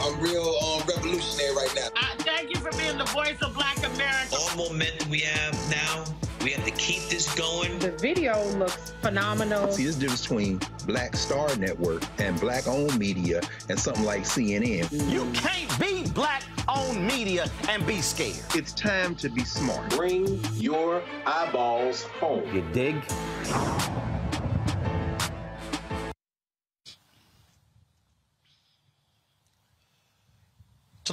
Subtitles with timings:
[0.00, 1.88] I'm real um, revolutionary right now.
[1.96, 4.36] Uh, thank you for being the voice of Black America.
[4.36, 6.04] All momentum we have now,
[6.42, 7.78] we have to keep this going.
[7.80, 9.70] The video looks phenomenal.
[9.72, 14.90] See, this difference between Black Star Network and black owned media and something like CNN.
[15.10, 18.44] You can't be black owned media and be scared.
[18.54, 19.90] It's time to be smart.
[19.90, 22.44] Bring your eyeballs home.
[22.54, 23.02] You dig?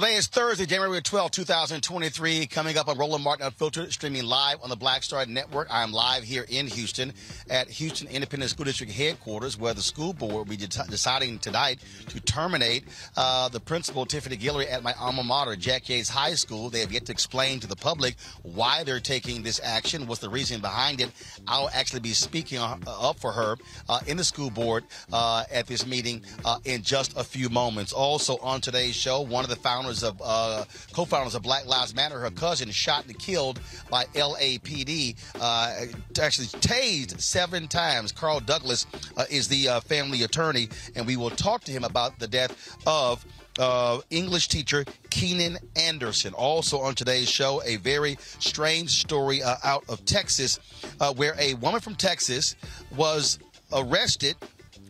[0.00, 2.46] Today is Thursday, January 12, 2023.
[2.46, 5.68] Coming up on Roland Martin Unfiltered, streaming live on the Black Star Network.
[5.70, 7.12] I am live here in Houston
[7.50, 11.80] at Houston Independent School District headquarters, where the school board will be de- deciding tonight
[12.08, 12.84] to terminate
[13.18, 16.70] uh, the principal, Tiffany Guillory, at my alma mater, Jack Yates High School.
[16.70, 20.30] They have yet to explain to the public why they're taking this action, what's the
[20.30, 21.10] reason behind it.
[21.46, 23.56] I'll actually be speaking uh, up for her
[23.90, 27.92] uh, in the school board uh, at this meeting uh, in just a few moments.
[27.92, 31.94] Also on today's show, one of the founders founders of uh, co-founders of Black Lives
[31.94, 32.18] Matter.
[32.20, 35.86] Her cousin shot and killed by LAPD, uh,
[36.20, 38.12] actually tased seven times.
[38.12, 38.86] Carl Douglas
[39.16, 42.76] uh, is the uh, family attorney, and we will talk to him about the death
[42.86, 43.24] of.
[43.58, 46.32] Uh, English teacher Keenan Anderson.
[46.32, 50.60] Also on today's show, a very strange story uh, out of Texas,
[51.00, 52.54] uh, where a woman from Texas
[52.96, 53.38] was
[53.72, 54.36] arrested.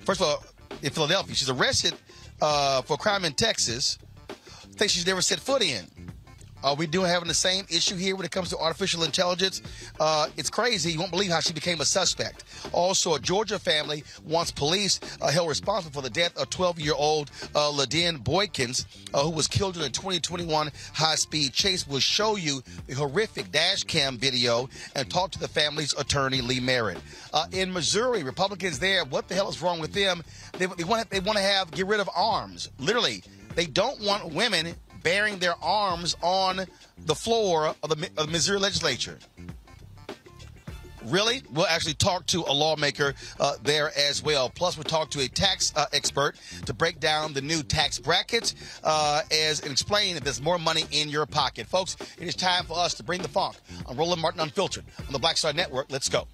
[0.05, 0.45] First of all,
[0.83, 1.95] in Philadelphia, she's arrested
[2.43, 3.99] uh, for crime in Texas
[4.81, 5.85] think she's never set foot in.
[6.65, 9.61] Are we doing having the same issue here when it comes to artificial intelligence?
[9.99, 10.91] Uh, it's crazy.
[10.93, 12.45] You won't believe how she became a suspect.
[12.73, 17.71] Also, a Georgia family wants police uh, held responsible for the death of 12-year-old uh,
[17.71, 21.87] Boykins, uh, who was killed in a 2021 high-speed chase.
[21.87, 26.61] We'll show you the horrific dash cam video and talk to the family's attorney, Lee
[26.61, 26.99] Merritt.
[27.35, 30.23] Uh, in Missouri, Republicans there, what the hell is wrong with them?
[30.59, 32.71] They, they want to have get rid of arms.
[32.79, 33.23] Literally,
[33.55, 36.67] they don't want women bearing their arms on
[36.99, 39.19] the floor of the, of the Missouri legislature.
[41.07, 41.43] Really?
[41.51, 44.51] We'll actually talk to a lawmaker uh, there as well.
[44.51, 46.37] Plus, we'll talk to a tax uh, expert
[46.67, 48.55] to break down the new tax brackets
[48.85, 51.67] uh, as and explain if there's more money in your pocket.
[51.67, 55.13] Folks, it is time for us to bring the funk on Roland Martin Unfiltered on
[55.13, 55.87] the Black Star Network.
[55.91, 56.29] Let's go.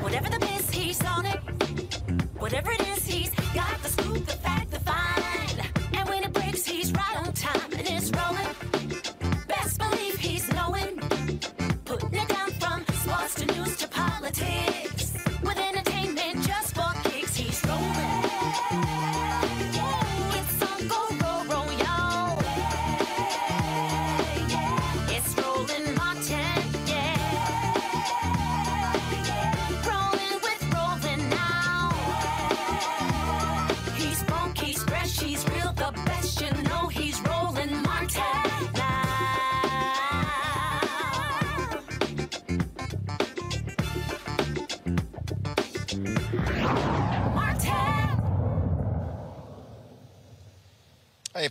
[0.00, 1.36] Whatever the he's on it.
[2.38, 2.91] Whatever it is,
[4.12, 4.41] beautiful.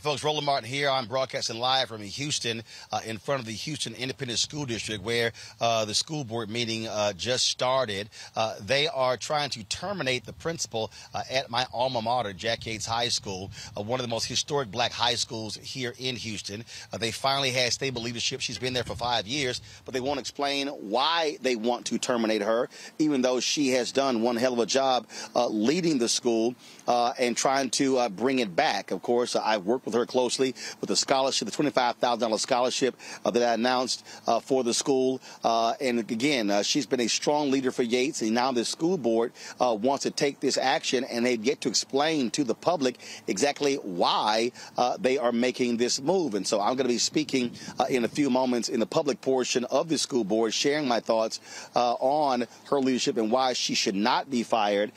[0.01, 0.89] Folks, Roland Martin here.
[0.89, 5.31] I'm broadcasting live from Houston uh, in front of the Houston Independent School District where
[5.59, 8.09] uh, the school board meeting uh, just started.
[8.35, 12.87] Uh, they are trying to terminate the principal uh, at my alma mater, Jack Yates
[12.87, 16.65] High School, uh, one of the most historic black high schools here in Houston.
[16.97, 18.41] they finally had stable leadership.
[18.41, 22.41] She's been there for five years, but they won't explain why they want to terminate
[22.41, 25.05] her, even though she has done one hell of a job
[25.35, 26.55] leading the school
[26.87, 28.89] and trying to bring it back.
[28.89, 32.95] Of course, I've worked with her closely with the scholarship, the $25,000 scholarship
[33.25, 35.21] uh, that I announced uh, for the school.
[35.43, 38.97] Uh, and again, uh, she's been a strong leader for Yates, and now the school
[38.97, 42.97] board uh, wants to take this action, and they've yet to explain to the public
[43.27, 44.51] exactly why
[44.99, 46.35] they are making this move.
[46.35, 47.51] And so I'm going to be speaking
[47.89, 51.39] in a few moments in the public portion of the school board, sharing my thoughts
[51.75, 54.91] on her leadership and why she should not be fired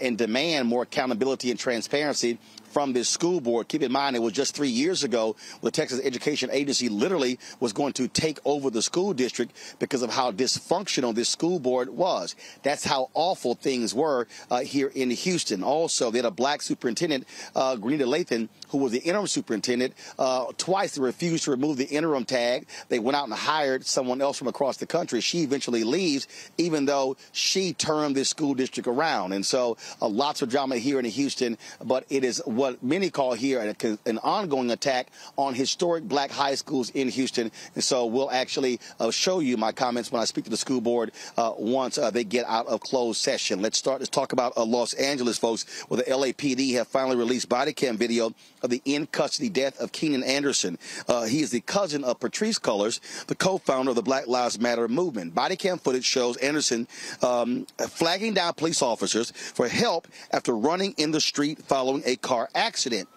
[0.00, 2.38] and demand more accountability and transparency
[2.70, 3.68] from this school board.
[3.68, 7.72] Keep in mind, it was just three years ago the Texas Education Agency literally was
[7.72, 12.36] going to take over the school district because of how dysfunctional this school board was.
[12.62, 15.62] That's how awful things were uh, here in Houston.
[15.62, 19.94] Also, they had a black superintendent, uh, Grenita Lathan, who was the interim superintendent.
[20.18, 22.66] Uh, twice they refused to remove the interim tag.
[22.88, 25.20] They went out and hired someone else from across the country.
[25.20, 26.28] She eventually leaves,
[26.58, 29.32] even though she turned this school district around.
[29.32, 33.32] And so, uh, lots of drama here in Houston, but it is what many call
[33.32, 33.74] here
[34.04, 37.50] an, ongoing attack on historic black high schools in Houston.
[37.74, 40.82] And so, we'll actually uh, show you my comments when I speak to the school
[40.82, 43.62] board uh, once uh, they get out of closed session.
[43.62, 44.00] Let's start.
[44.00, 47.96] Let's talk about uh, Los Angeles, folks, where the LAPD have finally released body cam
[47.96, 50.78] video of the in custody death of Keenan Anderson.
[51.08, 54.88] Uh, he is the cousin of Patrice Cullors, the co-founder of the Black Lives Matter
[54.88, 55.34] movement.
[55.34, 56.86] Body cam footage shows Anderson
[57.22, 62.48] um, flagging down police officers for help after running in the street following a car
[62.54, 63.08] accident.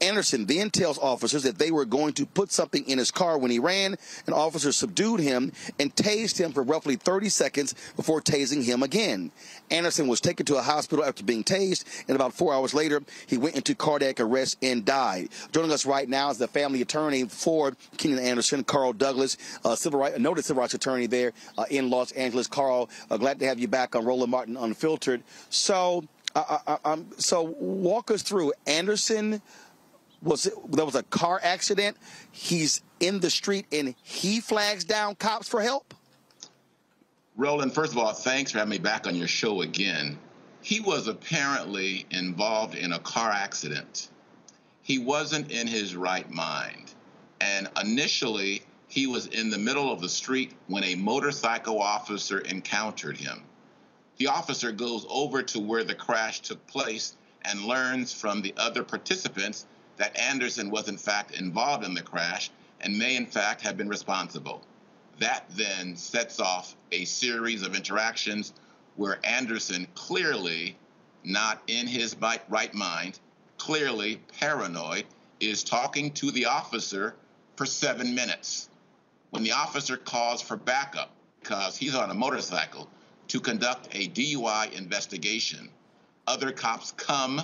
[0.00, 3.50] Anderson then tells officers that they were going to put something in his car when
[3.50, 3.96] he ran,
[4.26, 9.30] and officers subdued him and tased him for roughly 30 seconds before tasing him again.
[9.70, 13.36] Anderson was taken to a hospital after being tased, and about four hours later, he
[13.36, 15.28] went into cardiac arrest and died.
[15.52, 20.00] Joining us right now is the family attorney for Keenan Anderson, Carl Douglas, a civil
[20.00, 22.46] rights, noted civil rights attorney there uh, in Los Angeles.
[22.46, 25.22] Carl, uh, glad to have you back on Roland Martin Unfiltered.
[25.50, 26.04] So,
[26.34, 29.42] uh, uh um, so walk us through Anderson
[30.22, 31.96] was there was a car accident.
[32.32, 35.94] He's in the street and he flags down cops for help.
[37.36, 40.18] Roland, first of all, thanks for having me back on your show again.
[40.60, 44.08] He was apparently involved in a car accident.
[44.82, 46.94] He wasn't in his right mind.
[47.40, 53.16] And initially, he was in the middle of the street when a motorcycle officer encountered
[53.16, 53.42] him.
[54.16, 58.82] The officer goes over to where the crash took place and learns from the other
[58.82, 59.66] participants
[59.98, 63.88] that Anderson was in fact involved in the crash and may in fact have been
[63.88, 64.62] responsible.
[65.18, 68.52] That then sets off a series of interactions
[68.96, 70.76] where Anderson clearly
[71.24, 72.16] not in his
[72.48, 73.18] right mind,
[73.58, 75.04] clearly paranoid,
[75.40, 77.14] is talking to the officer
[77.56, 78.68] for seven minutes.
[79.30, 82.88] When the officer calls for backup because he's on a motorcycle
[83.28, 85.68] to conduct a DUI investigation,
[86.26, 87.42] other cops come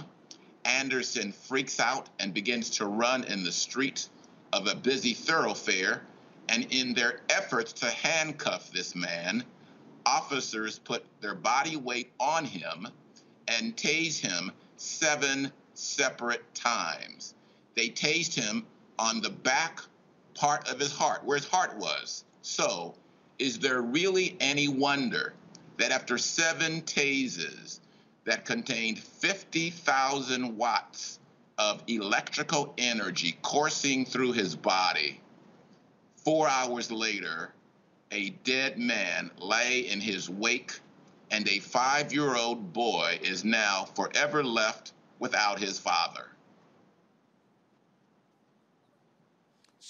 [0.65, 4.09] Anderson freaks out and begins to run in the street
[4.53, 6.03] of a busy thoroughfare.
[6.49, 9.45] And in their efforts to handcuff this man,
[10.05, 12.89] officers put their body weight on him
[13.49, 17.35] and tase him seven separate times.
[17.75, 18.67] They tased him
[18.99, 19.81] on the back
[20.35, 22.25] part of his heart, where his heart was.
[22.43, 22.95] So,
[23.39, 25.35] is there really any wonder
[25.79, 27.81] that after seven tases,
[28.25, 31.19] that contained 50,000 watts
[31.59, 35.21] of electrical energy coursing through his body.
[36.17, 37.53] Four hours later,
[38.11, 40.73] a dead man lay in his wake,
[41.31, 46.29] and a five year old boy is now forever left without his father.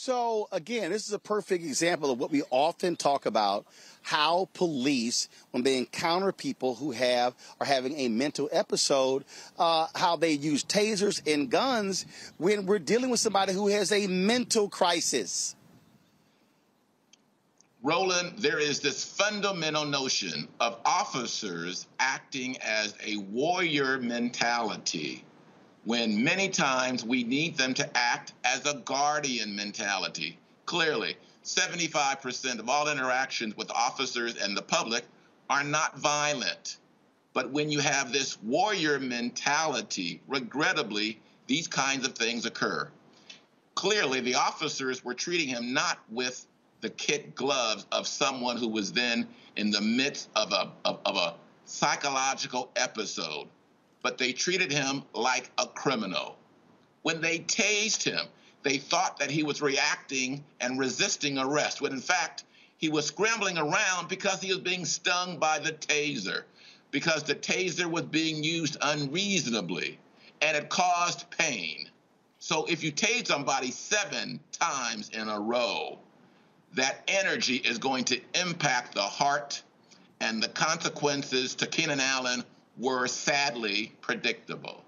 [0.04, 3.64] So, again, this is a perfect example of what we often talk about
[4.02, 9.24] how police, when they encounter people who have are having a mental episode,
[9.58, 12.04] uh, how they use tasers and guns
[12.36, 15.56] when we're dealing with somebody who has a mental crisis.
[17.82, 25.24] Roland, there is this fundamental notion of officers acting as a warrior mentality
[25.84, 30.38] when many times we need them to act as a guardian mentality.
[30.66, 35.04] Clearly, 75% of all interactions with officers and the public
[35.50, 36.78] are not violent.
[37.34, 42.90] But when you have this warrior mentality, regrettably, these kinds of things occur.
[43.74, 46.46] clearly the officers were treating him not with
[46.80, 49.26] the kit gloves of someone who was then
[49.56, 51.34] in the midst of a, of, of a
[51.66, 53.48] psychological episode,
[54.04, 56.36] but they treated him like a criminal.
[57.02, 58.26] When they tased him,
[58.62, 62.44] they thought that he was reacting and resisting arrest, when in fact,
[62.76, 66.42] he was scrambling around because he was being stung by the taser,
[66.90, 69.98] because the taser was being used unreasonably
[70.42, 71.88] and it caused pain.
[72.40, 75.98] So if you tase somebody seven times in a row,
[76.74, 79.62] that energy is going to impact the heart,
[80.20, 82.44] and the consequences to Keenan Allen
[82.76, 84.84] were sadly predictable.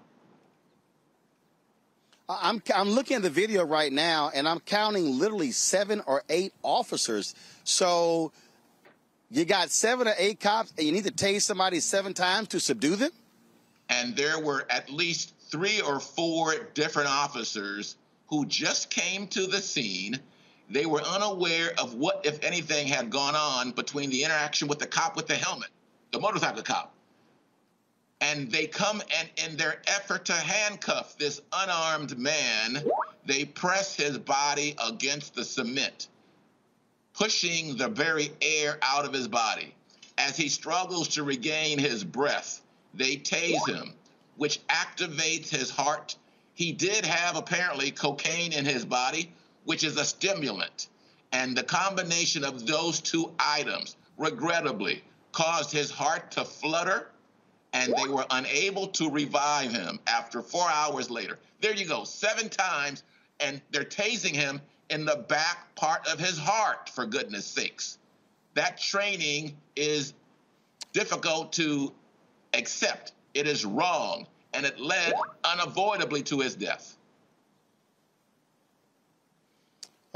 [2.29, 6.53] I'm I'm looking at the video right now, and I'm counting literally seven or eight
[6.61, 7.33] officers.
[7.63, 8.33] So
[9.31, 12.59] you got seven or eight cops, and you need to tase somebody seven times to
[12.59, 13.11] subdue them.
[13.89, 17.95] And there were at least three or four different officers
[18.27, 20.19] who just came to the scene
[20.69, 24.87] they were unaware of what, if anything, had gone on between the interaction with the
[24.87, 25.69] cop with the helmet,
[26.11, 26.93] the motorcycle cop.
[28.19, 32.83] And they come and, in their effort to handcuff this unarmed man,
[33.25, 36.07] they press his body against the cement,
[37.13, 39.73] pushing the very air out of his body.
[40.17, 42.61] As he struggles to regain his breath,
[42.93, 43.93] they tase him,
[44.37, 46.15] which activates his heart.
[46.55, 49.31] He did have apparently cocaine in his body,
[49.65, 50.87] which is a stimulant.
[51.31, 57.09] And the combination of those two items, regrettably, caused his heart to flutter,
[57.73, 61.37] and they were unable to revive him after four hours later.
[61.61, 63.03] There you go, seven times,
[63.39, 67.97] and they're tasing him in the back part of his heart, for goodness sakes.
[68.53, 70.13] That training is
[70.93, 71.93] difficult to
[72.53, 73.13] accept.
[73.33, 76.96] It is wrong, and it led unavoidably to his death.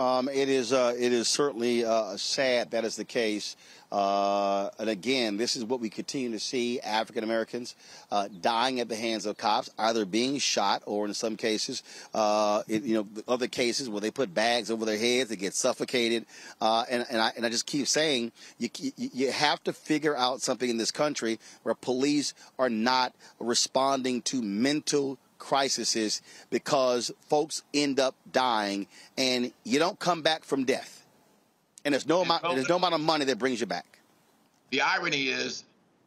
[0.01, 3.55] Um, it is uh, it is certainly uh, sad that is the case.
[3.91, 7.75] Uh, and again, this is what we continue to see African Americans
[8.09, 11.83] uh, dying at the hands of cops, either being shot or in some cases,
[12.15, 15.53] uh, it, you know, other cases where they put bags over their heads, they get
[15.53, 16.25] suffocated.
[16.61, 20.41] Uh, and, and, I, and I just keep saying you, you have to figure out
[20.41, 26.21] something in this country where police are not responding to mental crises
[26.51, 31.05] because folks end up dying and you don't come back from death.
[31.83, 33.99] And there's no amount there's no amount of money that brings you back.
[34.69, 35.65] The irony is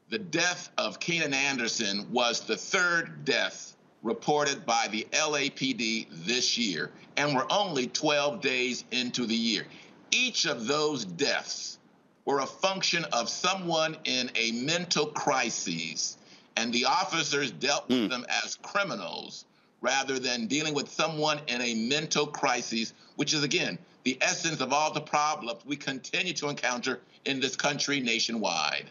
[0.08, 6.92] the death of Keenan Anderson was the third death reported by the LAPD this year,
[7.16, 9.64] and we're only 12 days into the year.
[10.12, 11.78] Each of those deaths
[12.24, 16.18] were a function of someone in a mental crisis
[16.56, 18.10] and the officers dealt with mm.
[18.10, 19.44] them as criminals
[19.80, 24.72] rather than dealing with someone in a mental crisis, which is, again, the essence of
[24.72, 28.86] all the problems we continue to encounter in this country nationwide.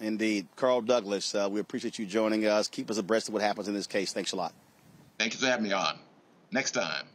[0.00, 0.46] Indeed.
[0.56, 2.68] Carl Douglas, uh, we appreciate you joining us.
[2.68, 4.12] Keep us abreast of what happens in this case.
[4.12, 4.52] Thanks a lot.
[5.18, 5.98] Thank you for having me on.
[6.52, 7.06] Next time.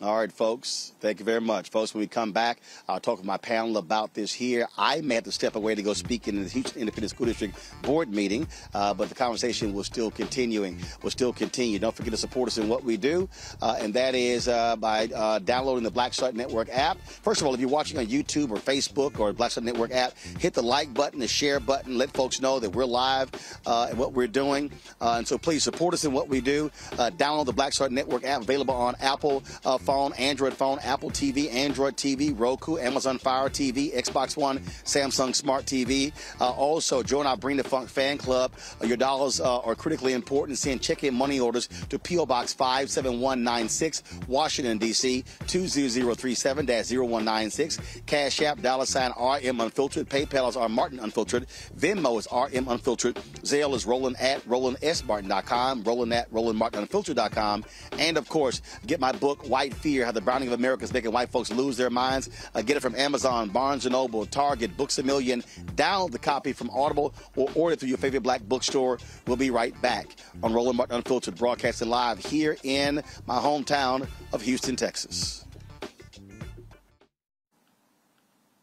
[0.00, 0.92] All right, folks.
[1.00, 1.68] Thank you very much.
[1.68, 4.66] Folks, when we come back, I'll talk with my panel about this here.
[4.78, 7.54] I may have to step away to go speak in the Houston Independent School District
[7.82, 10.80] Board meeting, uh, but the conversation will still continuing.
[11.02, 11.78] Will still continue.
[11.78, 13.28] Don't forget to support us in what we do,
[13.60, 16.98] uh, and that is uh, by uh, downloading the Black Network app.
[17.06, 20.54] First of all, if you're watching on YouTube or Facebook or Black Network app, hit
[20.54, 21.98] the like button, the share button.
[21.98, 23.30] Let folks know that we're live
[23.66, 24.72] uh, and what we're doing.
[25.02, 26.70] Uh, and so please support us in what we do.
[26.96, 29.42] download the Black Network app available on Apple
[29.82, 35.64] phone, Android phone, Apple TV, Android TV, Roku, Amazon Fire TV, Xbox One, Samsung Smart
[35.64, 36.12] TV.
[36.40, 38.52] Uh, also, join our Bring the Funk fan club.
[38.80, 40.58] Uh, your dollars uh, are critically important.
[40.58, 42.26] Send check-in money orders to P.O.
[42.26, 45.24] Box 57196, Washington, D.C.
[45.44, 48.06] 20037-0196.
[48.06, 50.08] Cash App, dollar sign RM Unfiltered.
[50.08, 51.46] PayPal is R Martin Unfiltered.
[51.76, 53.16] Venmo is RM Unfiltered.
[53.42, 55.82] Zelle is Roland at RolandSMartin.com.
[55.82, 57.64] Roland at RolandMartinUnfiltered.com.
[57.98, 61.12] And, of course, get my book, White Fear, How the Browning of America is Making
[61.12, 62.30] White Folks Lose Their Minds.
[62.54, 65.42] Uh, get it from Amazon, Barnes & Noble, Target, Books A Million.
[65.74, 68.98] Download the copy from Audible or order through your favorite black bookstore.
[69.26, 70.06] We'll be right back
[70.42, 75.44] on Roland Martin Unfiltered, broadcasting live here in my hometown of Houston, Texas.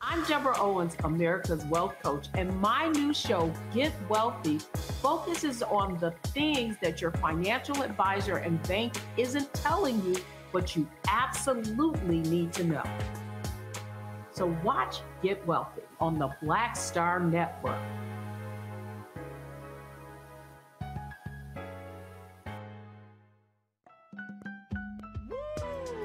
[0.01, 4.57] I'm Deborah Owens, America's Wealth Coach, and my new show, Get Wealthy,
[5.03, 10.15] focuses on the things that your financial advisor and bank isn't telling you
[10.51, 12.83] but you absolutely need to know.
[14.31, 17.81] So watch Get Wealthy on the Black Star Network.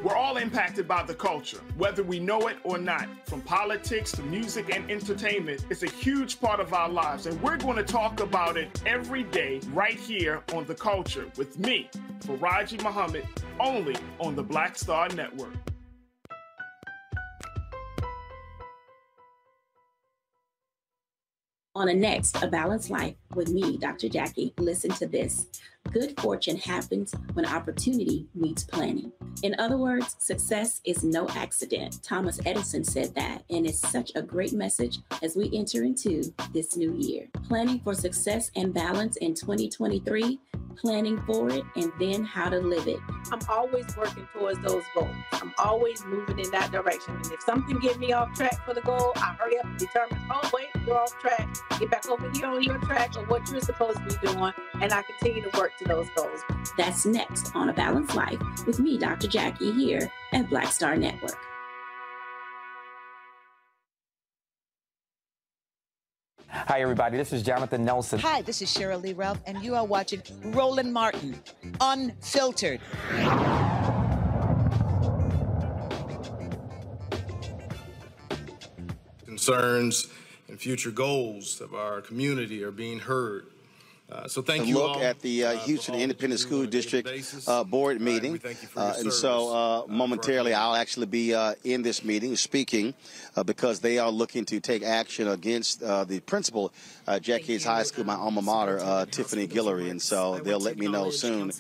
[0.05, 3.09] We're all impacted by the culture, whether we know it or not.
[3.25, 7.57] From politics to music and entertainment, it's a huge part of our lives, and we're
[7.57, 11.89] going to talk about it every day right here on The Culture with me,
[12.21, 13.27] Faraji Muhammad,
[13.59, 15.55] only on the Black Star Network.
[21.75, 24.11] On a next, A Balanced Life with me, Dr.
[24.11, 25.47] Jackie, listen to this.
[25.93, 29.13] Good fortune happens when opportunity meets planning.
[29.43, 32.03] In other words, success is no accident.
[32.03, 36.77] Thomas Edison said that, and it's such a great message as we enter into this
[36.77, 37.29] new year.
[37.47, 40.41] Planning for success and balance in 2023
[40.75, 42.99] planning for it, and then how to live it.
[43.33, 45.15] I'm always working towards those goals.
[45.33, 47.17] I'm always moving in that direction.
[47.17, 50.19] And if something gets me off track for the goal, I hurry up and determine,
[50.31, 51.49] oh wait, you're off track.
[51.79, 54.93] Get back over here on your track or what you're supposed to be doing, and
[54.93, 56.41] I continue to work to those goals.
[56.77, 59.29] That's next on A Balanced Life with me, Dr.
[59.29, 61.37] Jackie, here at Black Star Network.
[66.49, 67.17] Hi, everybody.
[67.17, 68.21] This is Jonathan Nelson.
[68.21, 71.43] Hi, this is Sheryl Lee Ralph, and you are watching Roland Martin,
[71.81, 72.81] Unfiltered.
[79.25, 80.07] Concerns
[80.49, 83.47] and future goals of our community are being heard.
[84.13, 87.09] Uh, so thank a you look all, at the uh, Houston Independent School District
[87.49, 88.39] uh, board meeting,
[88.77, 92.93] uh, and so uh, momentarily I'll actually be uh, in this meeting speaking
[93.35, 96.71] uh, because they are looking to take action against uh, the principal
[97.07, 100.77] uh, Jack Yates High School, my alma mater, uh, Tiffany Guillory, and so they'll let
[100.77, 101.51] me know soon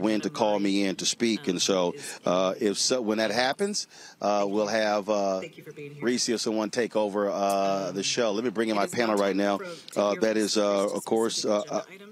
[0.00, 1.94] when to call me in to speak, and so
[2.60, 3.88] if so, when that happens,
[4.22, 7.26] we'll have Reecie or someone take over
[7.92, 8.32] the show.
[8.32, 9.58] Let me bring in my panel right now.
[9.94, 11.44] that is, of course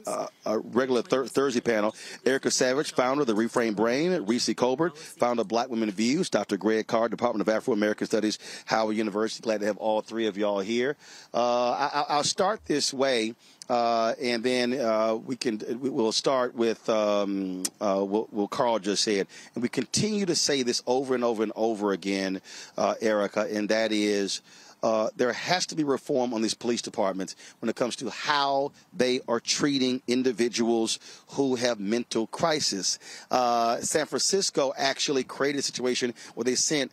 [0.07, 1.95] uh, a regular thir- Thursday panel.
[2.25, 6.57] Erica Savage, founder of the Reframe Brain, Reecie Colbert, founder of Black Women Views, Dr.
[6.57, 9.43] Greg Carr, Department of Afro American Studies, Howard University.
[9.43, 10.97] Glad to have all three of y'all here.
[11.33, 13.35] Uh, I- will start this way.
[13.69, 19.05] Uh, and then uh, we can we'll start with um, uh, what, what, Carl just
[19.05, 22.43] said, and we continue to say this over and over and over again,
[22.77, 24.43] uh, Erica, and that is
[24.83, 28.73] uh, there has to be reform on these police departments when it comes to how
[28.93, 32.99] they are treating individuals who have mental crisis.
[33.31, 36.93] Uh, San Francisco actually created a situation where they sent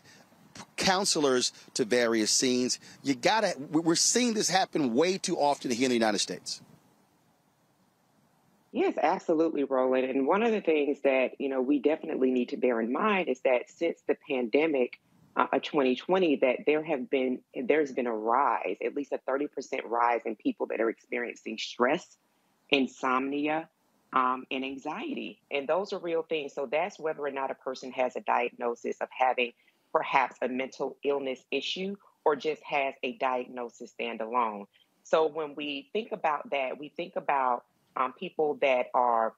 [0.75, 2.79] counselors to various scenes.
[3.03, 6.61] You gotta, we're seeing this happen way too often here in the United States.
[8.71, 10.05] Yes, absolutely, Roland.
[10.05, 13.27] And one of the things that, you know, we definitely need to bear in mind
[13.27, 14.99] is that since the pandemic,
[15.35, 19.49] uh, 2020 that there have been there's been a rise, at least a 30%
[19.85, 22.17] rise in people that are experiencing stress,
[22.69, 23.69] insomnia,
[24.13, 26.53] um, and anxiety, and those are real things.
[26.53, 29.53] So that's whether or not a person has a diagnosis of having
[29.91, 34.65] perhaps a mental illness issue or just has a diagnosis standalone.
[35.03, 37.65] So when we think about that, we think about
[37.95, 39.33] um, people that are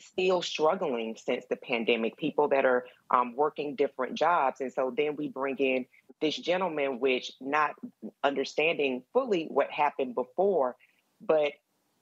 [0.00, 4.60] still struggling since the pandemic, people that are um, working different jobs.
[4.60, 5.86] And so then we bring in
[6.20, 7.74] this gentleman, which not
[8.22, 10.76] understanding fully what happened before,
[11.20, 11.52] but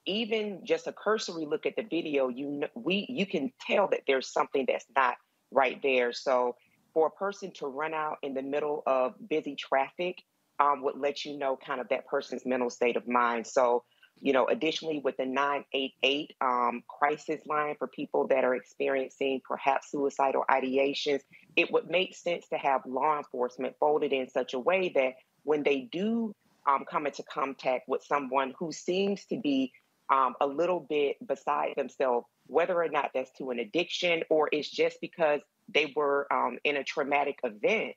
[0.05, 4.01] even just a cursory look at the video, you know, we you can tell that
[4.07, 5.15] there's something that's not
[5.51, 6.13] right there.
[6.13, 6.55] So
[6.93, 10.21] for a person to run out in the middle of busy traffic
[10.59, 13.47] um, would let you know kind of that person's mental state of mind.
[13.47, 13.83] So
[14.21, 19.91] you know, additionally, with the 988 um, crisis line for people that are experiencing perhaps
[19.91, 21.21] suicidal ideations,
[21.55, 25.63] it would make sense to have law enforcement folded in such a way that when
[25.63, 26.33] they do
[26.67, 29.71] um, come into contact with someone who seems to be
[30.09, 34.69] um, a little bit beside themselves, whether or not that's to an addiction or it's
[34.69, 37.95] just because they were um, in a traumatic event,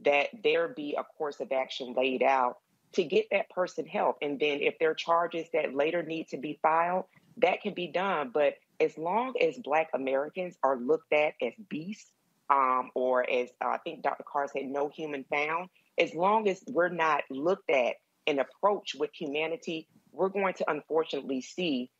[0.00, 2.58] that there be a course of action laid out
[2.94, 4.18] to get that person help.
[4.22, 7.04] And then if there are charges that later need to be filed,
[7.38, 8.30] that can be done.
[8.32, 12.10] But as long as Black Americans are looked at as beasts,
[12.48, 14.24] um, or as uh, I think Dr.
[14.24, 19.10] Carr said, no human found, as long as we're not looked at and approached with
[19.14, 21.90] humanity, we're going to unfortunately see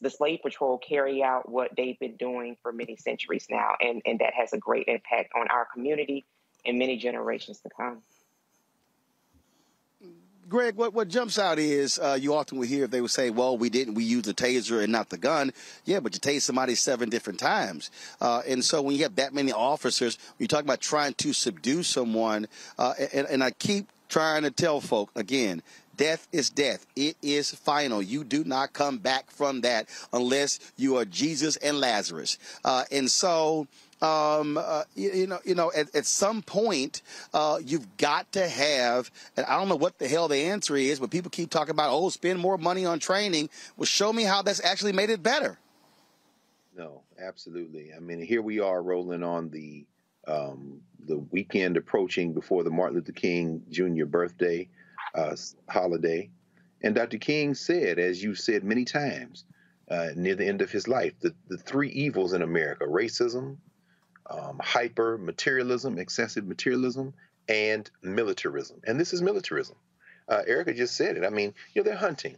[0.00, 3.72] the slave patrol carry out what they've been doing for many centuries now.
[3.80, 6.24] And, and that has a great impact on our community
[6.64, 8.02] and many generations to come.
[10.48, 13.28] Greg, what, what jumps out is uh, you often will hear if they would say,
[13.28, 15.52] well, we didn't, we used the taser and not the gun.
[15.84, 17.90] Yeah, but you tased somebody seven different times.
[18.20, 21.82] Uh, and so when you have that many officers, you talk about trying to subdue
[21.82, 25.62] someone, uh, and, and I keep trying to tell folk again,
[25.98, 26.86] Death is death.
[26.94, 28.00] It is final.
[28.00, 32.38] You do not come back from that unless you are Jesus and Lazarus.
[32.64, 33.66] Uh, and so
[34.00, 37.02] um, uh, you, you, know, you know, at, at some point,
[37.34, 41.00] uh, you've got to have, and I don't know what the hell the answer is,
[41.00, 43.50] but people keep talking about, oh, spend more money on training.
[43.76, 45.58] Well, show me how that's actually made it better.
[46.76, 47.92] No, absolutely.
[47.92, 49.84] I mean, here we are rolling on the
[50.28, 54.04] um, the weekend approaching before the Martin Luther King Jr.
[54.04, 54.68] birthday
[55.14, 55.34] uh,
[55.68, 56.30] holiday,
[56.82, 57.18] and Dr.
[57.18, 59.44] King said, as you said many times,
[59.90, 63.56] uh, near the end of his life, the, the three evils in America: racism,
[64.30, 67.14] um, hyper materialism, excessive materialism,
[67.48, 68.80] and militarism.
[68.86, 69.76] And this is militarism.
[70.28, 71.24] Uh, Erica just said it.
[71.24, 72.36] I mean, you know, they're hunting.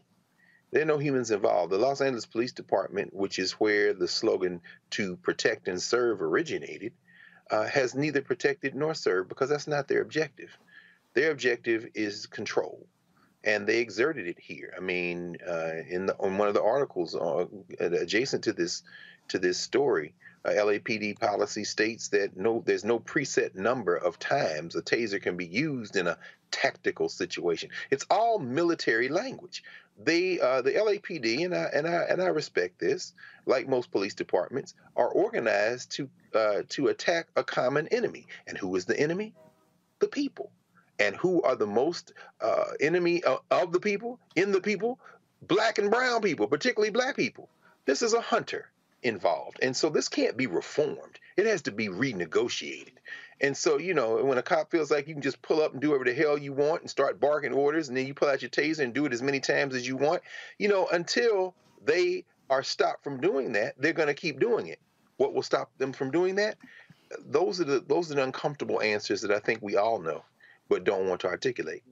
[0.70, 1.72] There are no humans involved.
[1.72, 6.92] The Los Angeles Police Department, which is where the slogan to protect and serve originated,
[7.50, 10.56] uh, has neither protected nor served because that's not their objective.
[11.14, 12.86] Their objective is control.
[13.42, 14.72] And they exerted it here.
[14.76, 17.46] I mean, uh, in the, on one of the articles uh,
[17.80, 18.82] adjacent to this
[19.28, 24.74] to this story, uh, LAPD policy states that no, there's no preset number of times
[24.74, 26.18] a taser can be used in a
[26.50, 27.70] tactical situation.
[27.90, 29.62] It's all military language.
[30.02, 33.12] They, uh, the LAPD, and I and I and I respect this,
[33.44, 38.26] like most police departments, are organized to uh, to attack a common enemy.
[38.46, 39.34] And who is the enemy?
[39.98, 40.50] The people.
[40.98, 44.18] And who are the most uh, enemy of, of the people?
[44.36, 44.98] In the people,
[45.42, 47.48] black and brown people, particularly black people.
[47.86, 48.70] This is a hunter
[49.02, 49.58] involved.
[49.62, 51.18] And so this can't be reformed.
[51.36, 52.92] It has to be renegotiated.
[53.40, 55.80] And so, you know, when a cop feels like you can just pull up and
[55.80, 58.42] do whatever the hell you want and start barking orders, and then you pull out
[58.42, 60.22] your taser and do it as many times as you want,
[60.58, 64.78] you know, until they are stopped from doing that, they're going to keep doing it.
[65.16, 66.56] What will stop them from doing that?
[67.26, 70.22] Those are the those are the uncomfortable answers that I think we all know,
[70.68, 71.82] but don't want to articulate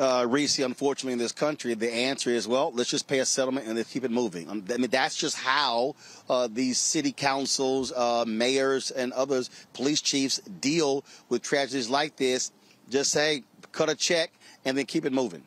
[0.00, 3.66] uh, Reecie, unfortunately, in this country, the answer is, well, let's just pay a settlement
[3.66, 4.48] and let's keep it moving.
[4.48, 5.94] Um, I mean, that's just how
[6.28, 12.50] uh, these city councils, uh, mayors, and others, police chiefs deal with tragedies like this.
[12.88, 14.32] Just say, cut a check
[14.64, 15.42] and then keep it moving.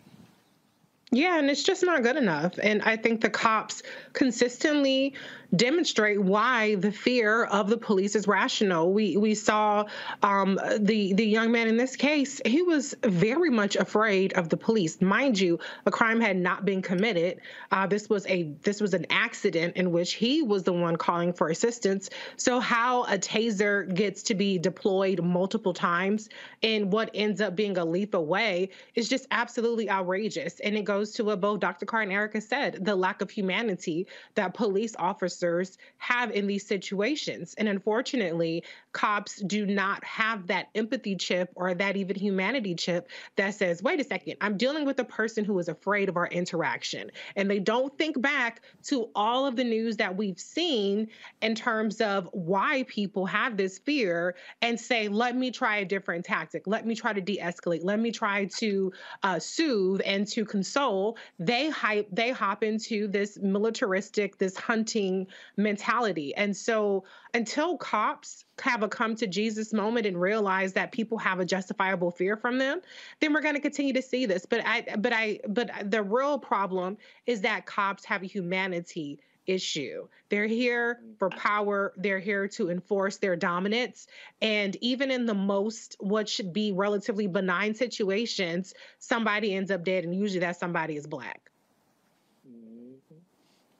[1.11, 2.57] Yeah, and it's just not good enough.
[2.61, 5.13] And I think the cops consistently
[5.55, 8.91] demonstrate why the fear of the police is rational.
[8.91, 9.85] We we saw
[10.21, 12.41] um, the the young man in this case.
[12.45, 15.01] He was very much afraid of the police.
[15.01, 17.41] Mind you, a crime had not been committed.
[17.71, 21.33] Uh, this was a this was an accident in which he was the one calling
[21.33, 22.09] for assistance.
[22.37, 26.29] So how a taser gets to be deployed multiple times
[26.61, 30.59] in what ends up being a lethal way is just absolutely outrageous.
[30.61, 31.85] And it goes to what both Dr.
[31.85, 36.65] Carr and Erica said: the lack of humanity that police officers officers have in these
[36.65, 37.55] situations.
[37.57, 43.53] And unfortunately, cops do not have that empathy chip or that even humanity chip that
[43.55, 47.11] says, wait a second, I'm dealing with a person who is afraid of our interaction.
[47.35, 51.07] And they don't think back to all of the news that we've seen
[51.41, 56.25] in terms of why people have this fear and say, let me try a different
[56.25, 56.67] tactic.
[56.67, 57.83] Let me try to de escalate.
[57.83, 58.91] Let me try to
[59.23, 61.17] uh, soothe and to console.
[61.39, 65.27] They hype, they hop into this militaristic, this hunting
[65.57, 66.35] mentality.
[66.35, 71.39] And so until cops have a come to Jesus moment and realize that people have
[71.39, 72.81] a justifiable fear from them,
[73.19, 74.45] then we're going to continue to see this.
[74.45, 80.07] But I but I but the real problem is that cops have a humanity issue.
[80.29, 84.07] They're here for power, they're here to enforce their dominance.
[84.41, 90.03] And even in the most, what should be relatively benign situations, somebody ends up dead,
[90.05, 91.42] and usually that somebody is black.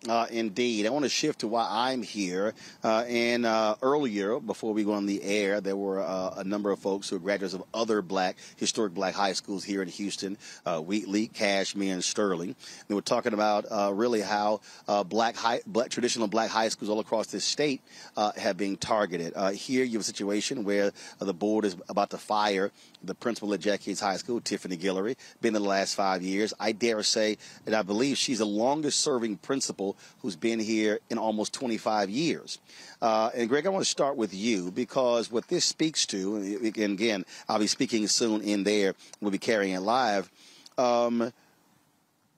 [0.10, 0.86] Uh, indeed.
[0.86, 2.54] I want to shift to why I'm here.
[2.84, 6.72] Uh, and uh, earlier, before we go on the air, there were uh, a number
[6.72, 10.38] of folks who are graduates of other black, historic black high schools here in Houston,
[10.66, 12.50] uh, Wheatley, Kashmere, and Sterling.
[12.50, 14.60] And They were talking about uh, really how
[15.08, 17.82] black, high, black traditional black high schools all across this state
[18.18, 19.34] have been targeted.
[19.54, 22.72] here, you have a situation where the board is about to fire
[23.04, 26.54] the principal at Jack Yates High School, Tiffany Guillory, been in the last five years.
[26.60, 31.18] I dare say and I believe she's the longest serving principal who's been here in
[31.18, 32.60] almost 25 years.
[33.02, 36.66] Uh, and Greg, I want to start with you because what this speaks to, and
[36.76, 40.32] again, I'll be speaking soon in there, we'll be carrying it live.
[40.78, 41.32] Um,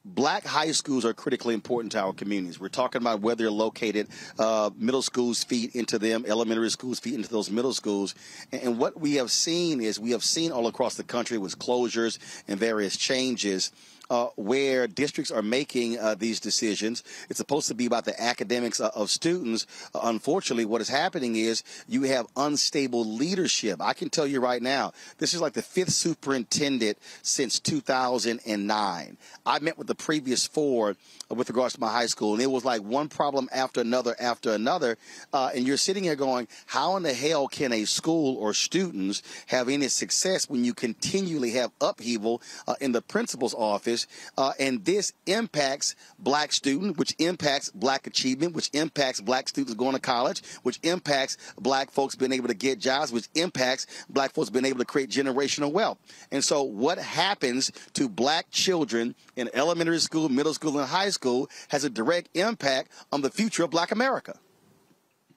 [0.05, 2.59] black high schools are critically important to our communities.
[2.59, 4.07] We're talking about where they're located.
[4.37, 8.13] Uh, middle schools feed into them, elementary schools feed into those middle schools.
[8.51, 11.57] And, and, what we have seen is we have seen all across the country with
[11.57, 13.71] closures and various changes
[14.09, 17.03] uh, where districts are making uh, these decisions.
[17.29, 19.65] It's supposed to be about the academics uh, of students.
[19.93, 23.81] Unfortunately, what is happening is you have unstable leadership.
[23.81, 29.17] I can tell you right now, this is like the fifth superintendent since 2009.
[29.45, 30.95] I met with the previous four
[31.29, 34.51] with regards to my high school, and it was like one problem after another after
[34.51, 34.97] another.
[35.33, 39.21] Uh, and you're sitting here going, how in the hell can a school or students
[39.47, 43.94] have any success when you continually have upheaval uh, in the principal's office?
[44.38, 49.93] Uh, and this impacts black students, which impacts black achievement, which impacts black students going
[49.93, 54.49] to college, which impacts black folks being able to get jobs, which impacts black folks
[54.49, 55.97] being able to create generational wealth.
[56.31, 61.49] And so, what happens to black children in elementary school, middle school, and high school
[61.69, 64.38] has a direct impact on the future of black America.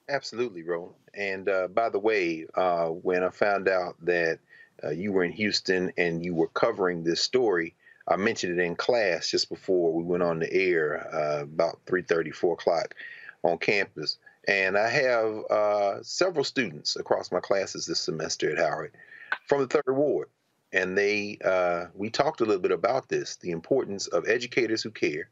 [0.09, 0.95] Absolutely, Ro.
[1.15, 4.39] And uh, by the way, uh, when I found out that
[4.83, 7.75] uh, you were in Houston and you were covering this story,
[8.09, 12.35] I mentioned it in class just before we went on the air, uh, about 3:30,
[12.35, 12.95] 4 o'clock
[13.43, 14.19] on campus.
[14.47, 18.93] And I have uh, several students across my classes this semester at Howard
[19.47, 20.29] from the third ward,
[20.73, 24.91] and they uh, we talked a little bit about this: the importance of educators who
[24.91, 25.29] care,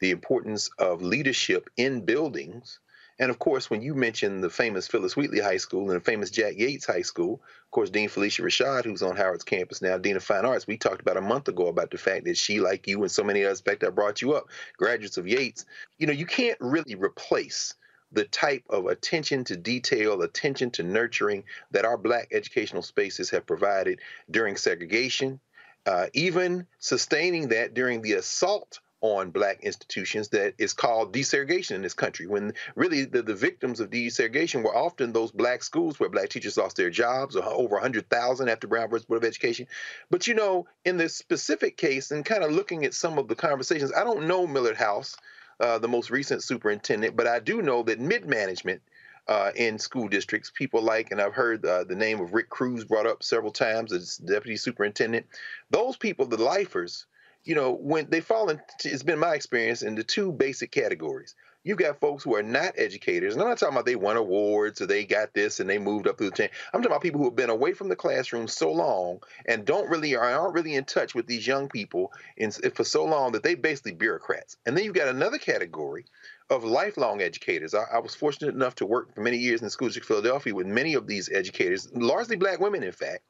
[0.00, 2.80] the importance of leadership in buildings.
[3.20, 6.30] And of course, when you mentioned the famous Phillis Wheatley High School and the famous
[6.30, 10.16] Jack Yates High School, of course, Dean Phylicia Rashad, who's on Howard's campus now, Dean
[10.16, 12.88] of Fine Arts, we talked about a month ago about the fact that she, like
[12.88, 14.46] you and so many others, fact, I brought you up,
[14.78, 15.66] graduates of Yates,
[15.98, 17.74] you know, you can't really replace
[18.10, 23.46] the type of attention to detail, attention to nurturing that our black educational spaces have
[23.46, 25.40] provided during segregation,
[25.84, 31.82] uh, even sustaining that during the assault on black institutions that is called desegregation in
[31.82, 36.08] this country when really the, the victims of desegregation were often those black schools where
[36.08, 39.66] black teachers lost their jobs or over 100000 after brown versus board of education
[40.10, 43.34] but you know in this specific case and kind of looking at some of the
[43.34, 45.16] conversations i don't know millard house
[45.60, 48.82] uh, the most recent superintendent but i do know that mid-management
[49.28, 50.50] uh, in school districts.
[50.52, 53.92] People like, and I've heard uh, the name of Rick Cruz brought up several times
[53.92, 55.26] as deputy superintendent.
[55.70, 57.06] Those people, the lifers,
[57.44, 61.34] you know, when they fall into, it's been my experience into two basic categories.
[61.62, 64.80] You've got folks who are not educators, and I'm not talking about they won awards
[64.80, 66.48] or they got this and they moved up through the chain.
[66.72, 69.90] I'm talking about people who have been away from the classroom so long and don't
[69.90, 73.42] really are aren't really in touch with these young people in, for so long that
[73.42, 74.56] they basically bureaucrats.
[74.64, 76.06] And then you've got another category
[76.48, 77.74] of lifelong educators.
[77.74, 80.16] I, I, was fortunate enough to work for many years in the school district of
[80.16, 83.22] Philadelphia with many of these educators, largely black women, in fact,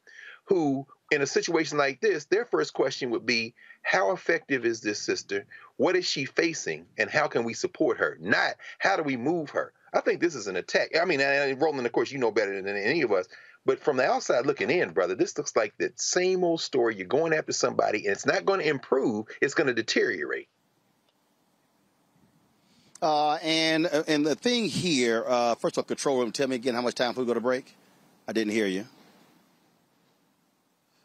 [0.45, 4.99] who, in a situation like this, their first question would be, How effective is this
[4.99, 5.47] sister?
[5.77, 6.87] What is she facing?
[6.99, 8.17] And how can we support her?
[8.21, 9.73] Not, How do we move her?
[9.93, 10.91] I think this is an attack.
[11.01, 13.27] I mean, and Roland, of course, you know better than any of us.
[13.67, 16.97] But from the outside looking in, brother, this looks like that same old story.
[16.97, 20.49] You're going after somebody, and it's not going to improve, it's going to deteriorate.
[23.03, 26.57] Uh, and uh, and the thing here, uh, first of all, control room, tell me
[26.57, 27.75] again how much time we go to break.
[28.29, 28.87] I didn't hear you.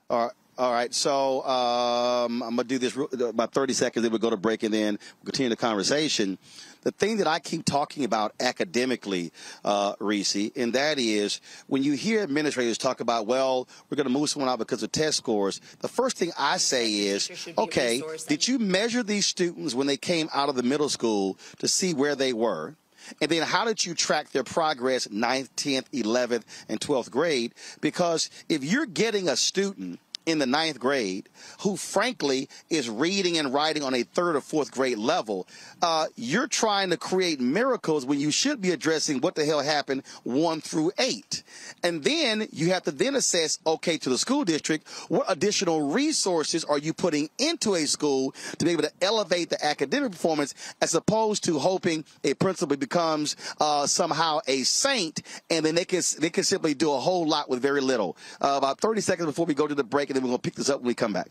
[0.10, 0.32] All right.
[0.58, 4.04] All right, so um, I'm gonna do this about 30 seconds.
[4.04, 6.38] Then we'll go to break, and then we'll continue the conversation.
[6.84, 9.34] The thing that I keep talking about academically,
[9.66, 14.14] uh, Reecie, and that is when you hear administrators talk about, well, we're going to
[14.14, 15.60] move someone out because of test scores.
[15.80, 20.30] The first thing I say is, okay, did you measure these students when they came
[20.34, 22.76] out of the middle school to see where they were?
[23.22, 27.54] And then how did you track their progress 9th, 10th, 11th, and 12th grade?
[27.82, 31.30] Because if you're getting a student in the ninth grade
[31.62, 35.48] who frankly is reading and writing on a third or fourth grade level,
[35.82, 40.04] uh, you're trying to create miracles when you should be addressing what the hell happened
[40.24, 41.44] one through eight.
[41.84, 46.64] And then you have to then assess, okay, to the school district, what additional resources
[46.66, 50.96] are you putting into a school to be able to elevate the academic performance as
[50.96, 56.30] opposed to hoping a principal becomes uh, somehow a saint and then they can, they
[56.30, 58.18] can simply do a whole lot with very little.
[58.42, 60.56] Uh, about 30 seconds before we go to the break then we're going to pick
[60.56, 61.30] this up when we come back.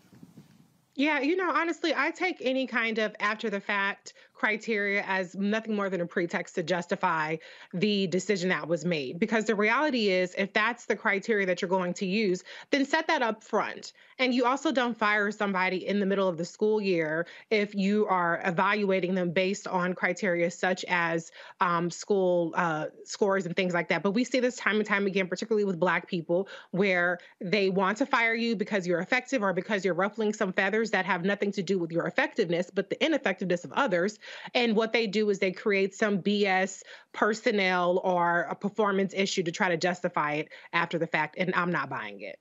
[0.97, 5.75] Yeah, you know, honestly, I take any kind of after the fact criteria as nothing
[5.75, 7.35] more than a pretext to justify
[7.73, 9.19] the decision that was made.
[9.19, 13.07] Because the reality is, if that's the criteria that you're going to use, then set
[13.07, 13.95] that up front.
[14.19, 18.07] And you also don't fire somebody in the middle of the school year if you
[18.07, 23.89] are evaluating them based on criteria such as um, school uh, scores and things like
[23.89, 24.03] that.
[24.03, 27.97] But we see this time and time again, particularly with Black people, where they want
[27.99, 31.51] to fire you because you're effective or because you're ruffling some feathers that have nothing
[31.53, 34.19] to do with your effectiveness, but the ineffectiveness of others.
[34.55, 39.53] And what they do is they create some BS personnel or a performance issue to
[39.53, 41.37] try to justify it after the fact.
[41.39, 42.39] And I'm not buying it.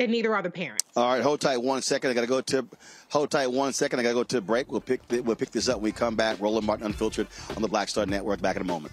[0.00, 0.84] and neither are the parents.
[0.96, 2.10] All right, hold tight one second.
[2.10, 2.66] I got to go to
[3.10, 4.00] hold tight one second.
[4.00, 4.70] I got to go to a break.
[4.70, 6.40] We'll pick the, we'll pick this up when we come back.
[6.40, 8.40] Roland Martin Unfiltered on the Black Star Network.
[8.42, 8.92] Back in a moment.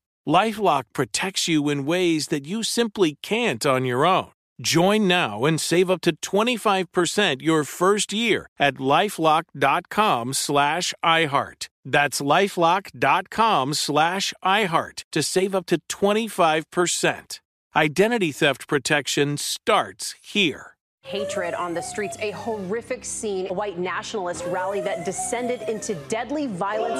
[0.27, 4.31] Lifelock protects you in ways that you simply can't on your own.
[4.61, 11.67] Join now and save up to 25% your first year at lifelock.com slash iHeart.
[11.83, 17.39] That's lifelock.com slash iHeart to save up to 25%.
[17.75, 20.75] Identity theft protection starts here.
[21.03, 26.45] Hatred on the streets, a horrific scene, a white nationalist rally that descended into deadly
[26.45, 26.99] violence.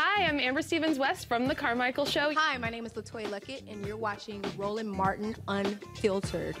[0.00, 2.32] Hi, I'm Amber Stevens West from The Carmichael Show.
[2.32, 6.56] Hi, my name is LeToya Luckett, and you're watching Roland Martin Unfiltered.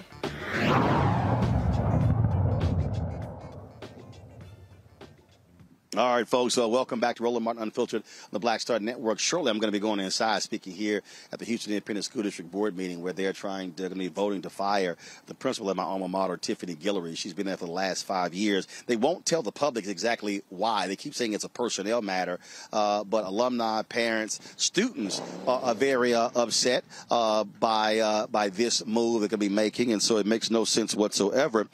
[5.98, 6.56] All right, folks.
[6.56, 9.18] Uh, welcome back to Roland Martin Unfiltered on the Black Star Network.
[9.18, 12.48] Shortly, I'm going to be going inside, speaking here at the Houston Independent School District
[12.52, 14.96] Board meeting, where they're trying to be voting to fire
[15.26, 17.16] the principal at my alma mater, Tiffany Guillory.
[17.16, 18.68] She's been there for the last five years.
[18.86, 20.86] They won't tell the public exactly why.
[20.86, 22.38] They keep saying it's a personnel matter,
[22.72, 29.22] uh, but alumni, parents, students are, very uh, upset uh, by uh, by this move
[29.22, 31.66] they're going to be making, and so it makes no sense whatsoever.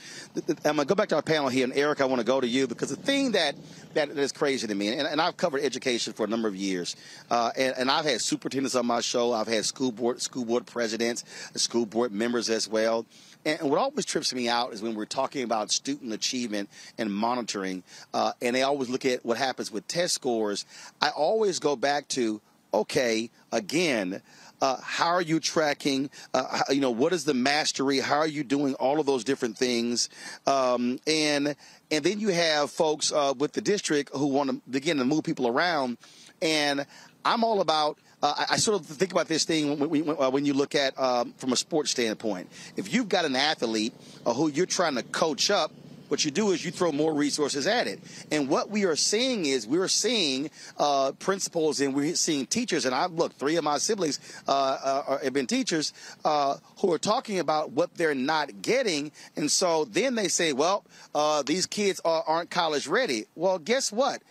[0.65, 2.41] I'm going to go back to our panel here, and Eric, I want to go
[2.41, 3.55] to you because the thing that
[3.93, 4.89] that is crazy to me.
[4.89, 6.97] And, and I've covered education for a number of years,
[7.31, 9.33] uh, and, and, I've had superintendents on my show.
[9.33, 13.07] I've had school board school board presidents, school board members as well.
[13.45, 17.13] And, and what always trips me out is when we're talking about student achievement and
[17.13, 20.67] monitoring, uh, and they always look at what happens with test scores.
[21.01, 22.41] I always go back to
[22.75, 24.21] okay, again.
[24.61, 26.11] Uh, how are you tracking?
[26.33, 28.01] Uh, you know, what is the mastery?
[28.01, 30.09] How are you doing all of those different things?
[30.47, 31.55] Um, and
[31.91, 35.25] and then you have folks uh, with the district who want to begin to move
[35.25, 35.99] people around.
[36.41, 36.87] And
[37.25, 37.99] I'm all about.
[38.23, 40.75] Uh, I, I, sort of think about this thing when, when, uh, when you look
[40.75, 42.49] at um, from a sports standpoint.
[42.75, 43.93] If you've got an athlete
[44.25, 45.73] uh, who you're trying to coach up,
[46.09, 48.01] what you do is you throw more resources at it.
[48.31, 52.85] And what we are seeing is we're seeing uh, principals and we're seeing teachers.
[52.85, 55.93] And I look, three of my siblings uh, uh, have been teachers
[56.25, 59.13] uh, who are talking about what they're not getting.
[59.37, 60.85] And so then they say, well,
[61.15, 63.27] uh, these kids are, aren't college ready.
[63.35, 64.23] Well, guess what?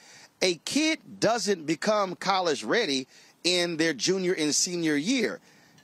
[0.42, 3.08] A kid doesn't become college ready
[3.44, 5.40] in their junior and senior year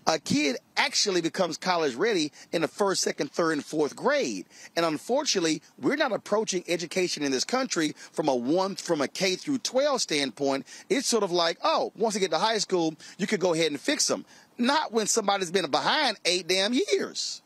[0.10, 4.48] a kid actually becomes college ready in the first, second, third, and fourth grade.
[4.76, 9.36] And unfortunately, we're not approaching education in this country from a one from a K
[9.36, 10.66] through 12 standpoint.
[10.90, 13.68] It's sort of like, oh, once they get to high school, you could go ahead
[13.68, 14.26] and fix them.
[14.58, 17.44] Not when somebody's been behind eight damn years.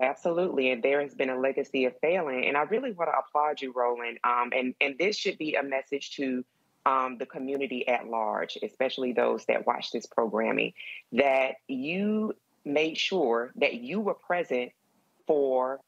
[0.00, 2.46] Absolutely, and there has been a legacy of failing.
[2.46, 4.18] And I really want to applaud you, Roland.
[4.24, 6.44] Um, and and this should be a message to
[6.86, 10.72] um, the community at large, especially those that watch this programming,
[11.12, 14.72] that you made sure that you were present
[15.26, 15.80] for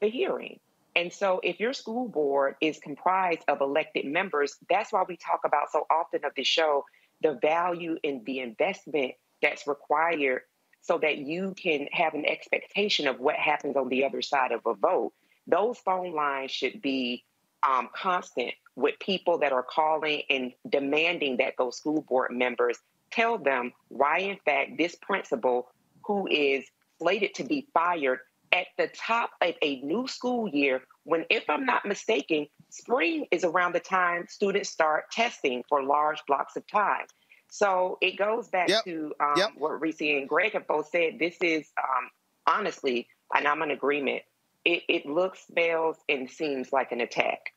[0.00, 0.60] the hearing.
[0.94, 5.40] And so, if your school board is comprised of elected members, that's why we talk
[5.44, 6.84] about so often of the show
[7.22, 10.42] the value and the investment that's required
[10.80, 14.60] so that you can have an expectation of what happens on the other side of
[14.66, 15.12] a vote.
[15.46, 17.24] Those phone lines should be
[17.68, 22.78] um, constant with people that are calling and demanding that those school board members
[23.10, 25.68] tell them why, in fact, this principal
[26.04, 26.64] who is
[26.98, 28.20] slated to be fired
[28.52, 33.44] at the top of a new school year, when, if I'm not mistaken, spring is
[33.44, 37.06] around the time students start testing for large blocks of time.
[37.48, 38.84] So it goes back yep.
[38.84, 39.50] to um, yep.
[39.56, 41.18] what Reecie and Greg have both said.
[41.18, 42.10] This is um,
[42.46, 44.22] honestly, and I'm in agreement,
[44.64, 47.52] it, it looks, smells, and seems like an attack.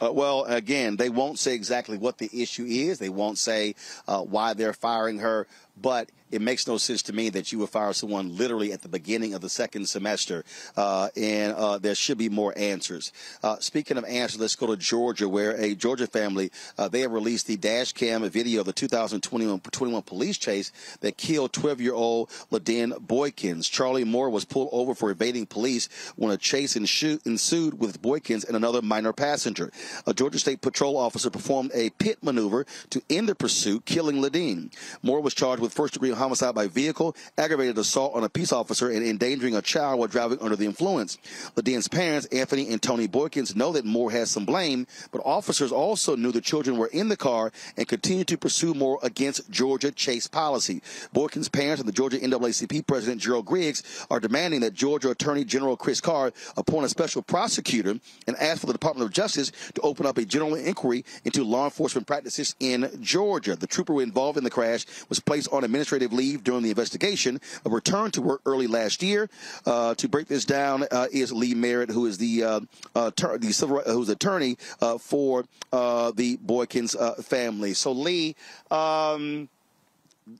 [0.00, 2.98] Uh, well, again, they won't say exactly what the issue is.
[2.98, 3.74] They won't say
[4.08, 5.46] uh, why they're firing her,
[5.80, 8.88] but it makes no sense to me that you would fire someone literally at the
[8.88, 10.44] beginning of the second semester,
[10.76, 13.12] uh, and uh, there should be more answers.
[13.42, 17.12] Uh, speaking of answers, let's go to Georgia, where a Georgia family uh, they have
[17.12, 23.70] released the dash cam video of the 2021 police chase that killed 12-year-old Ladin Boykins.
[23.70, 28.56] Charlie Moore was pulled over for evading police when a chase ensued with Boykins and
[28.56, 29.70] another minor passenger.
[30.06, 34.70] A Georgia State Patrol officer performed a pit maneuver to end the pursuit, killing Ladin.
[35.02, 39.04] Moore was charged with first-degree homicide by vehicle, aggravated assault on a peace officer, and
[39.04, 41.18] endangering a child while driving under the influence.
[41.56, 46.16] Ladin's parents, Anthony and Tony Boykins, know that Moore has some blame, but officers also
[46.16, 50.26] knew the children were in the car and continued to pursue Moore against Georgia chase
[50.26, 50.82] policy.
[51.14, 55.76] Boykins' parents and the Georgia NAACP president, Gerald Griggs, are demanding that Georgia Attorney General
[55.76, 60.06] Chris Carr appoint a special prosecutor and ask for the Department of Justice to open
[60.06, 63.56] up a general inquiry into law enforcement practices in Georgia.
[63.56, 67.70] The trooper involved in the crash was placed on administrative leave during the investigation, a
[67.70, 69.28] return to work early last year.
[69.66, 72.60] Uh, to break this down uh, is Lee Merritt, who is the uh,
[72.94, 74.56] uh the civil who's attorney
[74.98, 77.74] for the Boykins family.
[77.74, 78.36] So Lee,
[78.70, 79.48] um,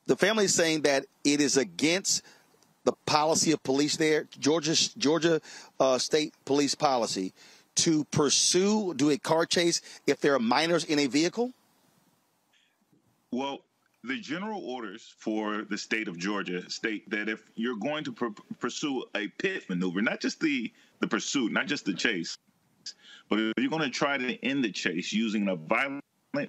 [0.07, 2.23] the family is saying that it is against
[2.85, 5.41] the policy of police there, Georgia Georgia
[5.99, 7.33] state police policy,
[7.77, 11.53] to pursue do a car chase if there are minors in a vehicle.
[13.33, 13.61] Well,
[14.05, 18.29] the general orders for the state of Georgia state that if you're going to pr-
[18.59, 22.37] pursue a pit maneuver, not just the the pursuit, not just the chase,
[23.29, 26.03] but if you're going to try to end the chase using a violent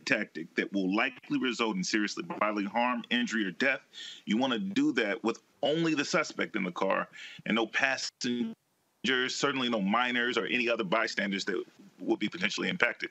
[0.05, 3.79] tactic that will likely result in seriously bodily harm, injury, or death,
[4.25, 7.07] you want to do that with only the suspect in the car
[7.45, 8.55] and no passengers,
[9.29, 11.63] certainly no minors or any other bystanders that
[11.99, 13.09] would be potentially impacted.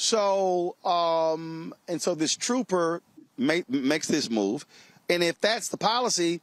[0.00, 3.02] So, um, and so this trooper
[3.36, 4.64] make, makes this move,
[5.10, 6.40] and if that's the policy,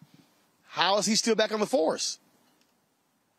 [0.68, 2.20] how is he still back on the force?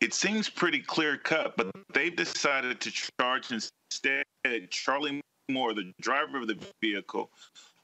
[0.01, 4.25] It seems pretty clear cut, but they've decided to charge instead
[4.69, 7.29] Charlie Moore, the driver of the vehicle,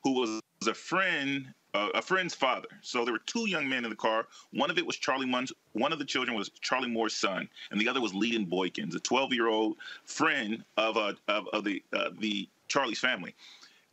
[0.04, 1.54] who was a friend
[1.94, 2.68] a friend's father.
[2.82, 4.28] So there were two young men in the car.
[4.52, 5.52] One of it was Charlie Munn's.
[5.74, 9.00] One of the children was Charlie Moore's son, and the other was Leadon Boykins, a
[9.00, 13.36] 12-year-old friend of uh, of, of the uh, the Charlie's family.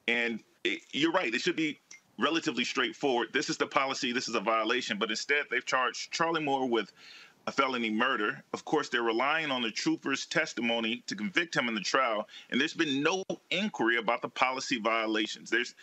[0.09, 1.80] And it, you're right; it should be
[2.18, 3.28] relatively straightforward.
[3.33, 4.12] This is the policy.
[4.12, 4.99] This is a violation.
[4.99, 6.93] But instead, they've charged Charlie Moore with
[7.47, 8.43] a felony murder.
[8.53, 12.61] Of course, they're relying on the trooper's testimony to convict him in the trial, and
[12.61, 15.51] there's been no inquiry about the policy violations.
[15.51, 15.74] There's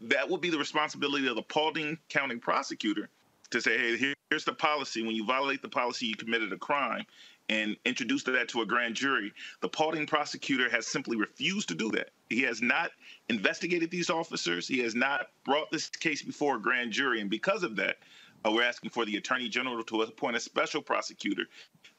[0.00, 3.08] that would be the responsibility of the Paulding County prosecutor
[3.50, 5.02] to say, hey, here's the policy.
[5.02, 7.04] When you violate the policy, you committed a crime
[7.48, 9.32] and introduce that to a grand jury.
[9.60, 12.10] The Paulding prosecutor has simply refused to do that.
[12.30, 12.92] He has not
[13.28, 14.66] investigated these officers.
[14.66, 17.20] He has not brought this case before a grand jury.
[17.20, 17.96] And because of that,
[18.44, 21.44] uh, we're asking for the attorney general to appoint a special prosecutor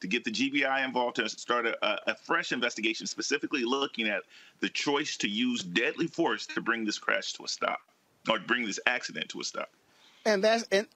[0.04, 4.22] to get the GBI involved to start a, a, fresh investigation, specifically looking at
[4.60, 7.80] the choice to use deadly force to bring this crash to a stop
[8.28, 9.70] or bring this accident to a stop.
[10.26, 10.86] And that's and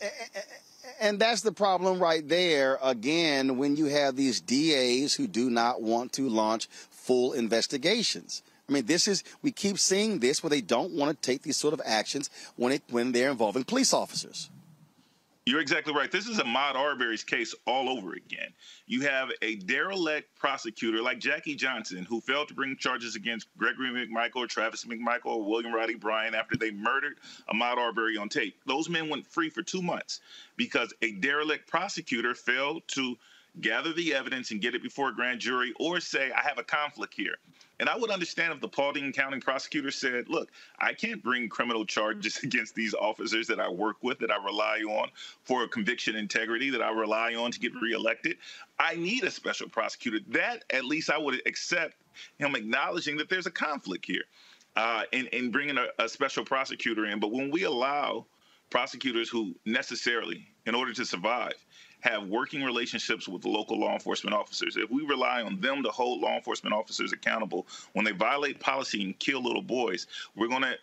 [1.00, 2.78] and that's the problem right there.
[2.82, 8.42] Again, when you have these DAs who do not want to launch full investigations.
[8.68, 11.56] I mean, this is we keep seeing this where they don't want to take these
[11.56, 14.50] sort of actions when it when they're involving police officers.
[15.48, 16.12] You're exactly right.
[16.12, 18.52] This is Ahmaud Arbery's case all over again.
[18.86, 23.88] You have a derelict prosecutor like Jackie Johnson who failed to bring charges against Gregory
[23.88, 27.14] McMichael, Travis McMichael, or William Roddy Bryan after they murdered
[27.50, 28.60] Ahmaud Arbery on tape.
[28.66, 30.20] Those men went free for two months
[30.58, 33.16] because a derelict prosecutor failed to
[33.62, 36.62] gather the evidence and get it before a grand jury or say, I have a
[36.62, 37.36] conflict here.
[37.80, 40.50] And I would understand if the Paulding County prosecutor said, look,
[40.80, 44.80] I can't bring criminal charges against these officers that I work with, that I rely
[44.80, 45.10] on
[45.44, 48.36] for conviction integrity, that I rely on to get reelected.
[48.78, 50.18] I need a special prosecutor.
[50.28, 51.94] That, at least, I would accept
[52.38, 54.24] him acknowledging that there's a conflict here
[54.76, 57.20] uh, and, and bringing a, a special prosecutor in.
[57.20, 58.26] But when we allow
[58.70, 61.54] prosecutors who necessarily, in order to survive,
[62.00, 66.20] have working relationships with local law enforcement officers, if we rely on them to hold
[66.20, 70.74] law enforcement officers accountable when they violate policy and kill little boys, we're going to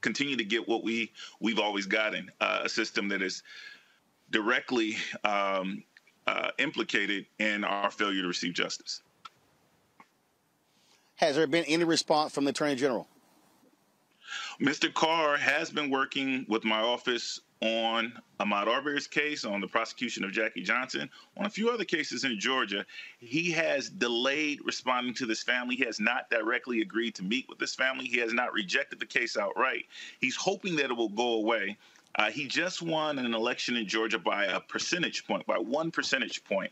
[0.00, 1.10] continue to get what we
[1.40, 3.42] we've always gotten uh, a system that is
[4.30, 5.82] directly um,
[6.26, 9.02] uh, implicated in our failure to receive justice.
[11.16, 13.08] Has there been any response from the Attorney General?
[14.60, 14.92] Mr.
[14.92, 20.32] Carr has been working with my office on Ahmaud Arbery's case, on the prosecution of
[20.32, 22.84] Jackie Johnson, on a few other cases in Georgia.
[23.18, 25.76] He has delayed responding to this family.
[25.76, 28.06] He has not directly agreed to meet with this family.
[28.06, 29.86] He has not rejected the case outright.
[30.20, 31.78] He's hoping that it will go away.
[32.16, 36.42] Uh, he just won an election in Georgia by a percentage point, by one percentage
[36.44, 36.70] point.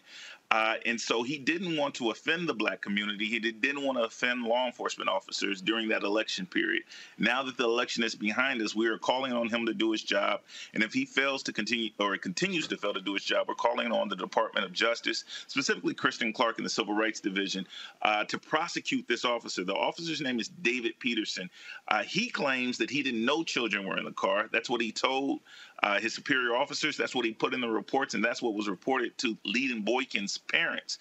[0.54, 3.24] Uh, and so he didn't want to offend the black community.
[3.24, 6.84] He did, not want to offend law enforcement officers during that election period.
[7.18, 10.04] Now that the election is behind us, we are calling on him to do his
[10.04, 10.42] job.
[10.72, 13.56] And if he fails to continue or continues to fail to do his job, we're
[13.56, 17.66] calling on the Department of Justice, specifically Kristen Clarke in the Civil Rights Division,
[18.02, 19.64] uh, to prosecute this officer.
[19.64, 21.50] The officer's name is David Peterson.
[21.88, 24.48] Uh, he claims that he didn't know children were in the car.
[24.52, 25.40] That's what he told
[25.82, 26.96] uh, his superior officers.
[26.96, 30.38] That's what he put in the reports, and that's what was reported to Leading Boykins'
[30.50, 30.98] parents.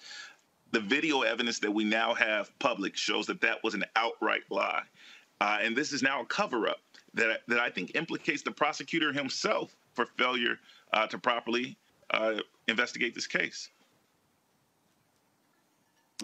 [0.72, 4.82] The video evidence that we now have public shows that that was an outright lie.
[5.40, 6.80] Uh, and this is now a cover up
[7.14, 10.58] that, that I think implicates the prosecutor himself for failure
[10.92, 11.76] uh, to properly
[12.10, 13.70] uh, investigate this case.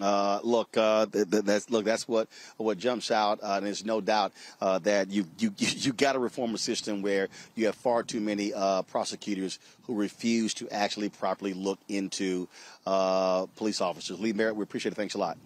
[0.01, 1.85] Uh, look, uh, th- th- that's look.
[1.85, 2.27] That's what
[2.57, 6.19] what jumps out, uh, and there's no doubt uh, that you you you got to
[6.19, 11.09] reform a system where you have far too many uh, prosecutors who refuse to actually
[11.09, 12.47] properly look into
[12.87, 14.19] uh, police officers.
[14.19, 14.95] Lee Merritt, we appreciate it.
[14.95, 15.37] Thanks a lot.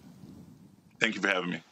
[1.00, 1.62] Thank you for having me.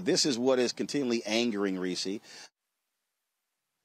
[0.00, 2.20] this is what is continually angering Reecie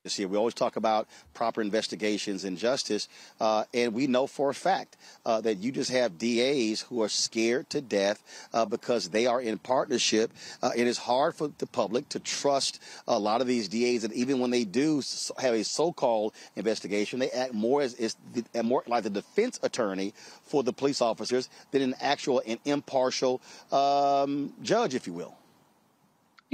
[0.03, 0.19] this.
[0.19, 3.07] We always talk about proper investigations and justice,
[3.39, 7.07] uh, and we know for a fact uh, that you just have DAs who are
[7.07, 8.21] scared to death
[8.53, 10.31] uh, because they are in partnership.
[10.61, 14.13] Uh, it is hard for the public to trust a lot of these DAs, and
[14.13, 15.01] even when they do
[15.37, 20.13] have a so-called investigation, they act more as, as the, more like the defense attorney
[20.43, 23.41] for the police officers than an actual and impartial
[23.71, 25.37] um, judge, if you will.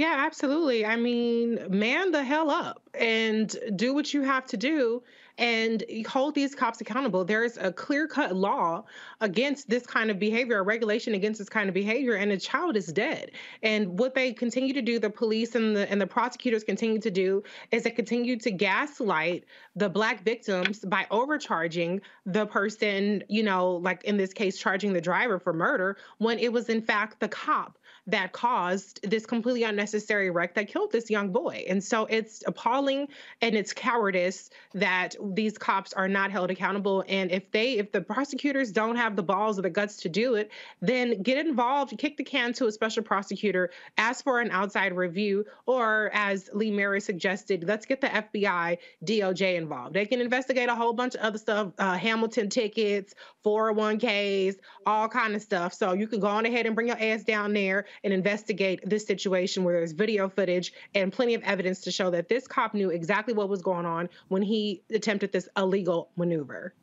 [0.00, 0.86] Yeah, absolutely.
[0.86, 5.02] I mean, man the hell up and do what you have to do
[5.36, 7.22] and hold these cops accountable.
[7.22, 8.84] There's a clear cut law
[9.20, 12.78] against this kind of behavior, a regulation against this kind of behavior, and a child
[12.78, 13.32] is dead.
[13.62, 17.10] And what they continue to do, the police and the and the prosecutors continue to
[17.10, 19.44] do, is they continue to gaslight
[19.76, 25.00] the black victims by overcharging the person, you know, like in this case, charging the
[25.00, 30.30] driver for murder when it was in fact the cop that caused this completely unnecessary
[30.30, 31.64] wreck that killed this young boy.
[31.68, 33.08] And so it's appalling
[33.40, 37.04] and it's cowardice that these cops are not held accountable.
[37.08, 40.34] And if they, if the prosecutors don't have the balls or the guts to do
[40.34, 44.94] it, then get involved, kick the can to a special prosecutor, ask for an outside
[44.94, 49.94] review, or as Lee Merritt suggested, let's get the FBI, DOJ involved.
[49.94, 55.34] They can investigate a whole bunch of other stuff, uh, Hamilton tickets, 401ks, all kind
[55.34, 55.74] of stuff.
[55.74, 59.06] So you can go on ahead and bring your ass down there and investigate this
[59.06, 62.90] situation where there's video footage and plenty of evidence to show that this cop knew
[62.90, 66.74] exactly what was going on when he attempted this illegal maneuver.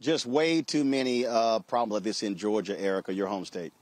[0.00, 3.72] Just way too many uh, problems like this in Georgia, Erica, your home state.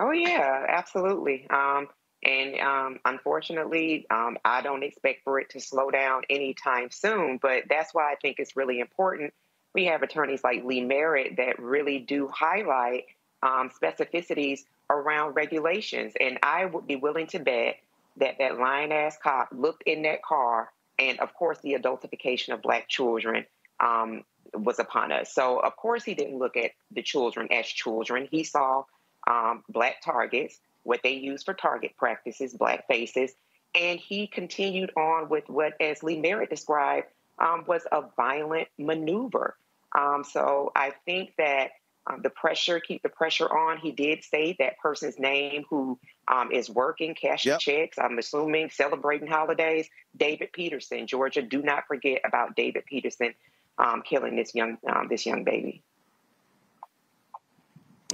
[0.00, 1.46] Oh yeah, absolutely.
[1.50, 1.88] Um,
[2.24, 7.38] and um, unfortunately, um, I don't expect for it to slow down anytime soon.
[7.40, 9.32] But that's why I think it's really important.
[9.74, 13.04] We have attorneys like Lee Merritt that really do highlight
[13.42, 16.12] um, specificities around regulations.
[16.20, 17.76] And I would be willing to bet
[18.16, 22.62] that that lion ass cop looked in that car, and of course, the adultification of
[22.62, 23.46] black children
[23.80, 24.24] um,
[24.54, 25.32] was upon us.
[25.32, 28.28] So, of course, he didn't look at the children as children.
[28.30, 28.84] He saw
[29.26, 33.32] um, black targets, what they use for target practices, black faces,
[33.74, 37.06] and he continued on with what, as Lee Merritt described,
[37.38, 39.56] um, was a violent maneuver.
[39.96, 41.70] Um, so I think that
[42.06, 43.78] um, the pressure, keep the pressure on.
[43.78, 45.98] He did say that person's name who
[46.28, 47.60] um, is working, cashing yep.
[47.60, 49.88] checks, I'm assuming celebrating holidays.
[50.16, 51.42] David Peterson, Georgia.
[51.42, 53.34] Do not forget about David Peterson
[53.78, 55.82] um, killing this young um, this young baby.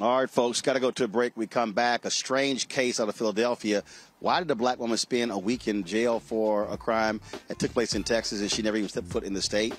[0.00, 1.36] All right, folks, got to go to a break.
[1.36, 2.04] We come back.
[2.04, 3.82] A strange case out of Philadelphia.
[4.20, 7.72] Why did a black woman spend a week in jail for a crime that took
[7.72, 9.74] place in Texas and she never even stepped foot in the state?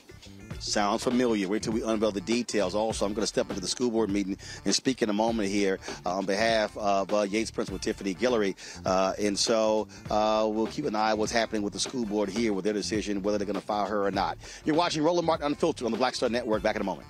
[0.59, 1.47] Sounds familiar.
[1.47, 2.75] Wait till we unveil the details.
[2.75, 5.49] Also, I'm going to step into the school board meeting and speak in a moment
[5.49, 8.55] here uh, on behalf of uh, Yates Principal Tiffany Guillory.
[8.85, 12.29] Uh, and so uh, we'll keep an eye on what's happening with the school board
[12.29, 14.37] here with their decision whether they're going to fire her or not.
[14.65, 16.61] You're watching Roland Martin Unfiltered on the Black Star Network.
[16.61, 17.07] Back in a moment.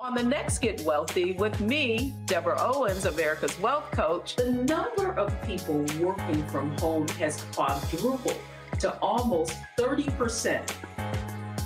[0.00, 5.40] On the next Get Wealthy with me, Deborah Owens, America's Wealth Coach, the number of
[5.42, 8.36] people working from home has quadrupled
[8.82, 10.74] to almost 30%.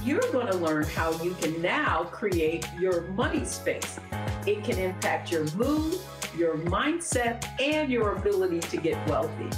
[0.05, 3.99] You're going to learn how you can now create your money space.
[4.47, 5.99] It can impact your mood,
[6.37, 9.49] your mindset, and your ability to get wealthy.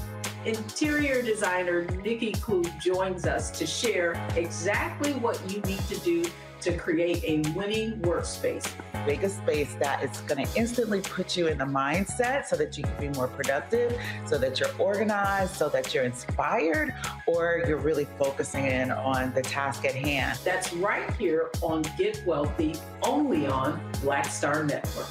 [0.46, 6.24] Interior designer Nikki Klug joins us to share exactly what you need to do
[6.60, 8.66] to create a winning workspace.
[9.06, 12.76] Make a space that is going to instantly put you in the mindset so that
[12.76, 16.94] you can be more productive, so that you're organized, so that you're inspired,
[17.26, 20.38] or you're really focusing in on the task at hand.
[20.44, 25.06] That's right here on Get Wealthy, only on Black Star Network.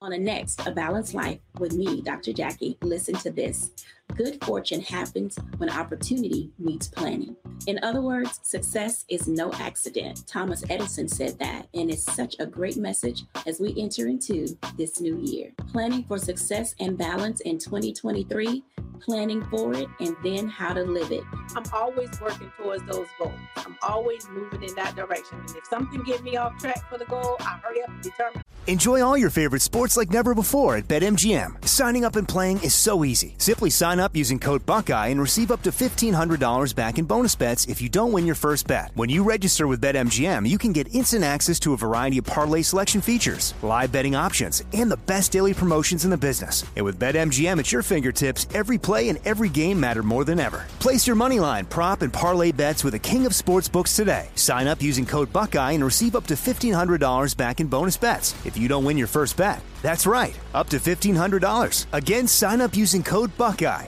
[0.00, 2.32] On the next A Balanced Life with me, Dr.
[2.32, 3.70] Jackie, listen to this.
[4.16, 7.36] Good fortune happens when opportunity meets planning.
[7.66, 10.26] In other words, success is no accident.
[10.26, 15.00] Thomas Edison said that, and it's such a great message as we enter into this
[15.00, 15.52] new year.
[15.70, 18.64] Planning for success and balance in 2023,
[19.00, 21.22] planning for it, and then how to live it.
[21.54, 23.38] I'm always working towards those goals.
[23.56, 25.38] I'm always moving in that direction.
[25.40, 28.42] And if something gets me off track for the goal, I hurry up and determine.
[28.68, 31.66] Enjoy all your favorite sports like never before at BetMGM.
[31.66, 33.34] Signing up and playing is so easy.
[33.38, 37.66] Simply sign up using code Buckeye and receive up to $1,500 back in bonus bets
[37.66, 38.90] if you don't win your first bet.
[38.94, 42.60] When you register with BetMGM, you can get instant access to a variety of parlay
[42.60, 46.62] selection features, live betting options, and the best daily promotions in the business.
[46.76, 50.66] And with BetMGM at your fingertips, every play and every game matter more than ever.
[50.78, 54.28] Place your money line, prop, and parlay bets with the king of sportsbooks today.
[54.34, 58.58] Sign up using code Buckeye and receive up to $1,500 back in bonus bets if
[58.58, 59.62] you don't win your first bet.
[59.82, 61.86] That's right, up to $1,500.
[61.92, 63.87] Again, sign up using code Buckeye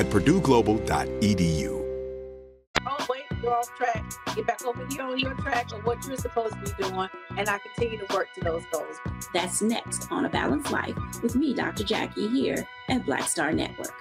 [0.00, 1.86] at purdueglobal.edu.
[2.86, 4.02] Oh, wait, you're off track.
[4.34, 7.46] Get back over here on your track of what you're supposed to be doing, and
[7.46, 8.96] I continue to work to those goals.
[9.34, 11.84] That's next on A Balanced Life with me, Dr.
[11.84, 13.92] Jackie, here at Black Star Network.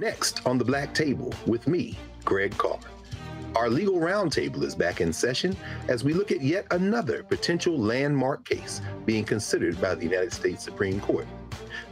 [0.00, 2.78] Next on the Black Table with me, Greg Carr.
[3.56, 5.54] Our legal roundtable is back in session
[5.88, 10.64] as we look at yet another potential landmark case being considered by the United States
[10.64, 11.26] Supreme Court.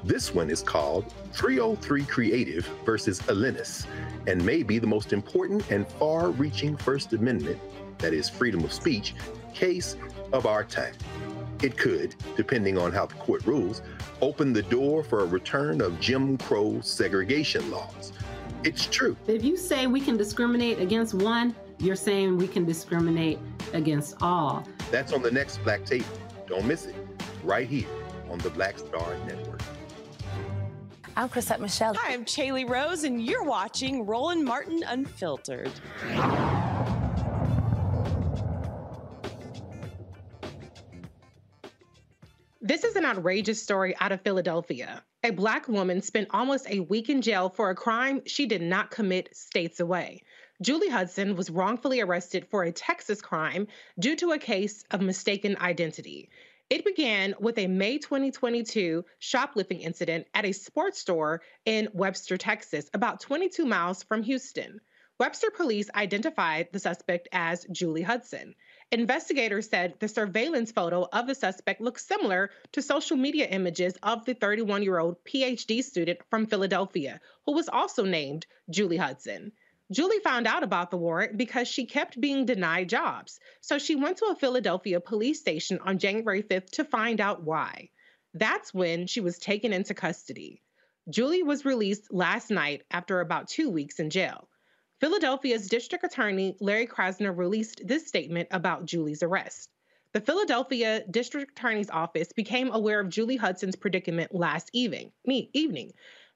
[0.06, 3.88] This one is called 303 Creative versus Elenis
[4.28, 7.58] and may be the most important and far reaching First Amendment,
[7.98, 9.16] that is, freedom of speech,
[9.52, 9.96] case
[10.32, 10.94] of our time.
[11.60, 13.82] It could, depending on how the court rules,
[14.20, 18.12] open the door for a return of Jim Crow segregation laws.
[18.62, 19.16] It's true.
[19.26, 23.40] If you say we can discriminate against one, you're saying we can discriminate
[23.72, 24.68] against all.
[24.92, 26.06] That's on the next Black Table.
[26.46, 26.94] Don't miss it.
[27.42, 27.88] Right here
[28.30, 29.55] on the Black Star Network.
[31.18, 31.94] I'm Chrisette Michele.
[31.94, 35.72] Hi, I'm Chaley Rose, and you're watching Roland Martin Unfiltered.
[42.60, 45.02] This is an outrageous story out of Philadelphia.
[45.24, 48.90] A black woman spent almost a week in jail for a crime she did not
[48.90, 50.22] commit states away.
[50.60, 55.56] Julie Hudson was wrongfully arrested for a Texas crime due to a case of mistaken
[55.60, 56.28] identity.
[56.68, 62.90] It began with a May 2022 shoplifting incident at a sports store in Webster, Texas,
[62.92, 64.80] about 22 miles from Houston.
[65.20, 68.56] Webster police identified the suspect as Julie Hudson.
[68.90, 74.24] Investigators said the surveillance photo of the suspect looked similar to social media images of
[74.24, 79.52] the 31 year old PhD student from Philadelphia, who was also named Julie Hudson.
[79.92, 83.38] Julie found out about the warrant because she kept being denied jobs.
[83.60, 87.90] So she went to a Philadelphia police station on January 5th to find out why.
[88.34, 90.60] That's when she was taken into custody.
[91.08, 94.48] Julie was released last night after about two weeks in jail.
[95.00, 99.70] Philadelphia's district attorney, Larry Krasner, released this statement about Julie's arrest.
[100.12, 105.92] The Philadelphia District Attorney's Office became aware of Julie Hudson's predicament last evening, me, evening,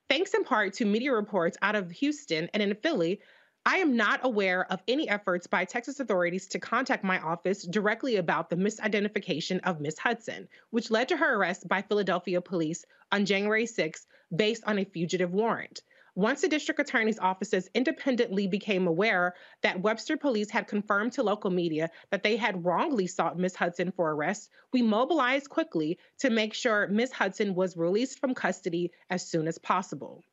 [0.09, 3.21] thanks in part to media reports out of Houston and in Philly
[3.67, 8.17] I am not aware of any efforts by Texas authorities to contact my office directly
[8.17, 13.27] about the misidentification of Miss Hudson, which led to her arrest by Philadelphia police on
[13.27, 15.83] January 6 based on a fugitive warrant.
[16.15, 21.51] Once the district attorney's offices independently became aware that Webster police had confirmed to local
[21.51, 26.55] media that they had wrongly sought Miss Hudson for arrest, we mobilized quickly to make
[26.55, 30.25] sure Miss Hudson was released from custody as soon as possible.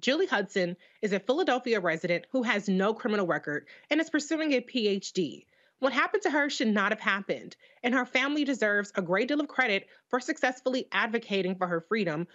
[0.00, 4.60] Julie Hudson is a Philadelphia resident who has no criminal record and is pursuing a
[4.60, 5.46] PhD.
[5.80, 9.40] What happened to her should not have happened, and her family deserves a great deal
[9.40, 12.26] of credit for successfully advocating for her freedom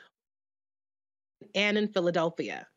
[1.55, 2.67] and in Philadelphia.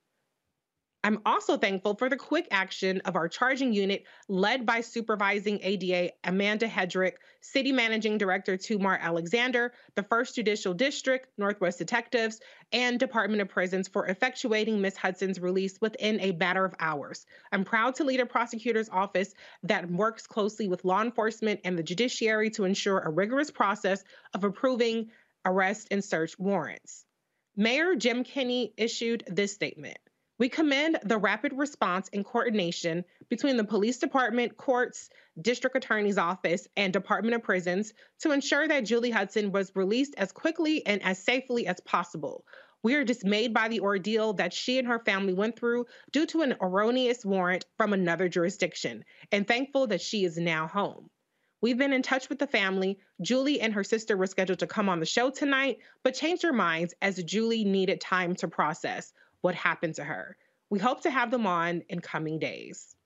[1.06, 6.10] I'm also thankful for the quick action of our charging unit led by supervising ADA
[6.24, 12.40] Amanda Hedrick, City Managing Director Tumar Alexander, the 1st Judicial District, Northwest Detectives,
[12.72, 14.96] and Department of Prisons for effectuating Ms.
[14.96, 17.24] Hudson's release within a matter of hours.
[17.52, 19.32] I'm proud to lead a prosecutor's office
[19.62, 24.02] that works closely with law enforcement and the judiciary to ensure a rigorous process
[24.34, 25.12] of approving
[25.44, 27.04] arrest and search warrants.
[27.54, 29.98] Mayor Jim Kenney issued this statement.
[30.38, 35.08] We commend the rapid response and coordination between the police department, courts,
[35.40, 40.32] district attorney's office, and Department of Prisons to ensure that Julie Hudson was released as
[40.32, 42.44] quickly and as safely as possible.
[42.82, 46.42] We are dismayed by the ordeal that she and her family went through due to
[46.42, 51.08] an erroneous warrant from another jurisdiction, and thankful that she is now home.
[51.62, 52.98] We've been in touch with the family.
[53.22, 56.52] Julie and her sister were scheduled to come on the show tonight, but changed their
[56.52, 59.14] minds as Julie needed time to process
[59.46, 60.36] what happened to her.
[60.70, 62.96] We hope to have them on in coming days.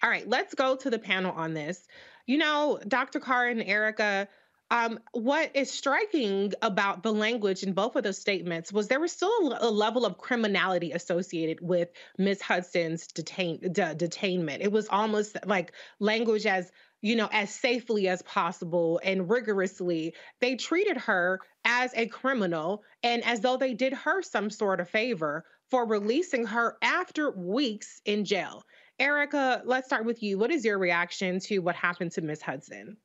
[0.00, 1.84] All right, let's go to the panel on this.
[2.26, 3.18] You know, Dr.
[3.18, 4.28] Carr and Erica,
[4.70, 9.10] um, what is striking about the language in both of those statements was there was
[9.10, 14.58] still a, level of criminality associated with Miss Hudson's detain, de- detainment.
[14.60, 16.70] It was almost like language as
[17.00, 20.14] you know, as safely as possible and rigorously.
[20.40, 24.88] They treated her as a criminal and as though they did her some sort of
[24.88, 28.62] favor for releasing her after weeks in jail.
[28.98, 30.38] Erica, let's start with you.
[30.38, 32.96] What is your reaction to what happened to Miss Hudson?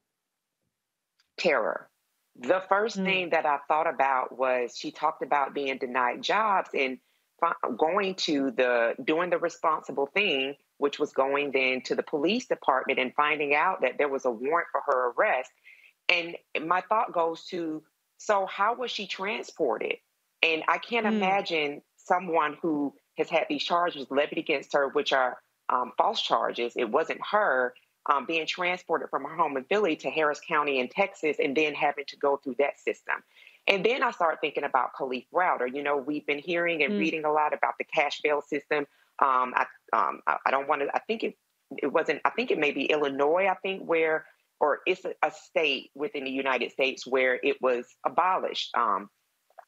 [1.37, 1.89] Terror.
[2.39, 3.05] The first mm.
[3.05, 6.97] thing that I thought about was she talked about being denied jobs and
[7.77, 12.99] going to the doing the responsible thing which was going then to the police department
[12.99, 15.49] and finding out that there was a warrant for her arrest.
[16.09, 16.35] And
[16.67, 17.81] my thought goes to
[18.17, 19.95] so, how was she transported?
[20.41, 21.13] And I can't mm.
[21.13, 25.37] imagine someone who has had these charges levied against her, which are
[25.69, 26.73] um, false charges.
[26.75, 27.73] It wasn't her
[28.11, 31.73] um, being transported from her home in Philly to Harris County in Texas and then
[31.75, 33.23] having to go through that system.
[33.67, 35.73] And then I started thinking about Kalief Browder.
[35.73, 36.99] You know, we've been hearing and mm.
[36.99, 38.85] reading a lot about the cash bail system.
[39.21, 40.87] Um, I, um, I, I don't want to.
[40.93, 41.35] I think it
[41.77, 42.21] it wasn't.
[42.25, 43.47] I think it may be Illinois.
[43.47, 44.25] I think where
[44.59, 48.71] or it's a, a state within the United States where it was abolished.
[48.75, 49.09] Um,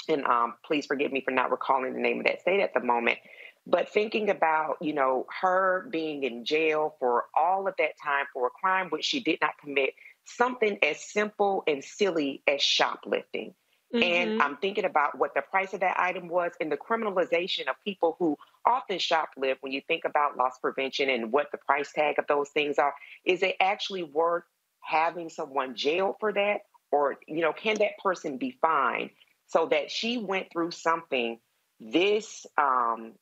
[0.07, 2.79] and um, please forgive me for not recalling the name of that state at the
[2.79, 3.19] moment.
[3.67, 8.47] But thinking about, you know, her being in jail for all of that time for
[8.47, 13.53] a crime which she did not commit, something as simple and silly as shoplifting.
[13.95, 14.03] Mm-hmm.
[14.03, 17.75] And I'm thinking about what the price of that item was and the criminalization of
[17.85, 22.19] people who often shoplift when you think about loss prevention and what the price tag
[22.19, 22.93] of those things are.
[23.23, 24.43] Is it actually worth
[24.81, 26.61] having someone jailed for that?
[26.91, 29.11] Or, you know, can that person be fined
[29.47, 31.39] so that she went through something
[31.79, 33.13] this um,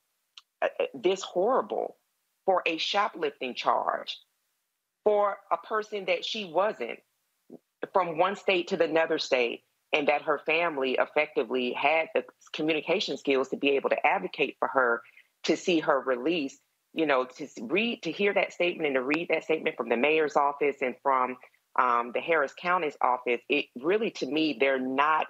[0.62, 1.98] uh, uh, this horrible
[2.46, 4.18] for a shoplifting charge
[5.04, 7.00] for a person that she wasn't
[7.92, 9.64] from one state to the another state
[9.94, 14.68] and that her family effectively had the communication skills to be able to advocate for
[14.68, 15.02] her
[15.44, 16.58] to see her release
[16.94, 19.98] you know to read to hear that statement and to read that statement from the
[19.98, 21.38] mayor's office and from
[21.80, 25.28] um, the harris county's office it really to me they're not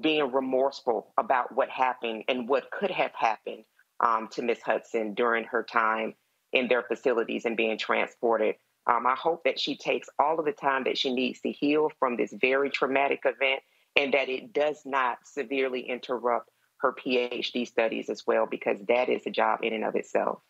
[0.00, 3.64] being remorseful about what happened and what could have happened
[4.00, 6.14] um, to miss hudson during her time
[6.52, 8.54] in their facilities and being transported.
[8.86, 11.90] Um, i hope that she takes all of the time that she needs to heal
[11.98, 13.62] from this very traumatic event
[13.98, 19.26] and that it does not severely interrupt her PhD studies as well, because that is
[19.26, 20.40] a job in and of itself.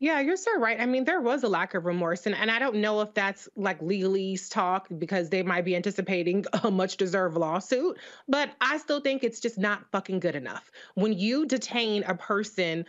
[0.00, 0.80] Yeah, you're so right.
[0.80, 3.48] I mean, there was a lack of remorse, and, and I don't know if that's
[3.56, 7.98] like legalese talk because they might be anticipating a much deserved lawsuit,
[8.28, 10.70] but I still think it's just not fucking good enough.
[10.94, 12.86] When you detain a person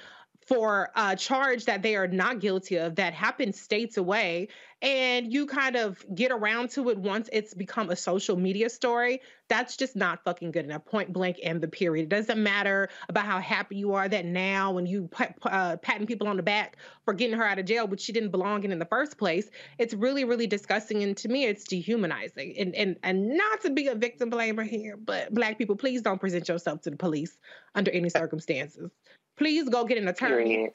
[0.49, 4.47] for a charge that they are not guilty of that happened states away
[4.81, 9.21] and you kind of get around to it once it's become a social media story
[9.47, 12.03] that's just not fucking good enough point blank and the period.
[12.03, 15.09] It doesn't matter about how happy you are that now when you
[15.43, 18.31] uh, patting people on the back for getting her out of jail which she didn't
[18.31, 22.55] belong in in the first place it's really really disgusting and to me it's dehumanizing.
[22.57, 26.19] And and and not to be a victim blamer here but black people please don't
[26.19, 27.37] present yourself to the police
[27.75, 28.89] under any circumstances
[29.39, 30.69] please go get an attorney.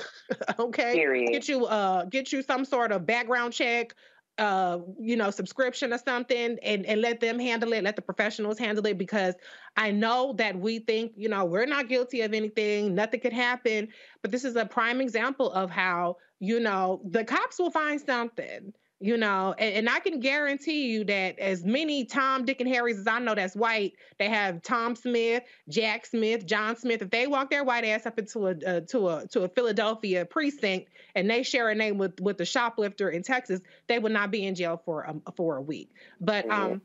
[0.58, 0.94] okay.
[0.94, 1.30] Period.
[1.30, 3.94] Get you uh get you some sort of background check,
[4.38, 8.58] uh, you know, subscription or something and, and let them handle it, let the professionals
[8.58, 9.34] handle it because
[9.76, 13.88] I know that we think, you know, we're not guilty of anything, nothing could happen.
[14.22, 18.72] But this is a prime example of how, you know, the cops will find something
[19.04, 22.98] you know and, and, i can guarantee you that as many tom dick and harrys
[22.98, 27.26] as i know that's white they have tom smith jack smith john smith if they
[27.26, 31.28] walk their white ass up into a uh, to a to a philadelphia precinct and
[31.28, 34.54] they share a name with with the shoplifter in texas they would not be in
[34.54, 35.90] jail for um, for a week.
[36.20, 36.80] But um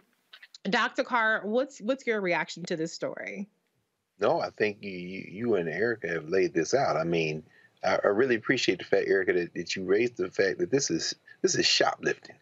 [0.70, 3.48] dr carr what's what's your reaction to this story?
[4.20, 6.98] No i think you you and erica have laid this out.
[6.98, 7.44] I mean
[7.82, 10.92] I, I really appreciate the fact, Erica, that, that you raised the fact that this
[10.92, 12.36] is this is shoplifting.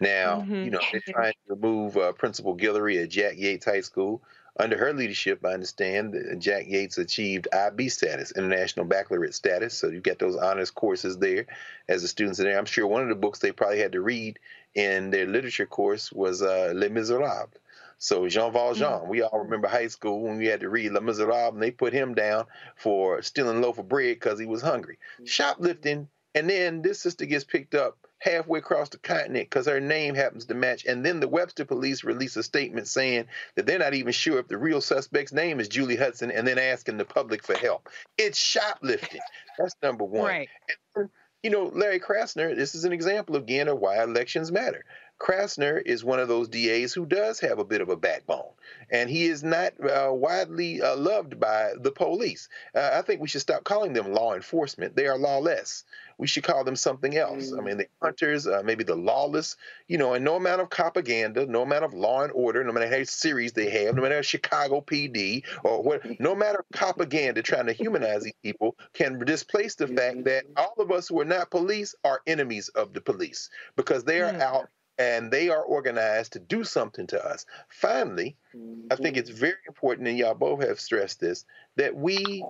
[0.00, 0.64] Now, mm-hmm.
[0.64, 4.22] you know, they're trying to remove uh, Principal Guillory at Jack Yates High School.
[4.58, 9.72] Under her leadership, I understand Jack Yates achieved IB status, International Baccalaureate status.
[9.78, 11.46] So you get those honors courses there
[11.88, 12.58] as the students are there.
[12.58, 14.38] I'm sure one of the books they probably had to read
[14.74, 17.50] in their literature course was uh, Les Miserables.
[17.96, 19.08] So Jean Valjean, mm-hmm.
[19.08, 21.92] we all remember high school when we had to read Les Miserables, and they put
[21.92, 24.98] him down for stealing a loaf of bread because he was hungry.
[25.14, 25.26] Mm-hmm.
[25.26, 30.14] Shoplifting, and then this sister gets picked up halfway across the continent because her name
[30.14, 30.84] happens to match.
[30.84, 33.26] And then the Webster police release a statement saying
[33.56, 36.58] that they're not even sure if the real suspect's name is Julie Hudson and then
[36.58, 37.88] asking the public for help.
[38.16, 39.20] It's shoplifting.
[39.58, 40.24] That's number one.
[40.24, 40.48] Right.
[40.94, 41.08] And,
[41.42, 44.84] you know, Larry Krasner, this is an example again of why elections matter.
[45.22, 48.50] Krasner is one of those DAs who does have a bit of a backbone,
[48.90, 52.48] and he is not uh, widely uh, loved by the police.
[52.74, 54.96] Uh, I think we should stop calling them law enforcement.
[54.96, 55.84] They are lawless.
[56.18, 57.52] We should call them something else.
[57.52, 57.58] Mm.
[57.58, 59.56] I mean, the hunters, uh, maybe the lawless,
[59.86, 62.88] you know, and no amount of propaganda, no amount of law and order, no matter
[62.88, 67.66] how series they have, no matter how Chicago PD or what, no matter propaganda trying
[67.66, 71.48] to humanize these people can displace the fact that all of us who are not
[71.48, 74.40] police are enemies of the police because they are mm.
[74.40, 74.68] out
[75.02, 77.44] and they are organized to do something to us.
[77.68, 78.86] Finally, mm-hmm.
[78.90, 81.44] I think it's very important, and y'all both have stressed this,
[81.76, 82.44] that we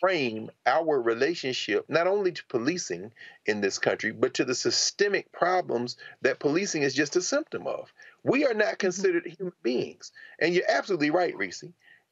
[0.00, 3.10] frame our relationship not only to policing
[3.46, 7.92] in this country, but to the systemic problems that policing is just a symptom of.
[8.22, 8.76] We are not mm-hmm.
[8.76, 10.12] considered human beings.
[10.38, 11.64] And you're absolutely right, Reese.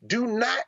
[0.04, 0.64] Do not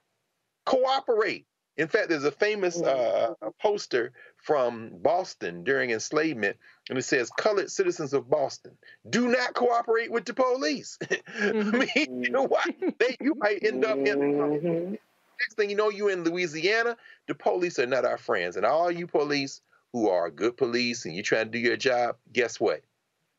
[0.64, 1.46] cooperate.
[1.76, 6.56] In fact, there's a famous uh, poster from Boston during enslavement,
[6.88, 8.76] and it says, "Colored citizens of Boston,
[9.08, 10.98] do not cooperate with the police."
[11.34, 11.74] Mm-hmm.
[11.74, 12.64] I mean, you know what?
[12.98, 14.18] They, you might end up in.
[14.18, 14.94] Mm-hmm.
[15.40, 16.96] Next thing you know, you're in Louisiana.
[17.26, 19.60] The police are not our friends, and all you police
[19.94, 22.82] who are good police and you're trying to do your job, guess what?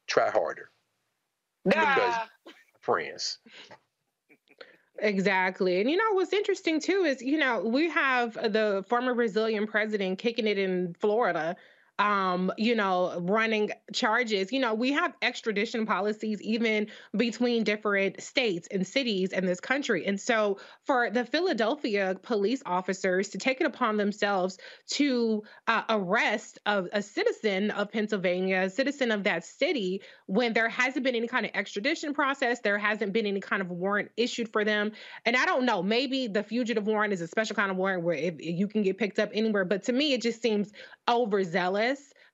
[0.07, 0.69] Try harder.
[1.65, 1.71] Nah.
[1.73, 2.15] Because
[2.79, 3.39] friends.
[5.00, 5.82] Exactly.
[5.82, 10.20] And you know what's interesting too is, you know, we have the former Brazilian president
[10.20, 11.58] kicking it in Florida
[11.98, 14.52] um, you know, running charges.
[14.52, 20.06] You know, we have extradition policies even between different states and cities in this country.
[20.06, 26.60] And so for the Philadelphia police officers to take it upon themselves to uh, arrest
[26.66, 31.28] a, a citizen of Pennsylvania, a citizen of that city, when there hasn't been any
[31.28, 34.91] kind of extradition process, there hasn't been any kind of warrant issued for them.
[35.26, 38.16] And I don't know, maybe the fugitive warrant is a special kind of warrant where
[38.18, 39.64] you can get picked up anywhere.
[39.64, 40.74] But to me, it just seems
[41.08, 41.84] overzealous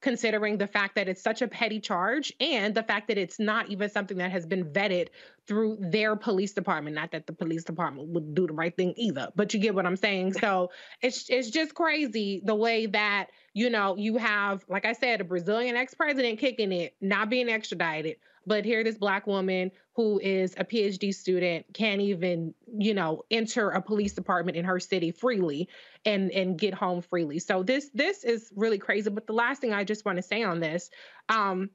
[0.02, 3.70] considering the fact that it's such a petty charge and the fact that it's not
[3.70, 5.10] even something that has been vetted
[5.48, 6.96] through their police department.
[6.96, 9.86] Not that the police department would do the right thing either, but you get what
[9.86, 10.34] I'm saying.
[10.34, 10.72] So
[11.02, 15.24] it's it's just crazy the way that you know you have, like I said, a
[15.24, 20.64] Brazilian ex-president kicking it, not being extradited, but here this black woman who is a
[20.64, 25.70] PhD student can't even, you know, enter a police department in her city freely
[26.06, 27.40] and and get home freely.
[27.40, 29.10] So this this is really crazy.
[29.10, 30.90] But the last thing I just want to say on this,
[31.30, 31.70] um,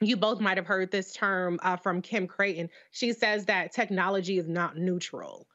[0.00, 2.70] you both might have heard this term uh, from Kim Creighton.
[2.90, 5.46] She says that technology is not neutral.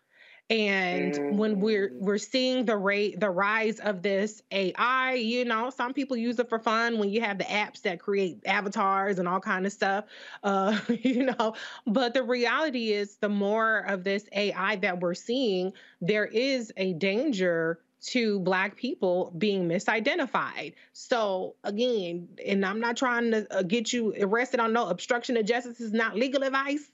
[0.49, 1.99] And when we're mm.
[2.01, 6.49] we're seeing the rate the rise of this AI, you know, some people use it
[6.49, 10.05] for fun when you have the apps that create avatars and all kind of stuff,
[10.43, 11.55] uh, you know.
[11.87, 16.93] But the reality is, the more of this AI that we're seeing, there is a
[16.93, 20.75] danger to black people being misidentified.
[20.93, 25.45] So again, and I'm not trying to uh, get you arrested on no obstruction of
[25.47, 25.81] justice.
[25.81, 26.91] Is not legal advice.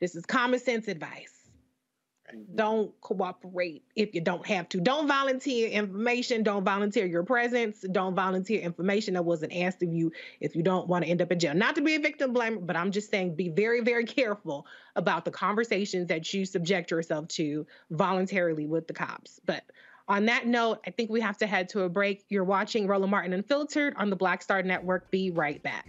[0.00, 1.33] This is common sense advice.
[2.54, 4.80] Don't cooperate if you don't have to.
[4.80, 6.42] Don't volunteer information.
[6.42, 7.84] Don't volunteer your presence.
[7.92, 10.10] Don't volunteer information that wasn't asked of you
[10.40, 11.54] if you don't want to end up in jail.
[11.54, 14.66] Not to be a victim blamer, but I'm just saying be very, very careful
[14.96, 19.40] about the conversations that you subject yourself to voluntarily with the cops.
[19.44, 19.64] But
[20.08, 22.24] on that note, I think we have to head to a break.
[22.28, 25.10] You're watching Roland Martin Unfiltered on the Black Star Network.
[25.10, 25.88] Be right back.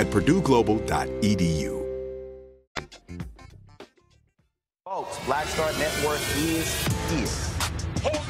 [0.00, 1.76] at purdueglobal.edu.
[4.86, 5.70] Folks, Black Star
[6.38, 8.29] is punches.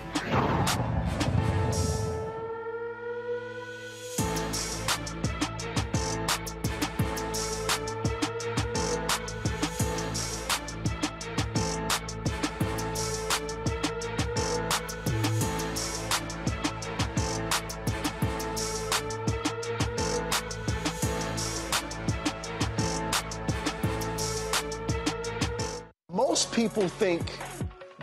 [26.31, 27.39] Most people think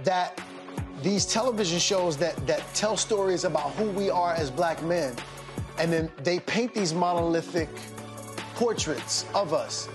[0.03, 0.41] that
[1.03, 5.15] these television shows that, that tell stories about who we are as black men,
[5.79, 7.69] and then they paint these monolithic
[8.55, 9.89] portraits of us.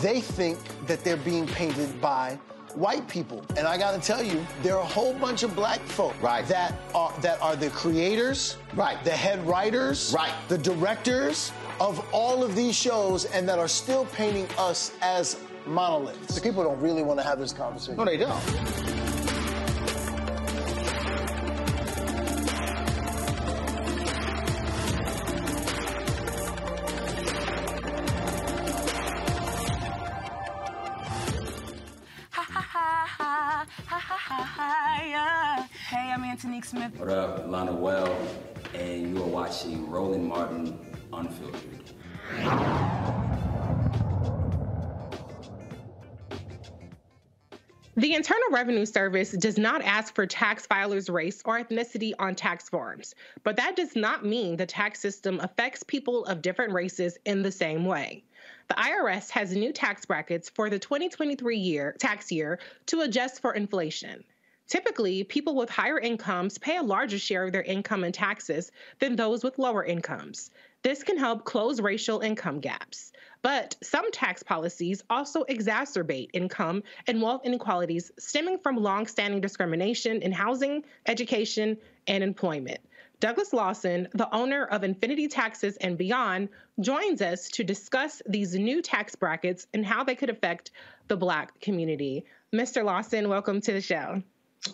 [0.00, 2.38] They think that they're being painted by
[2.74, 3.44] white people.
[3.56, 6.46] And I gotta tell you, there are a whole bunch of black folk right.
[6.46, 12.44] that are that are the creators, right, the head writers, right, the directors of all
[12.44, 16.34] of these shows and that are still painting us as monoliths.
[16.34, 17.96] The people don't really want to have this conversation.
[17.96, 19.19] No, they don't.
[35.90, 36.96] Hey, I'm Antonique Smith.
[36.96, 38.16] What up, Lana Well,
[38.74, 40.78] and you are watching Roland Martin
[41.12, 41.80] Unfiltered.
[47.96, 52.68] The Internal Revenue Service does not ask for tax filers' race or ethnicity on tax
[52.68, 57.42] forms, but that does not mean the tax system affects people of different races in
[57.42, 58.24] the same way.
[58.68, 63.54] The IRS has new tax brackets for the 2023 year tax year to adjust for
[63.54, 64.24] inflation.
[64.70, 68.70] Typically, people with higher incomes pay a larger share of their income in taxes
[69.00, 70.52] than those with lower incomes.
[70.84, 73.10] This can help close racial income gaps.
[73.42, 80.30] But some tax policies also exacerbate income and wealth inequalities stemming from longstanding discrimination in
[80.30, 81.76] housing, education,
[82.06, 82.78] and employment.
[83.18, 86.48] Douglas Lawson, the owner of Infinity Taxes and Beyond,
[86.78, 90.70] joins us to discuss these new tax brackets and how they could affect
[91.08, 92.24] the Black community.
[92.54, 92.84] Mr.
[92.84, 94.22] Lawson, welcome to the show.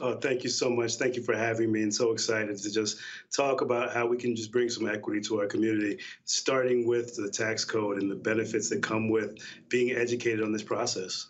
[0.00, 0.96] Oh, thank you so much.
[0.96, 2.98] Thank you for having me and so excited to just
[3.34, 7.30] talk about how we can just bring some equity to our community, starting with the
[7.30, 9.38] tax code and the benefits that come with
[9.68, 11.28] being educated on this process.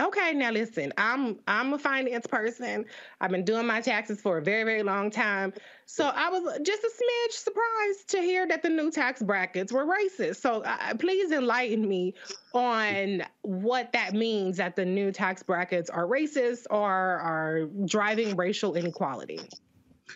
[0.00, 2.86] Okay, now listen, I'm I'm a finance person.
[3.20, 5.52] I've been doing my taxes for a very very long time.
[5.84, 9.84] So I was just a smidge surprised to hear that the new tax brackets were
[9.84, 10.36] racist.
[10.36, 12.14] So uh, please enlighten me
[12.54, 18.76] on what that means that the new tax brackets are racist or are driving racial
[18.76, 19.40] inequality.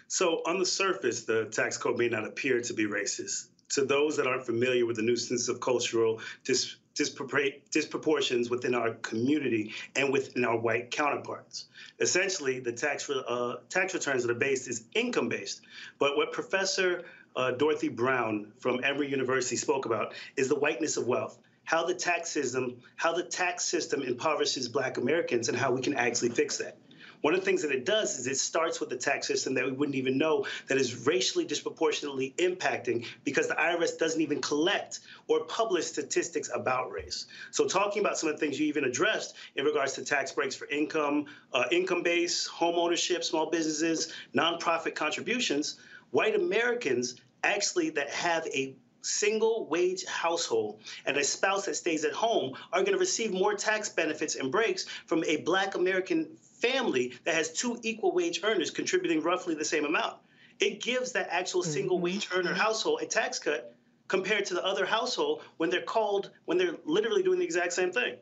[0.09, 3.49] So on the surface, the tax code may not appear to be racist.
[3.71, 9.73] To those that aren't familiar with the nuisance of cultural dis- disproportions within our community
[9.97, 11.67] and within our white counterparts.
[12.01, 15.61] Essentially, the tax, uh, tax returns that are based is income based.
[15.99, 17.05] But what Professor
[17.37, 21.39] uh, Dorothy Brown from Emory University spoke about is the whiteness of wealth.
[21.65, 25.95] How the tax system, how the tax system impoverishes Black Americans, and how we can
[25.95, 26.77] actually fix that.
[27.25, 29.65] One of the things that it does is it starts with the tax system that
[29.65, 35.01] we wouldn't even know that is racially disproportionately impacting because the IRS doesn't even collect
[35.27, 37.25] or publish statistics about race.
[37.51, 40.55] So talking about some of the things you even addressed in regards to tax breaks
[40.55, 41.25] for income,
[41.55, 45.79] uh, income base, home ownership, small businesses, nonprofit contributions,
[46.11, 52.13] white Americans actually that have a single wage household and a spouse that stays at
[52.13, 56.29] home are going to receive more tax benefits and breaks from a black American
[56.65, 60.17] family that has two equal wage earners contributing roughly the same amount.
[60.61, 61.73] It gives that actual mm-hmm.
[61.73, 63.75] single wage earner household a tax cut
[64.09, 67.93] compared to the other household when they're called, when they're literally doing the exact same
[67.93, 68.17] thing.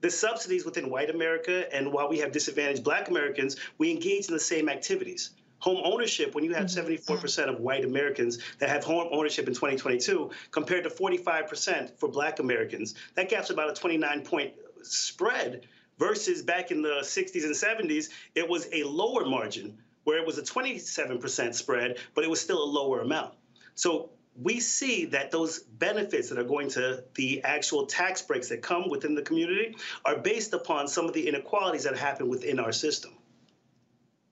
[0.00, 4.34] The subsidies within white America, and while we have disadvantaged black Americans, we engage in
[4.34, 5.30] the same activities.
[5.60, 7.48] Home ownership, when you have 74% mm-hmm.
[7.48, 12.94] of white Americans that have home ownership in 2022, compared to 45% for black Americans,
[13.14, 15.66] that gap's about a 29 point spread
[15.98, 20.38] versus back in the 60s and 70s, it was a lower margin where it was
[20.38, 23.34] a 27% spread, but it was still a lower amount.
[23.74, 24.10] So
[24.40, 28.88] we see that those benefits that are going to the actual tax breaks that come
[28.88, 33.15] within the community are based upon some of the inequalities that happen within our system.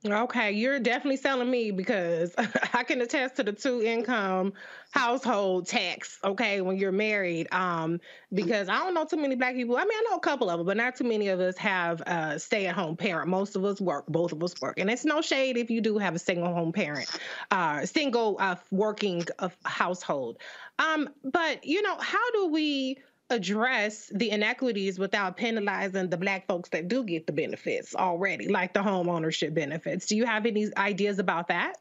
[0.06, 2.34] Okay, you're definitely selling me because
[2.74, 4.52] I can attest to the two income
[4.90, 6.18] household tax.
[6.22, 7.98] Okay, when you're married, um,
[8.32, 9.76] because I don't know too many black people.
[9.78, 12.02] I mean, I know a couple of them, but not too many of us have
[12.02, 13.30] a stay-at-home parent.
[13.30, 14.06] Most of us work.
[14.06, 16.72] Both of us work, and it's no shade if you do have a single home
[16.72, 17.08] parent,
[17.50, 20.36] uh, single uh, working uh, household.
[20.78, 22.98] Um, but you know, how do we?
[23.34, 28.72] Address the inequities without penalizing the black folks that do get the benefits already, like
[28.72, 30.06] the home ownership benefits.
[30.06, 31.76] Do you have any ideas about that?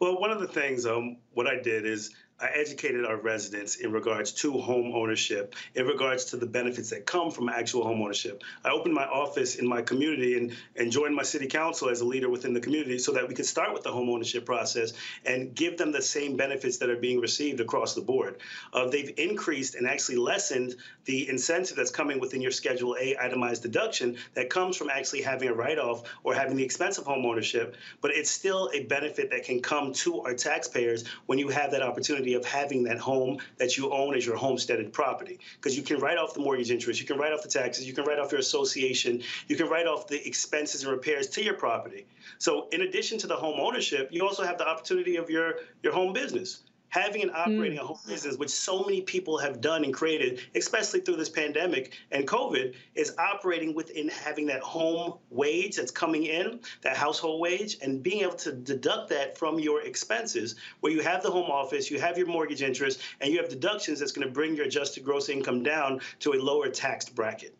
[0.00, 3.92] Well, one of the things, um, what I did is I educated our residents in
[3.92, 8.42] regards to home ownership, in regards to the benefits that come from actual home ownership.
[8.64, 12.04] I opened my office in my community and, and joined my city council as a
[12.04, 14.92] leader within the community so that we could start with the home ownership process
[15.24, 18.38] and give them the same benefits that are being received across the board.
[18.72, 20.74] Uh, they've increased and actually lessened
[21.04, 25.48] the incentive that's coming within your Schedule A itemized deduction that comes from actually having
[25.48, 29.30] a write off or having the expense of home ownership, but it's still a benefit
[29.30, 33.38] that can come to our taxpayers when you have that opportunity of having that home
[33.58, 35.38] that you own as your homesteaded property.
[35.56, 37.92] Because you can write off the mortgage interest, you can write off the taxes, you
[37.92, 41.54] can write off your association, you can write off the expenses and repairs to your
[41.54, 42.06] property.
[42.38, 45.92] So in addition to the home ownership, you also have the opportunity of your, your
[45.92, 47.82] home business having and operating mm.
[47.82, 51.94] a home business, which so many people have done and created, especially through this pandemic
[52.10, 57.78] and COVID, is operating within having that home wage that's coming in, that household wage,
[57.80, 61.90] and being able to deduct that from your expenses, where you have the home office,
[61.90, 65.02] you have your mortgage interest, and you have deductions that's going to bring your adjusted
[65.02, 67.56] gross income down to a lower taxed bracket.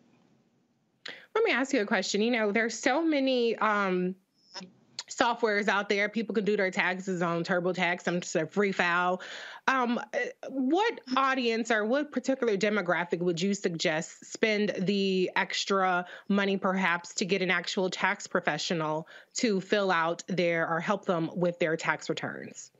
[1.33, 2.21] Let me ask you a question.
[2.21, 4.13] You know, there's so many um,
[5.09, 6.09] softwares out there.
[6.09, 8.07] People can do their taxes on TurboTax.
[8.07, 9.21] I'm just a free file.
[9.67, 9.99] Um,
[10.49, 17.25] what audience or what particular demographic would you suggest spend the extra money perhaps to
[17.25, 22.09] get an actual tax professional to fill out their or help them with their tax
[22.09, 22.71] returns?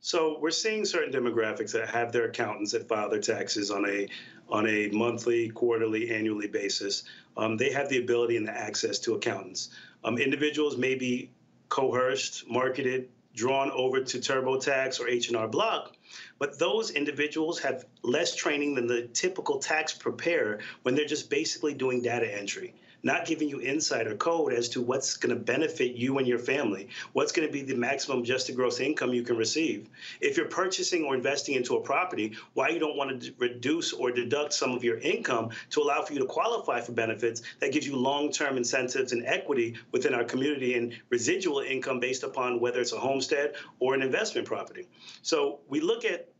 [0.00, 4.08] So we're seeing certain demographics that have their accountants that file their taxes on a
[4.48, 7.04] on a monthly, quarterly, annually basis.
[7.36, 9.70] Um, they have the ability and the access to accountants.
[10.04, 11.30] Um, individuals may be
[11.74, 15.96] coerced, marketed, drawn over to TurboTax or H&R Block.
[16.38, 21.74] But those individuals have less training than the typical tax preparer when they're just basically
[21.74, 22.74] doing data entry
[23.04, 26.38] not giving you insight or code as to what's going to benefit you and your
[26.38, 29.88] family, what's going to be the maximum adjusted gross income you can receive.
[30.20, 34.10] If you're purchasing or investing into a property, why you don't want to reduce or
[34.10, 37.86] deduct some of your income to allow for you to qualify for benefits that gives
[37.86, 42.92] you long-term incentives and equity within our community and residual income based upon whether it's
[42.92, 44.88] a homestead or an investment property.
[45.22, 46.33] So we look at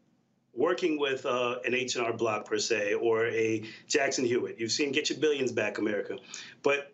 [0.56, 4.58] working with uh, an H&R Block per se or a Jackson Hewitt.
[4.58, 6.18] You've seen Get Your Billions Back America.
[6.62, 6.92] But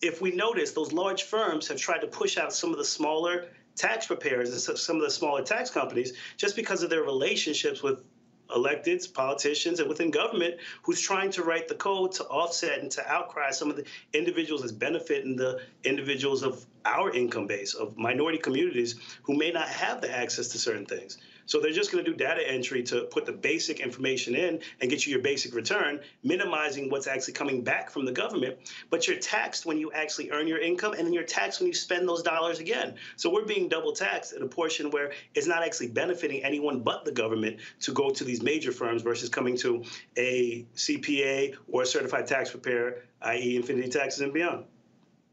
[0.00, 3.48] if we notice, those large firms have tried to push out some of the smaller
[3.76, 8.02] tax preparers and some of the smaller tax companies just because of their relationships with
[8.50, 13.06] electeds, politicians, and within government who's trying to write the code to offset and to
[13.10, 18.38] outcry some of the individuals that's benefiting the individuals of our income base, of minority
[18.38, 21.18] communities who may not have the access to certain things.
[21.48, 24.90] So they're just going to do data entry to put the basic information in and
[24.90, 28.58] get you your basic return, minimizing what's actually coming back from the government.
[28.90, 31.74] But you're taxed when you actually earn your income, and then you're taxed when you
[31.74, 32.96] spend those dollars again.
[33.16, 37.06] So we're being double taxed at a portion where it's not actually benefiting anyone but
[37.06, 39.82] the government to go to these major firms versus coming to
[40.18, 44.66] a CPA or a certified tax preparer, i.e., Infinity Taxes and beyond.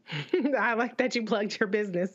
[0.58, 2.10] I like that you plugged your business.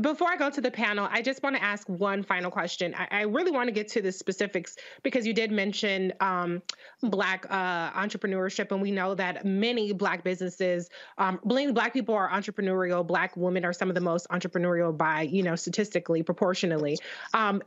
[0.00, 2.94] Before I go to the panel, I just want to ask one final question.
[2.94, 6.62] I, I really want to get to the specifics because you did mention um,
[7.02, 10.88] Black uh, entrepreneurship, and we know that many Black businesses,
[11.18, 13.06] um, Black people are entrepreneurial.
[13.06, 16.98] Black women are some of the most entrepreneurial by, you know, statistically, proportionally.
[17.34, 17.62] Um,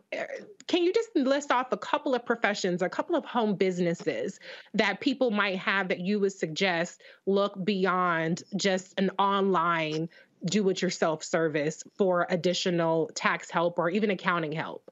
[0.67, 4.39] can you just list off a couple of professions, a couple of home businesses
[4.73, 10.07] that people might have that you would suggest look beyond just an online
[10.45, 14.91] do it yourself service for additional tax help or even accounting help?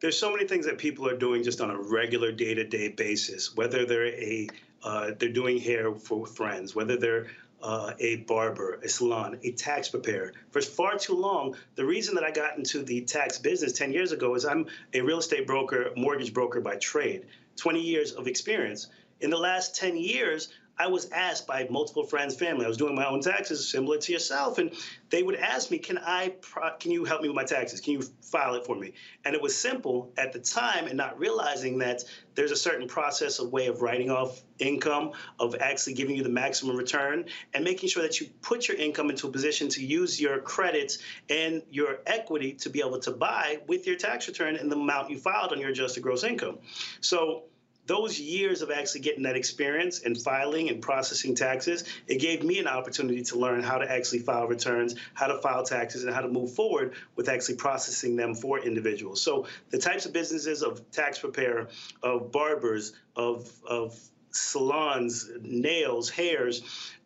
[0.00, 3.84] There's so many things that people are doing just on a regular day-to-day basis, whether
[3.84, 4.48] they're a
[4.84, 7.26] uh, they're doing hair for friends, whether they're
[7.62, 10.32] uh, a barber, a salon, a tax preparer.
[10.50, 14.12] For far too long, the reason that I got into the tax business 10 years
[14.12, 17.26] ago is I'm a real estate broker, mortgage broker by trade,
[17.56, 18.88] 20 years of experience.
[19.20, 22.64] In the last 10 years, I was asked by multiple friends, family.
[22.64, 24.72] I was doing my own taxes, similar to yourself, and
[25.10, 26.34] they would ask me, "Can I?
[26.78, 27.80] Can you help me with my taxes?
[27.80, 28.92] Can you file it for me?"
[29.24, 33.40] And it was simple at the time, and not realizing that there's a certain process,
[33.40, 37.24] a way of writing off income, of actually giving you the maximum return,
[37.54, 40.98] and making sure that you put your income into a position to use your credits
[41.28, 45.10] and your equity to be able to buy with your tax return and the amount
[45.10, 46.58] you filed on your adjusted gross income.
[47.00, 47.44] So
[47.88, 52.58] those years of actually getting that experience and filing and processing taxes, it gave me
[52.58, 56.20] an opportunity to learn how to actually file returns, how to file taxes, and how
[56.20, 59.22] to move forward with actually processing them for individuals.
[59.22, 61.68] So the types of businesses of tax preparer,
[62.02, 63.98] of barbers, of, of
[64.30, 66.62] salons, nails, hairs,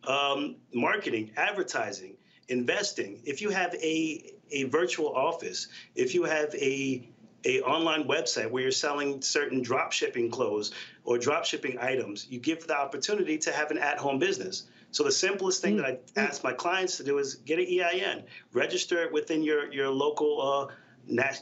[0.07, 2.17] um, marketing, advertising,
[2.49, 3.21] investing.
[3.25, 7.09] If you have a, a virtual office, if you have a
[7.45, 10.73] a online website where you're selling certain drop shipping clothes
[11.05, 14.65] or drop shipping items, you give the opportunity to have an at-home business.
[14.93, 16.19] So the simplest thing that I mm-hmm.
[16.19, 20.71] ask my clients to do is get an EIN, register it within your your local
[20.71, 20.75] uh,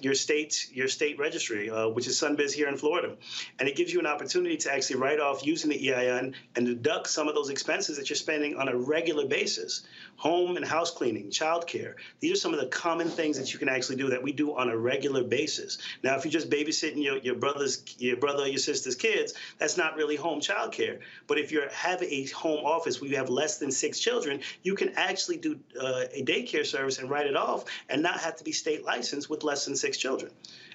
[0.01, 3.16] your state your state registry, uh, which is Sunbiz here in Florida,
[3.59, 7.09] and it gives you an opportunity to actually write off using the EIN and deduct
[7.09, 9.82] some of those expenses that you're spending on a regular basis,
[10.20, 11.94] home and house cleaning, childcare.
[12.20, 14.55] These are some of the common things that you can actually do that we do
[14.55, 15.78] on a regular basis.
[16.02, 19.78] Now, if you're just babysitting your, your brother's your brother or your sister's kids, that's
[19.78, 20.98] not really home childcare.
[21.26, 24.74] But if you have a home office where you have less than six children, you
[24.74, 28.44] can actually do uh, a daycare service and write it off and not have to
[28.44, 30.30] be state licensed with less than six children.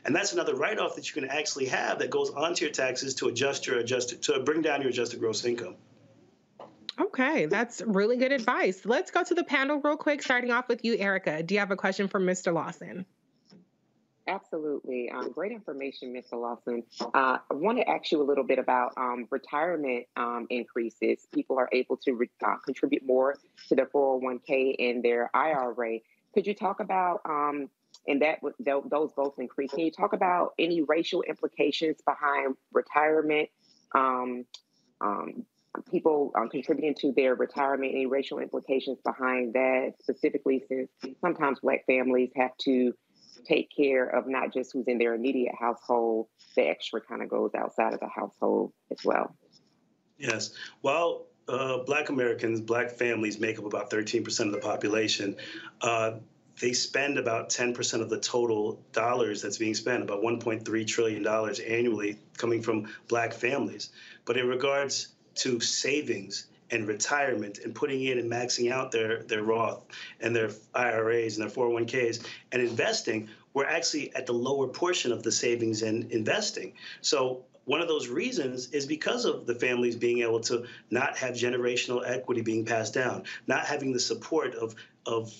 [0.05, 3.27] And that's another write-off that you can actually have that goes onto your taxes to
[3.27, 5.75] adjust your adjusted to bring down your adjusted gross income.
[6.99, 8.85] Okay, that's really good advice.
[8.85, 11.43] Let's go to the panel real quick, starting off with you, Erica.
[11.43, 12.53] Do you have a question for Mr.
[12.53, 13.05] Lawson?
[14.27, 15.11] Absolutely.
[15.11, 16.39] Um, great information, Mr.
[16.39, 16.83] Lawson.
[16.99, 21.27] Uh, I want to ask you a little bit about um, retirement um, increases.
[21.33, 23.35] People are able to re- uh, contribute more
[23.69, 25.99] to their 401k and their IRA.
[26.33, 27.69] Could you talk about um,
[28.07, 29.71] and that those both increase.
[29.71, 33.49] Can you talk about any racial implications behind retirement?
[35.89, 40.89] People um, contributing to their retirement, any racial implications behind that, specifically since
[41.21, 42.93] sometimes Black families have to
[43.45, 47.51] take care of not just who's in their immediate household, the extra kind of goes
[47.55, 49.35] outside of the household as well.
[50.17, 50.51] Yes.
[50.81, 55.35] Well, uh, Black Americans, Black families make up about 13% of the population.
[55.81, 56.13] Uh,
[56.59, 62.17] they spend about 10% of the total dollars that's being spent, about $1.3 trillion annually
[62.37, 63.89] coming from black families.
[64.23, 69.43] But in regards to savings and retirement and putting in and maxing out their, their
[69.43, 69.83] Roth
[70.19, 75.23] and their IRAs and their 401ks and investing, we're actually at the lower portion of
[75.23, 76.73] the savings and investing.
[77.01, 81.35] So one of those reasons is because of the families being able to not have
[81.35, 84.75] generational equity being passed down, not having the support of
[85.05, 85.33] of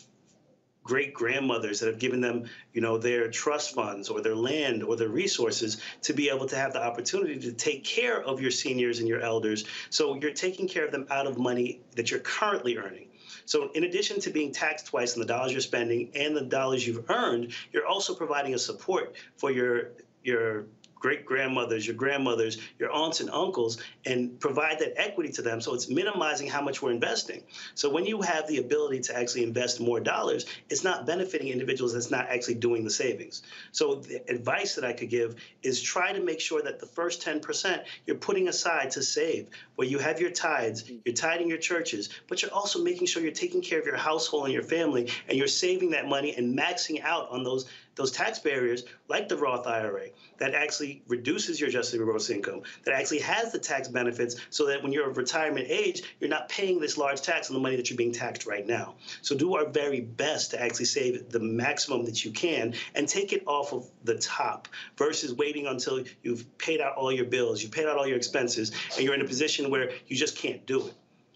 [0.86, 4.95] great grandmothers that have given them, you know, their trust funds or their land or
[4.95, 8.99] their resources to be able to have the opportunity to take care of your seniors
[8.99, 9.66] and your elders.
[9.90, 13.10] So you're taking care of them out of money that you're currently earning.
[13.48, 16.86] So, in addition to being taxed twice on the dollars you're spending and the dollars
[16.86, 19.91] you've earned, you're also providing a support for your
[20.24, 20.66] your
[21.06, 23.77] great grandmothers, your grandmothers, your aunts and uncles,
[24.07, 25.61] and provide that equity to them.
[25.61, 27.44] So it's minimizing how much we're investing.
[27.76, 31.94] So when you have the ability to actually invest more dollars, it's not benefiting individuals
[31.94, 33.44] that's not actually doing the savings.
[33.72, 37.23] So the advice that I could give is try to make sure that the first
[37.23, 42.10] 10% you're putting aside to save, where you have your tithes, you're tithing your churches,
[42.27, 45.38] but you're also making sure you're taking care of your household and your family, and
[45.38, 49.67] you're saving that money and maxing out on those those tax barriers, like the Roth
[49.67, 54.67] IRA, that actually reduces your adjusted gross income, that actually has the tax benefits so
[54.67, 57.76] that when you're of retirement age, you're not paying this large tax on the money
[57.76, 58.95] that you're being taxed right now.
[59.22, 63.34] So do our very best to actually save the maximum that you can and take
[63.34, 64.67] it off of the top
[64.97, 68.72] versus waiting until you've paid out all your bills, you've paid out all your expenses,
[68.95, 70.93] and you're in a position where you just can't do it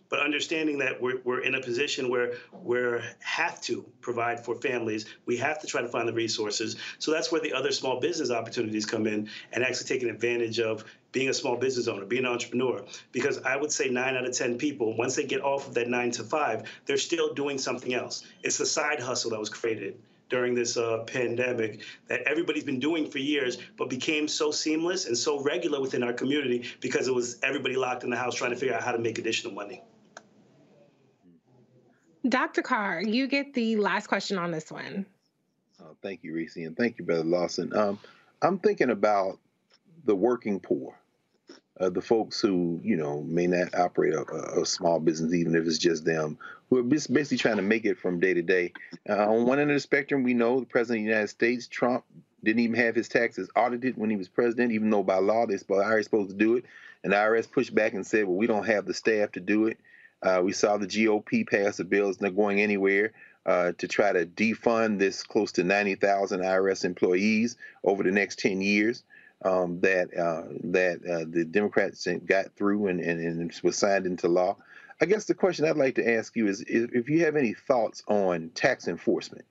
[0.09, 2.33] but understanding that we're, we're in a position where
[2.63, 6.75] we have to provide for families we have to try to find the resources.
[6.97, 10.83] So that's where the other small business opportunities come in and actually taking advantage of
[11.11, 12.83] being a small business owner being an entrepreneur.
[13.11, 15.87] Because i would say nine out of ten people once they get off of that
[15.87, 18.23] nine to five they're still doing something else.
[18.43, 19.99] It's the side hustle that was created
[20.29, 25.17] during this uh, pandemic that everybody's been doing for years, but became so seamless and
[25.17, 28.57] so regular within our community because it was everybody locked in the house trying to
[28.57, 29.81] figure out how to make additional money.
[32.29, 32.61] Dr.
[32.61, 35.05] Carr, you get the last question on this one.
[35.81, 37.75] Oh, thank you, Reese, and thank you, Brother Lawson.
[37.75, 37.99] Um,
[38.41, 39.39] I'm thinking about
[40.05, 40.93] the working poor,
[41.79, 45.65] uh, the folks who you know may not operate a, a, small business, even if
[45.65, 46.37] it's just them,
[46.69, 48.73] who are just basically trying to make it from day to day.
[49.09, 51.67] Uh, on one end of the spectrum, we know the president of the United States,
[51.67, 52.03] Trump,
[52.43, 55.57] didn't even have his taxes audited when he was president, even though by law they're
[55.57, 56.65] supposed to do it.
[57.03, 59.67] And the IRS pushed back and said, "Well, we don't have the staff to do
[59.67, 59.77] it."
[60.21, 63.13] Uh, we saw the GOP pass a bill that's not going anywhere
[63.45, 68.61] uh, to try to defund this close to 90,000 IRS employees over the next 10
[68.61, 69.03] years.
[69.41, 74.27] Um, that uh, that uh, the Democrats got through and, and, and, was signed into
[74.27, 74.57] law.
[74.99, 78.03] I guess the question I'd like to ask you is, if you have any thoughts
[78.09, 79.45] on tax enforcement.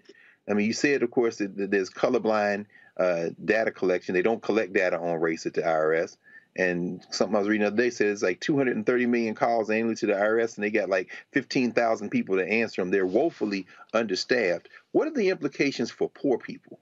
[0.46, 2.66] I mean, you said, of course, that, that there's colorblind
[2.98, 4.14] uh, data collection.
[4.14, 6.16] They don't collect data on race at the IRS.
[6.58, 10.06] And something I was reading the other day it's like 230 million calls annually to
[10.06, 12.90] the IRS, and they got like 15,000 people to answer them.
[12.90, 14.68] They're woefully understaffed.
[14.90, 16.80] What are the implications for poor people?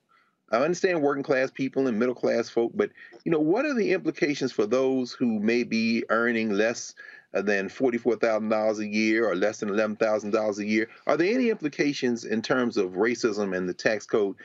[0.51, 2.91] I understand working class people and middle class folk, but
[3.25, 6.95] you know, what are the implications for those who may be earning less
[7.33, 10.89] than $44,000 a year or less than $11,000 a year?
[11.07, 14.37] Are there any implications in terms of racism and the tax code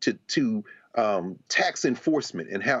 [0.00, 0.64] to to
[0.96, 2.80] um, tax enforcement and how?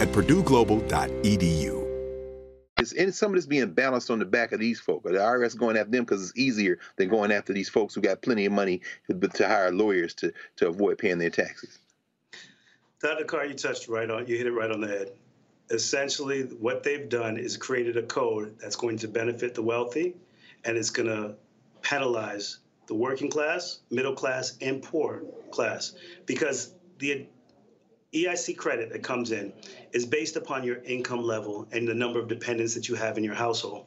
[0.00, 1.86] at purdueglobal.edu.
[2.80, 5.04] Is any some of this being balanced on the back of these folk?
[5.04, 8.00] Are the IRS going after them because it's easier than going after these folks who
[8.00, 11.78] got plenty of money to, to hire lawyers to, to avoid paying their taxes?
[13.02, 13.24] Dr.
[13.24, 15.12] Carr, you touched right on, you hit it right on the head.
[15.70, 20.16] Essentially, what they've done is created a code that's going to benefit the wealthy
[20.64, 21.34] and it's going to
[21.82, 25.94] penalize the working class, middle class, and poor class
[26.24, 27.26] because the
[28.12, 29.52] EIC credit that comes in
[29.92, 33.24] is based upon your income level and the number of dependents that you have in
[33.24, 33.86] your household.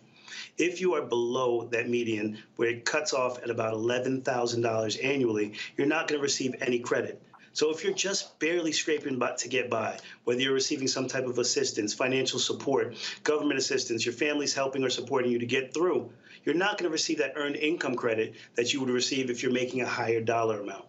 [0.57, 5.87] If you are below that median, where it cuts off at about $11,000 annually, you're
[5.87, 7.21] not going to receive any credit.
[7.53, 11.37] So if you're just barely scraping to get by, whether you're receiving some type of
[11.37, 16.11] assistance, financial support, government assistance, your family's helping or supporting you to get through,
[16.43, 19.51] you're not going to receive that earned income credit that you would receive if you're
[19.51, 20.85] making a higher dollar amount.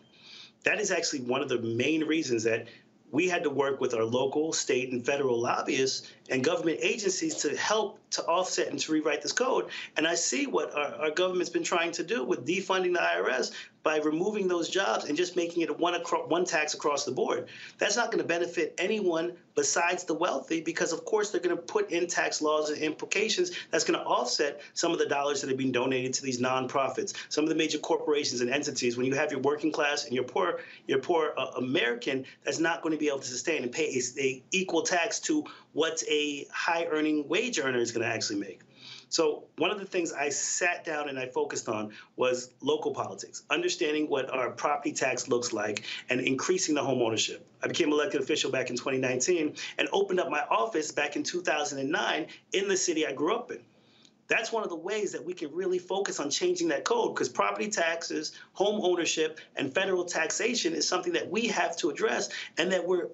[0.64, 2.66] That is actually one of the main reasons that
[3.14, 7.56] we had to work with our local, state, and federal lobbyists and government agencies to
[7.56, 9.68] help to offset and to rewrite this code.
[9.96, 13.52] And I see what our, our government's been trying to do with defunding the IRS
[13.85, 17.48] by removing those jobs and just making it one acro- one tax across the board.
[17.78, 21.62] That's not going to benefit anyone besides the wealthy because, of course, they're going to
[21.62, 25.52] put in tax laws and implications that's going to offset some of the dollars that
[25.52, 28.97] are being donated to these nonprofits, some of the major corporations and entities.
[28.97, 32.81] When you have your working class and your poor, your poor uh, American, that's not
[32.81, 35.44] going to be able to sustain and pay a, a equal tax to
[35.74, 38.61] what a high earning wage earner is going to actually make.
[39.14, 43.44] So one of the things I sat down and I focused on was local politics,
[43.48, 47.46] understanding what our property tax looks like and increasing the home ownership.
[47.62, 52.26] I became elected official back in 2019 and opened up my office back in 2009
[52.54, 53.60] in the city I grew up in.
[54.26, 57.28] That's one of the ways that we can really focus on changing that code because
[57.28, 62.72] property taxes, home ownership, and federal taxation is something that we have to address and
[62.72, 63.10] that we're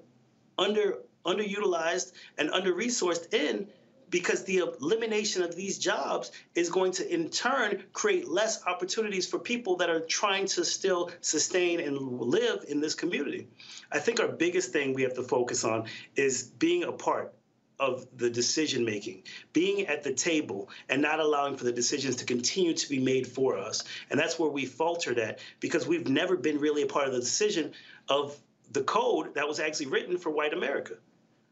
[0.56, 0.94] under
[1.26, 3.68] underutilized and under resourced in
[4.10, 9.38] because the elimination of these jobs is going to in turn create less opportunities for
[9.38, 13.48] people that are trying to still sustain and live in this community.
[13.90, 15.84] I think our biggest thing we have to focus on
[16.16, 17.32] is being a part
[17.78, 19.22] of the decision making,
[19.54, 23.26] being at the table and not allowing for the decisions to continue to be made
[23.26, 23.84] for us.
[24.10, 27.20] And that's where we faltered at because we've never been really a part of the
[27.20, 27.72] decision
[28.08, 28.38] of
[28.70, 30.94] the code that was actually written for white America.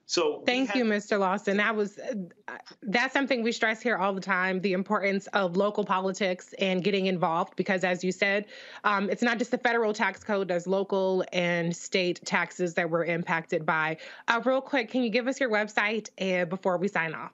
[0.08, 1.18] So thank you, Mr.
[1.20, 1.58] Lawson.
[1.58, 5.84] That was uh, that's something we stress here all the time: the importance of local
[5.84, 7.56] politics and getting involved.
[7.56, 8.46] Because, as you said,
[8.84, 13.04] um, it's not just the federal tax code; there's local and state taxes that we're
[13.04, 13.98] impacted by.
[14.28, 17.32] Uh, real quick, can you give us your website uh, before we sign off?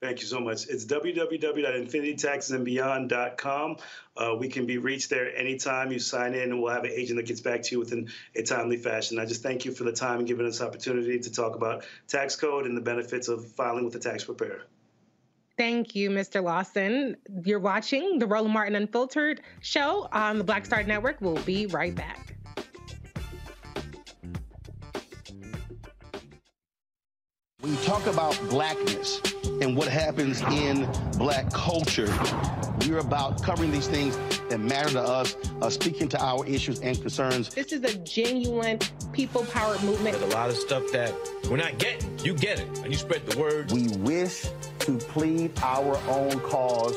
[0.00, 0.66] Thank you so much.
[0.66, 3.76] It's www.infinitytaxesandbeyond.com.
[4.16, 7.18] Uh, we can be reached there anytime you sign in, and we'll have an agent
[7.18, 9.18] that gets back to you within a timely fashion.
[9.18, 12.34] I just thank you for the time and giving us opportunity to talk about tax
[12.34, 14.62] code and the benefits of filing with a tax preparer.
[15.58, 16.42] Thank you, Mr.
[16.42, 17.18] Lawson.
[17.44, 21.20] You're watching the Roland Martin Unfiltered show on the Black Star Network.
[21.20, 22.36] We'll be right back.
[27.60, 29.20] When you talk about blackness
[29.60, 30.88] and what happens in
[31.18, 32.12] black culture,
[32.80, 34.18] we're about covering these things
[34.48, 37.54] that matter to us, uh, speaking to our issues and concerns.
[37.54, 38.78] This is a genuine
[39.12, 40.18] people powered movement.
[40.18, 41.14] There's a lot of stuff that
[41.50, 42.18] we're not getting.
[42.20, 43.70] You get it, and you spread the word.
[43.70, 44.46] We wish
[44.80, 46.96] to plead our own cause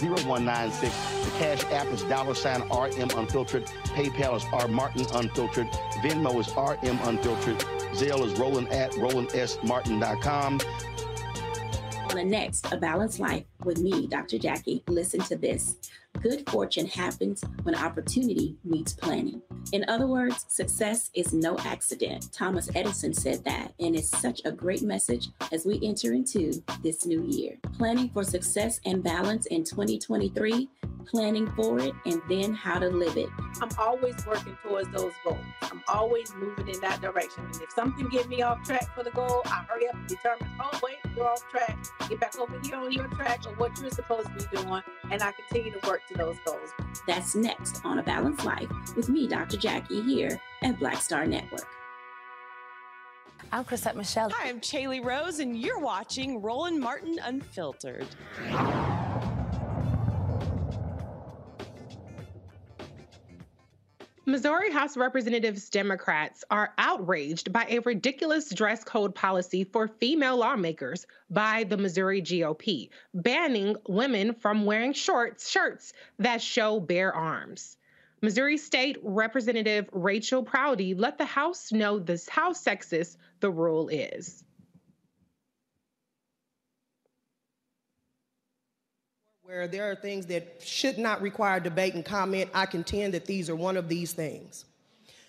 [0.00, 1.24] 0196.
[1.24, 3.66] The Cash App is dollar sign RM Unfiltered.
[3.94, 5.68] PayPal is R Martin Unfiltered.
[6.02, 7.58] Venmo is RM Unfiltered.
[7.94, 10.60] Zelle is Roland at RolandSMartin.com.
[12.10, 14.38] On the next, A Balanced Life with me, Dr.
[14.38, 14.84] Jackie.
[14.88, 15.76] Listen to this.
[16.22, 19.42] Good fortune happens when opportunity meets planning.
[19.72, 22.32] In other words, success is no accident.
[22.32, 27.04] Thomas Edison said that, and it's such a great message as we enter into this
[27.06, 27.58] new year.
[27.76, 30.68] Planning for success and balance in 2023,
[31.06, 33.28] planning for it, and then how to live it.
[33.60, 35.38] I'm always working towards those goals.
[35.62, 37.44] I'm always moving in that direction.
[37.44, 40.48] And if something get me off track for the goal, I hurry up and determine,
[40.60, 41.78] oh, wait, you're off track.
[42.08, 44.82] Get back over here on your track or what you're supposed to be doing.
[45.10, 46.70] And I continue to work to those goals.
[47.06, 49.56] That's next on A Balanced Life with me, Dr.
[49.56, 51.66] Jackie, here at Black Star Network.
[53.52, 54.30] I'm Chrisette Michele.
[54.30, 58.06] Hi, I'm Chaley Rose, and you're watching Roland Martin Unfiltered.
[64.28, 71.06] Missouri House Representatives Democrats are outraged by a ridiculous dress code policy for female lawmakers
[71.30, 77.76] by the Missouri GOP, banning women from wearing shorts shirts that show bare arms.
[78.20, 84.42] Missouri State Representative Raychel Proudie let the House know this how sexist the rule is.
[89.46, 93.48] Where there are things that should not require debate and comment, I contend that these
[93.48, 94.64] are one of these things.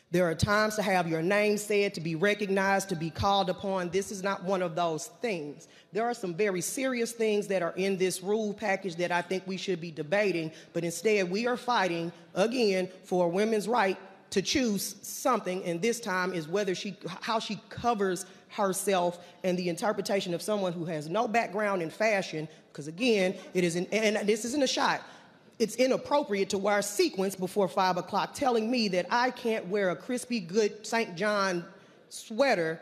[0.10, 3.90] There are times to have your name said, to be recognized, to be called upon.
[3.90, 5.68] This is not one of those things.
[5.94, 9.46] There are some very serious things that are in this rule package that I think
[9.46, 14.00] we should be debating, but instead we are fighting again for women's right
[14.32, 19.70] to choose something, and this time is whether she, how she covers herself and the
[19.70, 24.28] interpretation of someone who has no background in fashion, because again, it is, an, and
[24.28, 25.02] this isn't a shot,
[25.60, 29.96] it's inappropriate to wear sequins before five o'clock, telling me that I can't wear a
[29.96, 31.16] crispy good St.
[31.16, 31.66] John
[32.10, 32.80] sweater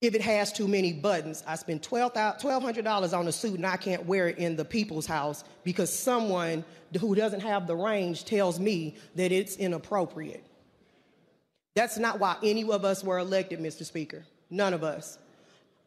[0.00, 1.44] if it has too many buttons.
[1.46, 5.44] I spent $1,200 on a suit and I can't wear it in the people's house
[5.62, 6.64] because someone
[6.98, 10.44] who doesn't have the range tells me that it's inappropriate.
[11.76, 13.84] That's not why any of us were elected, Mr.
[13.84, 14.24] Speaker.
[14.50, 15.18] None of us.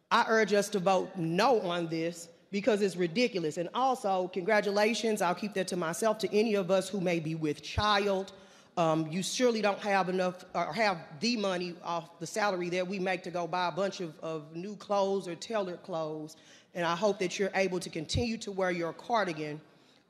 [0.10, 3.58] I urge us to vote no on this because it's ridiculous.
[3.58, 7.36] And also, congratulations, I'll keep that to myself, to any of us who may be
[7.36, 8.32] with child.
[8.78, 13.00] Um, you surely don't have enough or have the money off the salary that we
[13.00, 16.36] make to go buy a bunch of, of new clothes or tailored clothes.
[16.76, 19.60] And I hope that you're able to continue to wear your cardigan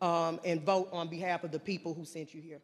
[0.01, 2.59] um, and vote on behalf of the people who sent you here.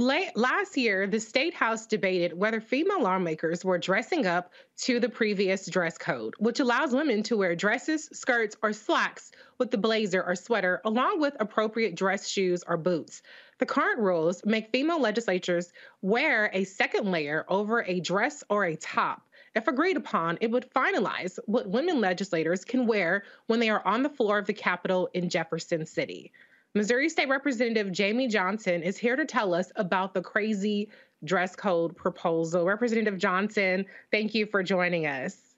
[0.00, 4.52] Last year, the State House debated whether female lawmakers were dressing up
[4.82, 9.72] to the previous dress code, which allows women to wear dresses, skirts, or slacks with
[9.72, 13.22] the blazer or sweater, along with appropriate dress shoes or boots.
[13.58, 18.76] The current rules make female legislatures wear a second layer over a dress or a
[18.76, 19.22] top.
[19.56, 24.04] If agreed upon, it would finalize what women legislators can wear when they are on
[24.04, 26.30] the floor of the Capitol in Jefferson City.
[26.78, 30.88] Missouri State Representative Jamie Johnson is here to tell us about the crazy
[31.24, 32.64] dress code proposal.
[32.64, 35.56] Representative Johnson, thank you for joining us.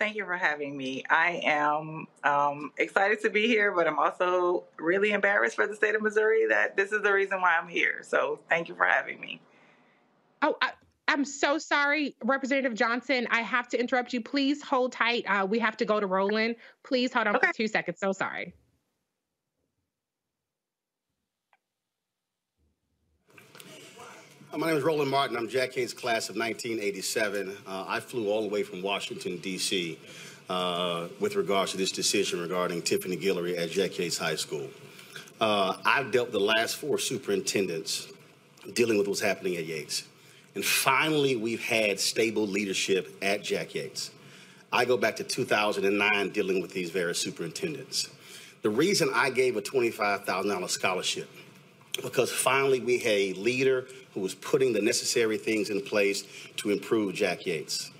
[0.00, 1.04] Thank you for having me.
[1.08, 5.94] I am um, excited to be here, but I'm also really embarrassed for the state
[5.94, 8.00] of Missouri that this is the reason why I'm here.
[8.02, 9.40] So thank you for having me.
[10.42, 10.72] Oh, I-
[11.06, 13.28] I'm so sorry, Representative Johnson.
[13.30, 14.20] I have to interrupt you.
[14.20, 15.24] Please hold tight.
[15.28, 16.56] Uh, we have to go to Roland.
[16.82, 17.46] Please hold on okay.
[17.46, 18.00] for two seconds.
[18.00, 18.54] So sorry.
[24.56, 25.36] My name is Roland Martin.
[25.36, 27.58] I'm Jack Yates' class of 1987.
[27.66, 29.98] Uh, I flew all the way from Washington, D.C.
[30.48, 34.66] Uh, with regards to this decision regarding Tiffany Guillory at Jack Yates High School.
[35.42, 38.10] Uh, I've dealt the last four superintendents
[38.72, 40.04] dealing with what's happening at Yates.
[40.54, 44.10] And finally, we've had stable leadership at Jack Yates.
[44.72, 48.08] I go back to 2009 dealing with these various superintendents.
[48.62, 51.28] The reason I gave a $25,000 scholarship
[52.02, 56.24] because finally we had a leader who was putting the necessary things in place
[56.56, 57.90] to improve Jack Yates.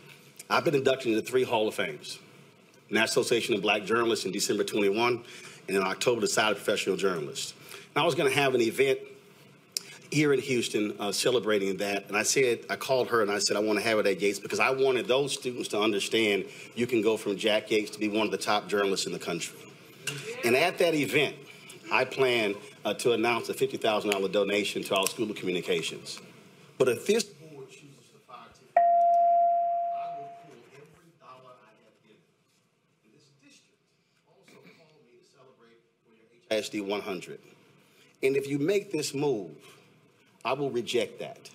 [0.48, 2.18] I've been inducted into three Hall of Fames.
[2.88, 5.24] National Association of Black Journalists in December 21,
[5.68, 7.54] and in October, the Society of Professional Journalists.
[7.94, 9.00] And I was going to have an event
[10.12, 12.06] here in Houston uh, celebrating that.
[12.06, 14.20] And I said, I called her and I said, I want to have it at
[14.20, 16.44] Yates because I wanted those students to understand
[16.76, 19.18] you can go from Jack Yates to be one of the top journalists in the
[19.18, 19.58] country.
[20.44, 21.34] And at that event,
[21.92, 22.54] I plan
[22.86, 26.20] uh, to announce a $50,000 donation to our School of Communications.
[26.78, 31.98] But if this board chooses to fire Tiffany, I will pull every dollar I have
[32.06, 32.22] given.
[33.02, 33.82] And this district
[34.28, 37.40] also called me to celebrate for your HISD 100.
[38.22, 39.50] And if you make this move,
[40.44, 41.50] I will reject that.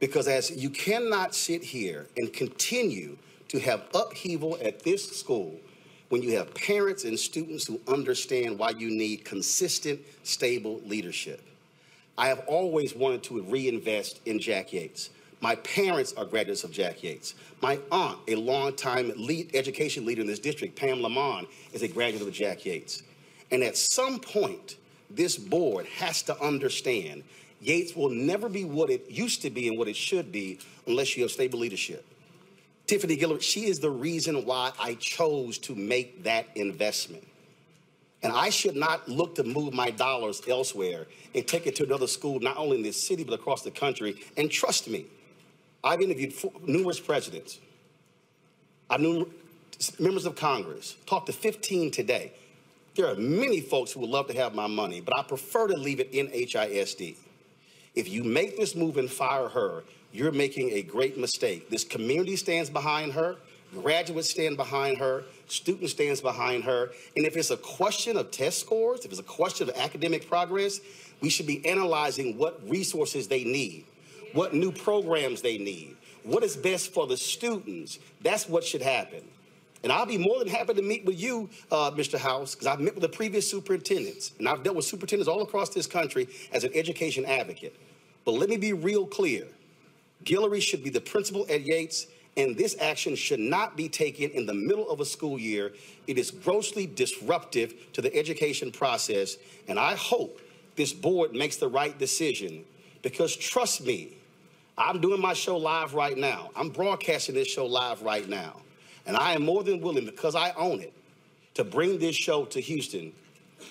[0.00, 3.18] Because as you cannot sit here and continue
[3.48, 5.60] to have upheaval at this school
[6.08, 11.42] when you have parents and students who understand why you need consistent, stable leadership.
[12.16, 15.10] I have always wanted to reinvest in Jack Yates.
[15.40, 17.34] My parents are graduates of Jack Yates.
[17.62, 22.26] My aunt, a longtime lead education leader in this district, Pam Lamont, is a graduate
[22.26, 23.02] of Jack Yates.
[23.52, 24.76] And at some point,
[25.10, 27.22] this board has to understand
[27.60, 31.16] Yates will never be what it used to be and what it should be unless
[31.16, 32.04] you have stable leadership.
[32.88, 37.26] Tiffany Guillory, she is the reason why I chose to make that investment.
[38.22, 42.06] And I should not look to move my dollars elsewhere and take it to another
[42.06, 44.16] school, not only in this city, but across the country.
[44.38, 45.04] And trust me,
[45.84, 46.32] I've interviewed
[46.66, 47.60] numerous presidents.
[48.88, 49.30] I've known
[49.98, 52.32] members of Congress, talked to 15 today.
[52.96, 55.76] There are many folks who would love to have my money, but I prefer to
[55.76, 57.16] leave it in HISD.
[57.94, 61.70] If you make this move and fire her, you're making a great mistake.
[61.70, 63.36] This community stands behind her,
[63.72, 66.90] graduates stand behind her, student stands behind her.
[67.16, 70.80] And if it's a question of test scores, if it's a question of academic progress,
[71.20, 73.84] we should be analyzing what resources they need,
[74.32, 77.98] what new programs they need, what is best for the students.
[78.22, 79.22] That's what should happen.
[79.82, 82.18] And I'll be more than happy to meet with you, uh, Mr.
[82.18, 85.68] House, because I've met with the previous superintendents, and I've dealt with superintendents all across
[85.70, 87.76] this country as an education advocate.
[88.24, 89.46] But let me be real clear.
[90.24, 94.46] Guillory should be the principal at Yates, and this action should not be taken in
[94.46, 95.72] the middle of a school year.
[96.06, 99.36] It is grossly disruptive to the education process,
[99.66, 100.40] and I hope
[100.76, 102.64] this board makes the right decision
[103.02, 104.16] because trust me,
[104.76, 106.50] I'm doing my show live right now.
[106.54, 108.60] I'm broadcasting this show live right now.
[109.06, 110.92] And I am more than willing, because I own it,
[111.54, 113.12] to bring this show to Houston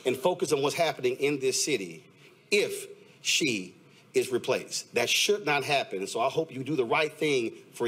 [0.06, 2.04] and focus on what's happening in this city
[2.52, 2.88] if
[3.22, 3.74] she
[4.18, 4.94] is replaced.
[4.96, 6.08] That should not happen.
[6.08, 7.88] So I hope you do the right thing for.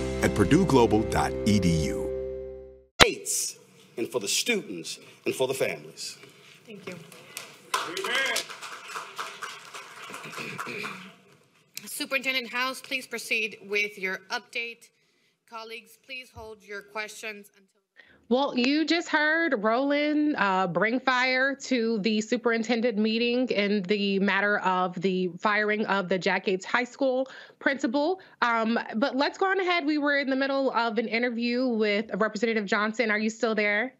[0.21, 2.09] at purdueglobal.edu.
[3.01, 3.57] States
[3.97, 6.17] and for the students and for the families.
[6.65, 6.95] Thank you.
[11.85, 14.89] Superintendent House, please proceed with your update.
[15.49, 17.70] Colleagues, please hold your questions until.
[18.31, 24.59] Well, you just heard Roland uh, bring fire to the superintendent meeting in the matter
[24.59, 27.27] of the firing of the Jack Yates High School
[27.59, 28.21] principal.
[28.41, 29.85] Um, but let's go on ahead.
[29.85, 33.11] We were in the middle of an interview with Representative Johnson.
[33.11, 33.95] Are you still there?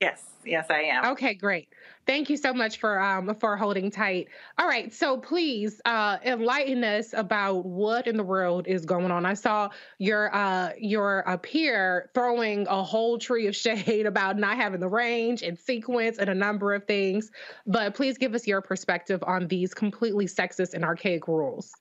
[0.00, 1.12] Yes, yes, I am.
[1.12, 1.68] Okay, great.
[2.06, 4.28] Thank you so much for um for holding tight.
[4.58, 9.26] All right, so please uh enlighten us about what in the world is going on.
[9.26, 14.56] I saw your uh your uh, peer throwing a whole tree of shade about not
[14.56, 17.30] having the range and sequence and a number of things,
[17.66, 21.72] but please give us your perspective on these completely sexist and archaic rules.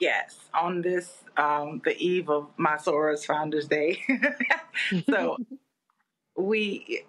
[0.00, 4.02] Yes, on this um the eve of my Soros Founders Day.
[5.10, 5.36] so
[6.38, 7.02] we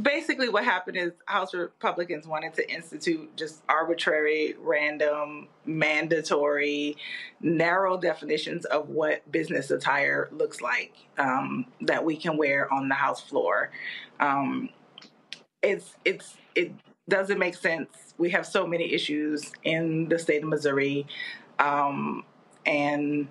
[0.00, 6.96] basically what happened is House Republicans wanted to institute just arbitrary, random, mandatory,
[7.40, 12.94] narrow definitions of what business attire looks like um, that we can wear on the
[12.94, 13.72] House floor.
[14.20, 14.68] Um,
[15.60, 16.72] it's it's it
[17.08, 18.14] doesn't make sense.
[18.16, 21.04] We have so many issues in the state of Missouri,
[21.58, 22.24] um,
[22.64, 23.26] and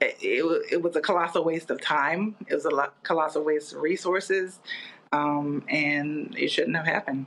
[0.00, 2.34] it, it, it, was a colossal waste of time.
[2.48, 4.58] It was a colossal waste of resources,
[5.12, 7.26] um, and it shouldn't have happened.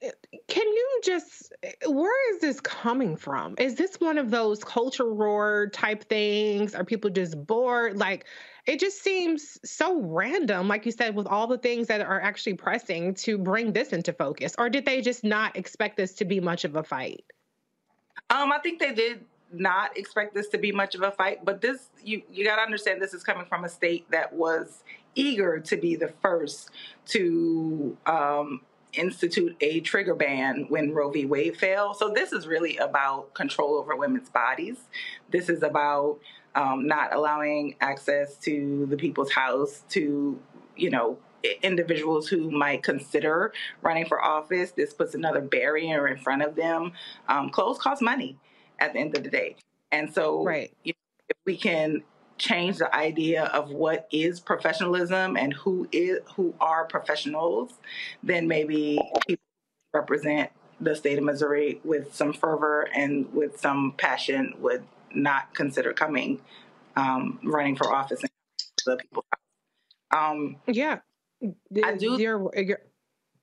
[0.00, 1.52] Can you just,
[1.86, 3.54] where is this coming from?
[3.58, 6.74] Is this one of those culture war type things?
[6.74, 7.98] Are people just bored?
[7.98, 8.24] Like,
[8.66, 12.54] it just seems so random, like you said, with all the things that are actually
[12.54, 14.54] pressing to bring this into focus.
[14.56, 17.24] Or did they just not expect this to be much of a fight?
[18.30, 21.60] Um, I think they did not expect this to be much of a fight, but
[21.60, 25.58] this you you got to understand this is coming from a state that was eager
[25.58, 26.70] to be the first
[27.06, 28.60] to um,
[28.92, 31.26] institute a trigger ban when Roe v.
[31.26, 31.94] Wade fell.
[31.94, 34.76] So this is really about control over women's bodies.
[35.30, 36.18] This is about
[36.54, 40.38] um, not allowing access to the people's house to
[40.76, 41.18] you know
[41.62, 43.52] individuals who might consider
[43.82, 44.72] running for office.
[44.72, 46.92] This puts another barrier in front of them.
[47.28, 48.38] Um, clothes cost money
[48.80, 49.56] at the end of the day.
[49.92, 50.72] And so, right.
[50.84, 50.96] If
[51.44, 52.02] we can
[52.38, 57.72] change the idea of what is professionalism and who is who are professionals,
[58.22, 59.44] then maybe people
[59.92, 60.50] represent
[60.80, 64.82] the state of Missouri with some fervor and with some passion would
[65.14, 66.40] not consider coming
[66.96, 68.28] um, running for office in
[68.86, 69.24] the people.
[70.10, 71.00] Um, yeah,
[71.84, 72.20] I do.
[72.20, 72.80] You're, you're,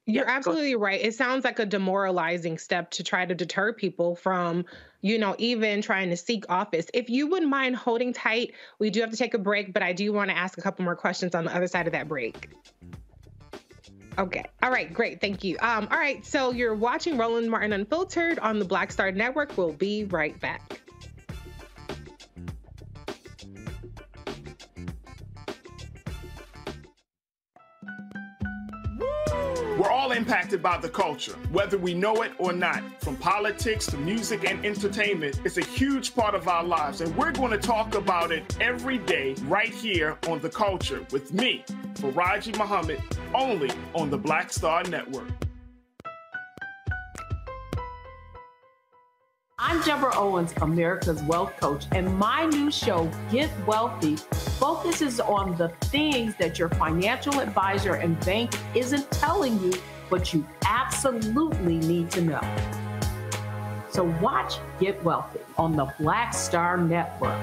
[0.08, 1.02] you're yeah, absolutely right.
[1.02, 4.64] It sounds like a demoralizing step to try to deter people from,
[5.02, 6.88] you know, even trying to seek office.
[6.94, 9.92] If you wouldn't mind holding tight, we do have to take a break, but I
[9.92, 12.50] do want to ask a couple more questions on the other side of that break.
[14.18, 14.46] Okay.
[14.64, 14.92] All right.
[14.92, 15.20] Great.
[15.20, 15.58] Thank you.
[15.60, 16.26] Um, all right.
[16.26, 19.58] So you're watching Roland Martin Unfiltered on the Black Star Network.
[19.58, 20.82] We'll be right back.
[30.08, 32.82] All impacted by the culture, whether we know it or not.
[33.02, 37.34] From politics to music and entertainment, it's a huge part of our lives, and we're
[37.34, 41.66] going to talk about it every day right here on The Culture with me,
[41.96, 43.02] Faraji Muhammad,
[43.36, 45.28] only on the Black Star Network.
[49.60, 54.16] I'm Deborah Owens, America's Wealth Coach, and my new show, Get Wealthy,
[54.58, 59.74] focuses on the things that your financial advisor and bank isn't telling you,
[60.10, 62.42] but you absolutely need to know.
[63.90, 67.40] So watch Get Wealthy on the Black Star Network.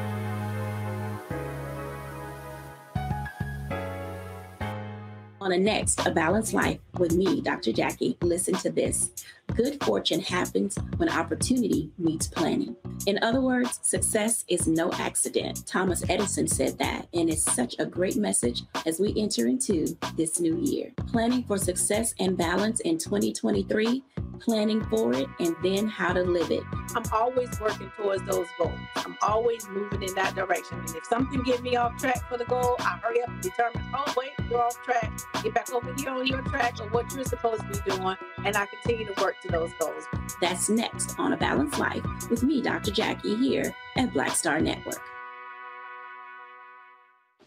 [5.41, 7.71] On the next, A Balanced Life with me, Dr.
[7.71, 9.11] Jackie, listen to this.
[9.55, 12.75] Good fortune happens when opportunity meets planning.
[13.07, 15.67] In other words, success is no accident.
[15.67, 20.41] Thomas Edison said that, and it's such a great message as we enter into this
[20.41, 20.93] new year.
[21.07, 24.03] Planning for success and balance in 2023
[24.41, 26.63] planning for it, and then how to live it.
[26.95, 28.79] I'm always working towards those goals.
[28.97, 30.79] I'm always moving in that direction.
[30.79, 33.83] And if something get me off track for the goal, I hurry up and determine,
[33.95, 35.11] oh, wait, you're off track.
[35.43, 38.17] Get back over here on your track or what you're supposed to be doing.
[38.45, 40.05] And I continue to work to those goals.
[40.41, 42.91] That's next on A Balanced Life with me, Dr.
[42.91, 45.01] Jackie, here at Black Star Network.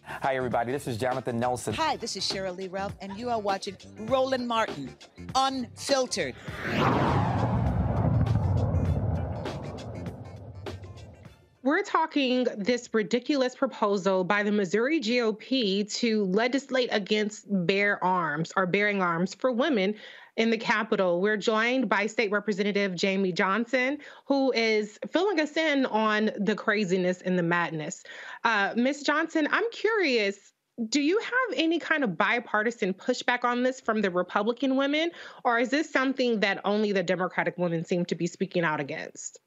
[0.03, 0.71] Hi, everybody.
[0.71, 1.73] This is Jonathan Nelson.
[1.73, 4.95] Hi, this is Sheryl Lee Ralph, and you are watching Roland Martin,
[5.35, 6.33] Unfiltered.
[11.61, 18.65] We're talking this ridiculous proposal by the Missouri GOP to legislate against bear arms or
[18.65, 19.95] bearing arms for women
[20.37, 21.19] in the Capitol.
[21.19, 27.21] We're joined by State Representative Jamie Johnson, who is filling us in on the craziness
[27.21, 28.03] and the madness.
[28.43, 29.03] Uh, Ms.
[29.03, 30.53] Johnson, I'm curious.
[30.89, 35.09] Do you have any kind of bipartisan pushback on this from the Republican women,
[35.43, 39.39] or is this something that only the Democratic women seem to be speaking out against?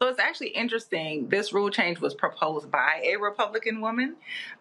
[0.00, 1.28] So it's actually interesting.
[1.28, 4.16] This rule change was proposed by a Republican woman.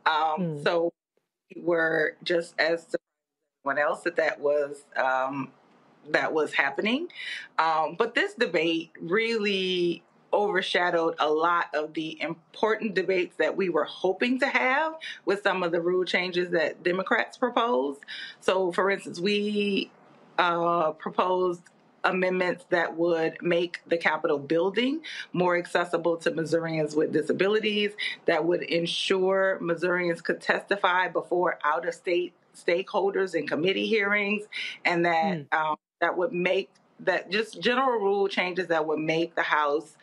[0.05, 0.63] Um, mm.
[0.63, 0.91] So
[1.55, 2.95] we're just as
[3.65, 5.51] everyone else that that was um,
[6.09, 7.07] that was happening.
[7.57, 13.85] Um, but this debate really overshadowed a lot of the important debates that we were
[13.85, 18.01] hoping to have with some of the rule changes that Democrats proposed.
[18.41, 19.89] So, for instance, we
[20.37, 21.61] uh, proposed
[22.03, 25.01] amendments that would make the Capitol building
[25.33, 27.93] more accessible to Missourians with disabilities,
[28.25, 34.45] that would ensure Missourians could testify before out of state stakeholders and committee hearings,
[34.83, 35.53] and that mm.
[35.53, 36.69] um, that would make
[37.01, 39.97] that just general rule changes that would make the House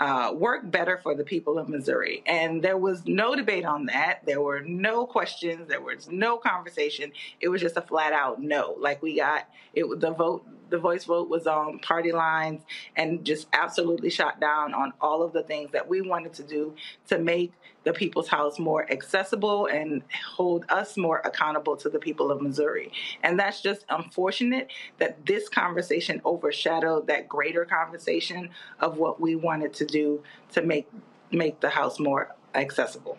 [0.00, 2.22] uh, work better for the people of Missouri.
[2.24, 4.20] And there was no debate on that.
[4.24, 5.68] There were no questions.
[5.68, 7.12] There was no conversation.
[7.40, 8.76] It was just a flat out no.
[8.78, 9.84] Like we got it.
[10.00, 12.62] The vote, the voice vote was on party lines
[12.96, 16.74] and just absolutely shot down on all of the things that we wanted to do
[17.08, 17.52] to make
[17.84, 20.02] the People's House more accessible and
[20.34, 22.92] hold us more accountable to the people of Missouri.
[23.22, 28.50] And that's just unfortunate that this conversation overshadowed that greater conversation
[28.80, 30.88] of what we wanted to do to make
[31.32, 33.16] make the House more accessible.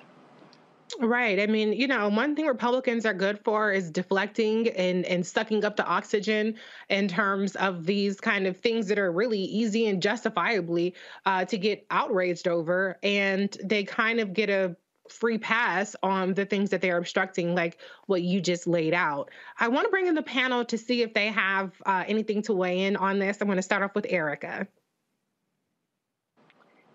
[1.00, 1.40] Right.
[1.40, 5.64] I mean, you know, one thing Republicans are good for is deflecting and, and sucking
[5.64, 6.56] up the oxygen
[6.90, 10.96] in terms of these kind of things that are really easy and justifiably
[11.26, 12.98] uh, to get outraged over.
[13.04, 14.76] And they kind of get a
[15.10, 17.78] free pass on the things that they're obstructing, like
[18.08, 19.30] what you just laid out.
[19.60, 22.54] I want to bring in the panel to see if they have uh, anything to
[22.54, 23.38] weigh in on this.
[23.40, 24.68] I'm going to start off with Erica.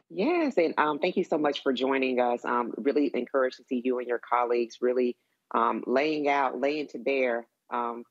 [0.08, 2.44] Yes, and um, thank you so much for joining us.
[2.44, 5.16] Um, really encouraged to see you and your colleagues really
[5.54, 8.04] um, laying out, laying to bear, um,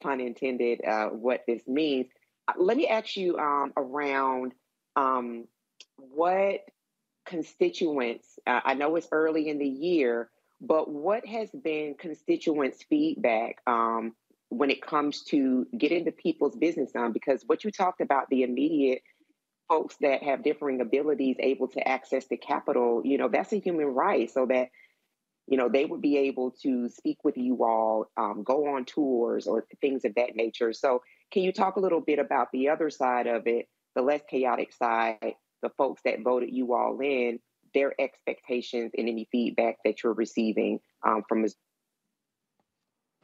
[0.00, 2.06] pun intended, uh, what this means.
[2.46, 4.52] Uh, let me ask you um, around
[4.94, 5.46] um,
[5.96, 6.60] what
[7.26, 13.56] constituents, uh, I know it's early in the year, but what has been constituents' feedback
[13.66, 14.14] um,
[14.48, 17.12] when it comes to getting the people's business done?
[17.12, 19.02] Because what you talked about, the immediate
[19.72, 23.86] folks that have differing abilities able to access the capital, you know, that's a human
[23.86, 24.68] right so that,
[25.46, 29.46] you know, they would be able to speak with you all, um, go on tours
[29.46, 30.74] or things of that nature.
[30.74, 34.20] So, can you talk a little bit about the other side of it, the less
[34.28, 37.40] chaotic side, the folks that voted you all in,
[37.72, 41.46] their expectations and any feedback that you're receiving um, from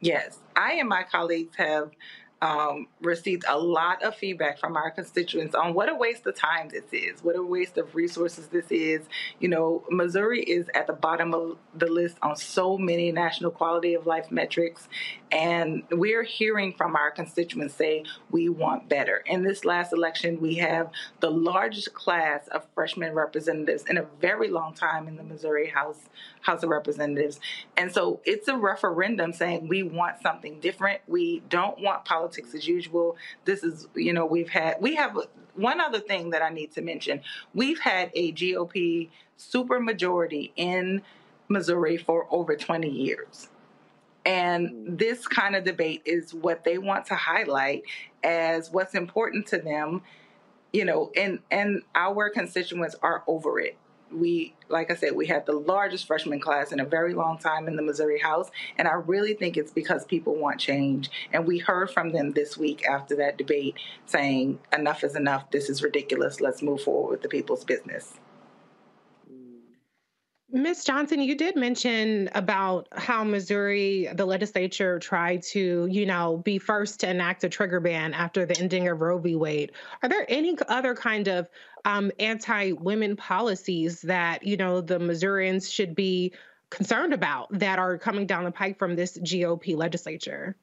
[0.01, 1.91] Yes, I and my colleagues have
[2.41, 6.69] um, received a lot of feedback from our constituents on what a waste of time
[6.69, 9.01] this is, what a waste of resources this is.
[9.39, 13.93] You know, Missouri is at the bottom of the list on so many national quality
[13.93, 14.87] of life metrics,
[15.31, 19.23] and we're hearing from our constituents say we want better.
[19.25, 24.49] In this last election, we have the largest class of freshman representatives in a very
[24.49, 26.09] long time in the Missouri House
[26.41, 27.39] House of Representatives,
[27.77, 31.01] and so it's a referendum saying we want something different.
[31.07, 33.17] We don't want politics as usual.
[33.45, 35.17] This is, you know, we've had, we have
[35.55, 37.21] one other thing that I need to mention.
[37.53, 41.01] We've had a GOP supermajority in
[41.47, 43.49] Missouri for over 20 years.
[44.25, 47.83] And this kind of debate is what they want to highlight
[48.23, 50.01] as what's important to them,
[50.73, 53.77] you know, and and our constituents are over it
[54.11, 57.67] we, like I said, we had the largest freshman class in a very long time
[57.67, 58.49] in the Missouri House.
[58.77, 61.09] And I really think it's because people want change.
[61.31, 63.75] And we heard from them this week after that debate
[64.05, 65.51] saying, enough is enough.
[65.51, 66.41] This is ridiculous.
[66.41, 68.13] Let's move forward with the people's business.
[70.51, 70.83] Ms.
[70.83, 77.01] Johnson, you did mention about how Missouri, the legislature tried to, you know, be first
[77.01, 79.35] to enact a trigger ban after the ending of Roe v.
[79.35, 79.73] Wade.
[80.01, 81.49] Are there any other kind of
[81.85, 86.33] um, anti-women policies that, you know, the Missourians should be
[86.71, 90.55] concerned about that are coming down the pike from this GOP legislature?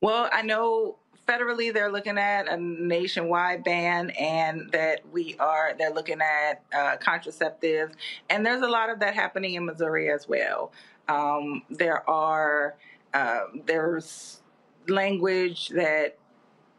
[0.00, 5.92] Well, I know federally they're looking at a nationwide ban and that we are they're
[5.92, 7.92] looking at uh, contraceptives
[8.28, 10.72] and there's a lot of that happening in missouri as well.
[11.08, 12.76] Um, there are
[13.14, 14.40] uh, there's
[14.88, 16.16] language that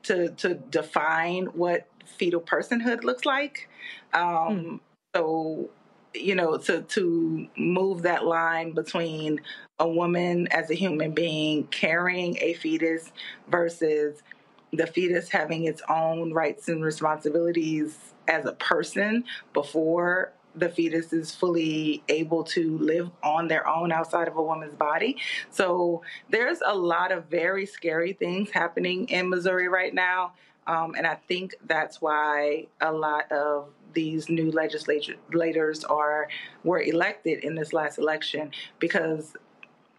[0.03, 3.70] to to define what fetal personhood looks like.
[4.14, 4.80] Um, mm.
[5.15, 5.70] so
[6.14, 9.41] you know to to move that line between
[9.80, 13.11] a woman as a human being carrying a fetus
[13.48, 14.22] versus
[14.74, 17.98] the fetus having its own rights and responsibilities
[18.28, 19.24] as a person
[19.54, 24.76] before the fetus is fully able to live on their own outside of a woman's
[24.76, 25.18] body.
[25.50, 30.34] So there's a lot of very scary things happening in Missouri right now.
[30.68, 36.28] Um, and I think that's why a lot of these new legislators are
[36.64, 39.36] were elected in this last election because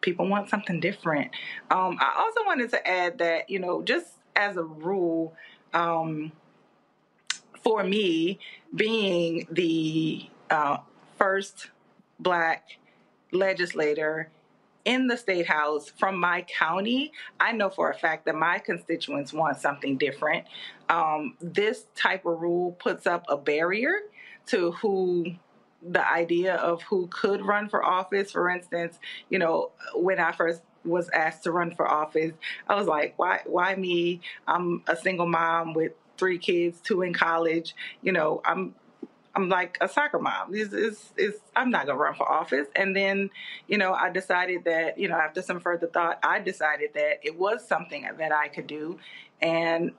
[0.00, 1.30] people want something different.
[1.70, 4.06] Um, I also wanted to add that, you know, just
[4.36, 5.34] as a rule,
[5.72, 6.32] um,
[7.62, 8.38] for me,
[8.74, 10.78] being the uh,
[11.16, 11.70] first
[12.18, 12.78] black
[13.32, 14.30] legislator
[14.84, 19.32] in the state house from my county, I know for a fact that my constituents
[19.32, 20.46] want something different.
[20.88, 23.94] Um, this type of rule puts up a barrier
[24.48, 25.34] to who
[25.86, 28.30] the idea of who could run for office.
[28.30, 28.98] For instance,
[29.28, 32.32] you know, when I first was asked to run for office,
[32.68, 34.20] I was like, why why me?
[34.46, 37.74] I'm a single mom with three kids, two in college.
[38.02, 38.74] You know, I'm
[39.34, 40.54] I'm like a soccer mom.
[40.54, 42.68] Is is is I'm not gonna run for office.
[42.76, 43.30] And then,
[43.66, 47.38] you know, I decided that, you know, after some further thought, I decided that it
[47.38, 48.98] was something that I could do
[49.40, 49.92] and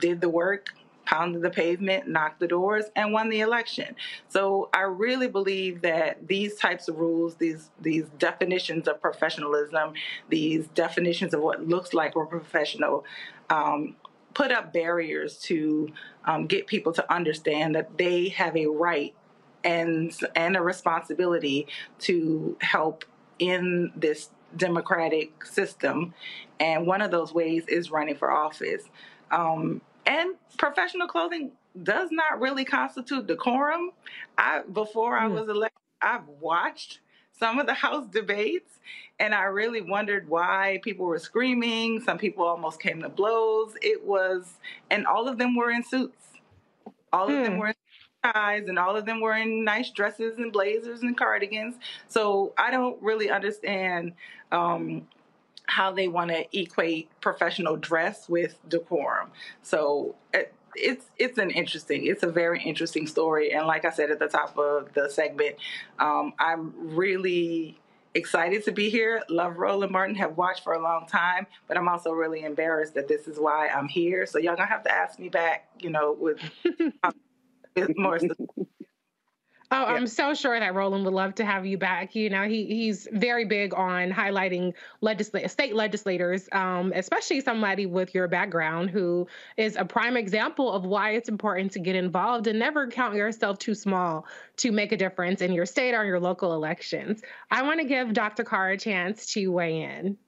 [0.00, 0.74] did the work,
[1.12, 3.94] pounded the pavement, knocked the doors, and won the election.
[4.28, 9.92] So I really believe that these types of rules, these these definitions of professionalism,
[10.30, 13.04] these definitions of what looks like a professional,
[13.50, 13.96] um,
[14.32, 15.88] put up barriers to
[16.24, 19.14] um, get people to understand that they have a right
[19.64, 21.66] and and a responsibility
[21.98, 23.04] to help
[23.38, 26.12] in this democratic system
[26.60, 28.84] and one of those ways is running for office
[29.30, 31.52] um, and professional clothing
[31.82, 33.92] does not really constitute decorum
[34.36, 35.34] i before i hmm.
[35.34, 37.00] was elected i've watched
[37.42, 38.78] some of the House debates,
[39.18, 42.00] and I really wondered why people were screaming.
[42.00, 43.74] Some people almost came to blows.
[43.82, 44.58] It was,
[44.90, 46.26] and all of them were in suits.
[47.12, 47.58] All of them hmm.
[47.58, 47.74] were in
[48.22, 51.74] ties, and all of them were in nice dresses and blazers and cardigans.
[52.06, 54.12] So I don't really understand
[54.52, 55.08] um,
[55.66, 59.30] how they want to equate professional dress with decorum.
[59.62, 60.14] So.
[60.32, 64.18] It, it's it's an interesting it's a very interesting story and like i said at
[64.18, 65.56] the top of the segment
[65.98, 67.78] um, i'm really
[68.14, 71.88] excited to be here love roland martin have watched for a long time but i'm
[71.88, 75.18] also really embarrassed that this is why i'm here so y'all gonna have to ask
[75.18, 76.38] me back you know with
[77.96, 78.18] more
[79.74, 79.94] Oh, yeah.
[79.94, 82.14] I'm so sure that Roland would love to have you back.
[82.14, 88.14] You know, he he's very big on highlighting legisl- state legislators, um, especially somebody with
[88.14, 89.26] your background who
[89.56, 93.58] is a prime example of why it's important to get involved and never count yourself
[93.58, 94.26] too small
[94.58, 97.22] to make a difference in your state or your local elections.
[97.50, 98.44] I want to give Dr.
[98.44, 100.18] Carr a chance to weigh in.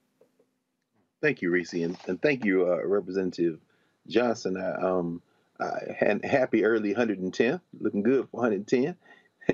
[1.21, 3.59] Thank you, Reese, and, and thank you, uh, Representative
[4.07, 4.57] Johnson.
[4.57, 5.21] I, um,
[5.59, 8.95] I had happy early 110, looking good for 110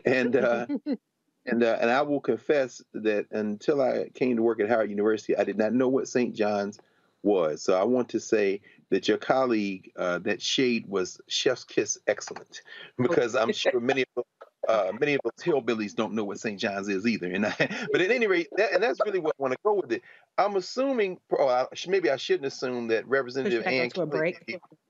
[0.05, 0.65] and uh,
[1.45, 5.35] and uh, and I will confess that until I came to work at Howard University,
[5.35, 6.35] I did not know what St.
[6.35, 6.79] John's
[7.23, 7.61] was.
[7.61, 12.61] So I want to say that your colleague, uh, that shade was chef's kiss excellent,
[12.97, 14.23] because I'm sure many of
[14.67, 16.59] uh, many of those hillbillies don't know what St.
[16.59, 17.31] John's is either.
[17.31, 17.55] And I,
[17.91, 20.03] but at any rate, that, and that's really what I want to go with it.
[20.37, 23.89] I'm assuming, or maybe I shouldn't assume that Representative Ann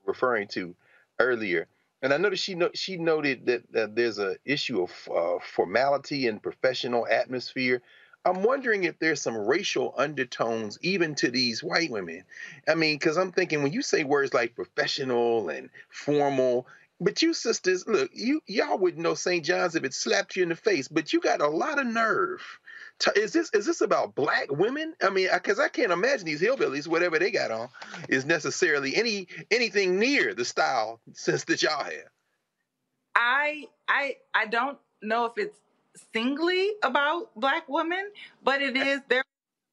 [0.05, 0.75] referring to
[1.19, 1.67] earlier
[2.01, 6.27] and I noticed she no- she noted that, that there's a issue of uh, formality
[6.27, 7.81] and professional atmosphere.
[8.23, 12.23] I'm wondering if there's some racial undertones even to these white women.
[12.67, 16.67] I mean, because I'm thinking when you say words like professional and formal,
[16.99, 19.43] but you sisters, look, you y'all wouldn't know St.
[19.43, 22.41] John's if it slapped you in the face, but you got a lot of nerve
[23.15, 24.93] is this is this about black women?
[25.01, 27.69] I mean, because I can't imagine these hillbillies, whatever they got on,
[28.09, 32.09] is necessarily any anything near the style since that y'all have.
[33.15, 35.57] I I I don't know if it's
[36.13, 38.09] singly about black women,
[38.43, 39.23] but it is there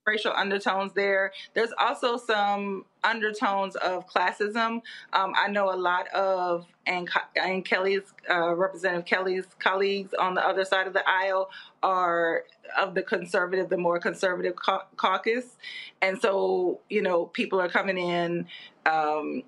[0.08, 1.32] racial undertones there.
[1.54, 4.82] There's also some undertones of classism.
[5.12, 10.44] Um, I know a lot of and, and Kelly's uh, Representative Kelly's colleagues on the
[10.44, 11.50] other side of the aisle
[11.82, 12.44] are
[12.78, 15.56] of the conservative, the more conservative ca- caucus,
[16.00, 18.46] and so you know people are coming in,
[18.86, 19.42] um,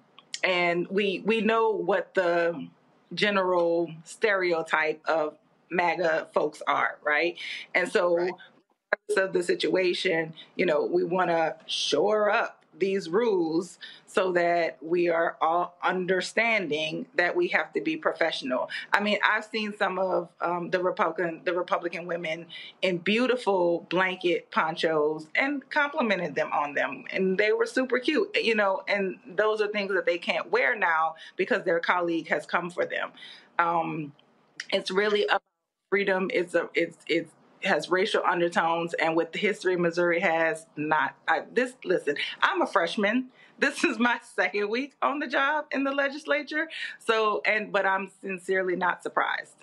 [0.44, 2.68] and we we know what the
[3.14, 5.36] general stereotype of
[5.70, 7.36] MAGA folks are, right?
[7.74, 8.32] And so right
[9.16, 15.08] of the situation, you know, we want to shore up these rules so that we
[15.08, 18.68] are all understanding that we have to be professional.
[18.92, 22.46] I mean, I've seen some of um, the Republican the Republican women
[22.82, 28.54] in beautiful blanket ponchos and complimented them on them, and they were super cute, you
[28.54, 28.82] know.
[28.88, 32.86] And those are things that they can't wear now because their colleague has come for
[32.86, 33.10] them.
[33.58, 34.12] Um,
[34.72, 35.42] it's really about
[35.90, 36.30] freedom.
[36.32, 37.30] It's a it's it's
[37.62, 41.14] has racial undertones, and with the history Missouri has not.
[41.28, 43.28] I, this listen, I'm a freshman.
[43.58, 46.68] This is my second week on the job in the legislature.
[46.98, 49.56] So, and but I'm sincerely not surprised.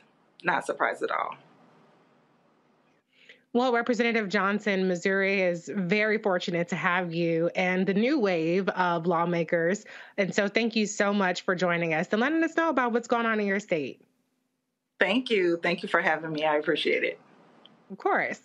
[0.43, 1.35] Not surprised at all.
[3.53, 9.07] Well, Representative Johnson, Missouri is very fortunate to have you and the new wave of
[9.07, 9.83] lawmakers.
[10.17, 13.07] And so thank you so much for joining us and letting us know about what's
[13.07, 14.01] going on in your state.
[14.99, 15.57] Thank you.
[15.63, 16.45] Thank you for having me.
[16.45, 17.19] I appreciate it.
[17.91, 18.41] Of course.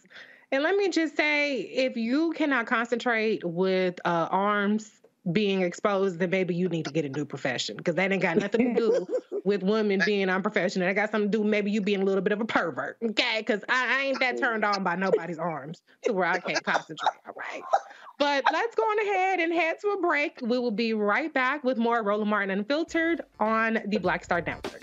[0.51, 4.91] And let me just say if you cannot concentrate with uh, arms
[5.31, 8.37] being exposed, then maybe you need to get a new profession because that ain't got
[8.37, 9.07] nothing to do
[9.45, 10.89] with women being unprofessional.
[10.89, 13.37] It got something to do maybe you being a little bit of a pervert, okay?
[13.39, 17.13] Because I, I, ain't that turned on by nobody's arms to where I can't concentrate.
[17.27, 17.63] All right.
[18.19, 20.39] But let's go on ahead and head to a break.
[20.43, 24.83] We will be right back with more Roland Martin Unfiltered on the Black Star Network.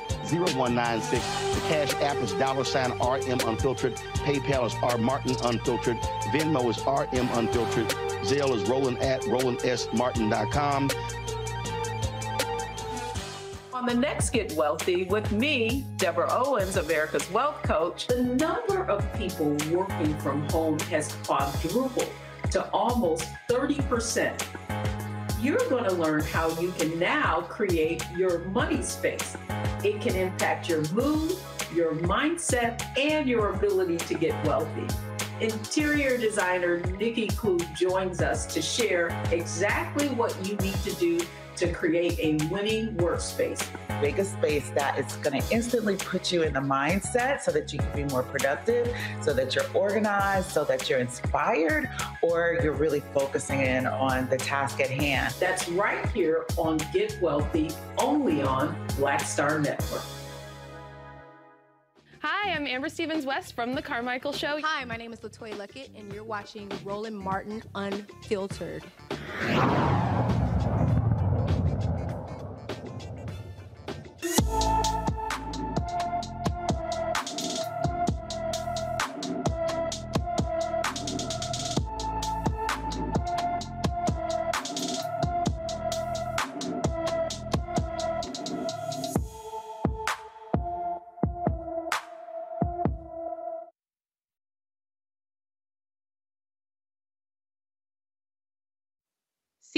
[0.31, 1.55] 0196.
[1.55, 3.95] The Cash App is dollar sign RM Unfiltered.
[4.25, 5.97] PayPal is R Martin Unfiltered.
[6.31, 7.89] Venmo is RM Unfiltered.
[8.23, 10.89] Zelle is Roland at RolandSMartin.com.
[13.73, 19.11] On the next Get Wealthy with me, Deborah Owens, America's Wealth Coach, the number of
[19.13, 22.09] people working from home has quadrupled
[22.51, 24.39] to almost 30%
[25.41, 29.35] you're going to learn how you can now create your money space.
[29.83, 31.35] It can impact your mood,
[31.73, 34.85] your mindset, and your ability to get wealthy.
[35.39, 41.19] Interior designer Nikki Klugh joins us to share exactly what you need to do
[41.61, 43.63] to create a winning workspace.
[44.01, 47.71] Make a space that is going to instantly put you in the mindset so that
[47.71, 51.87] you can be more productive, so that you're organized, so that you're inspired,
[52.23, 55.35] or you're really focusing in on the task at hand.
[55.39, 57.69] That's right here on Get Wealthy,
[57.99, 60.01] only on Black Star Network.
[62.23, 64.59] Hi, I'm Amber Stevens West from The Carmichael Show.
[64.63, 68.83] Hi, my name is LeToya Luckett, and you're watching Roland Martin Unfiltered.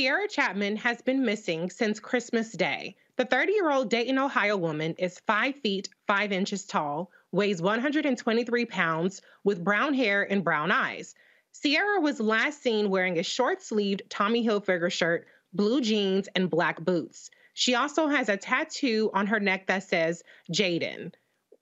[0.04, 2.96] Sierra Chapman has been missing since Christmas Day.
[3.16, 8.66] The 30 year old Dayton, Ohio woman is 5 feet 5 inches tall, weighs 123
[8.66, 11.14] pounds, with brown hair and brown eyes.
[11.52, 16.84] Sierra was last seen wearing a short sleeved Tommy Hilfiger shirt, blue jeans, and black
[16.84, 17.30] boots.
[17.54, 21.14] She also has a tattoo on her neck that says Jaden.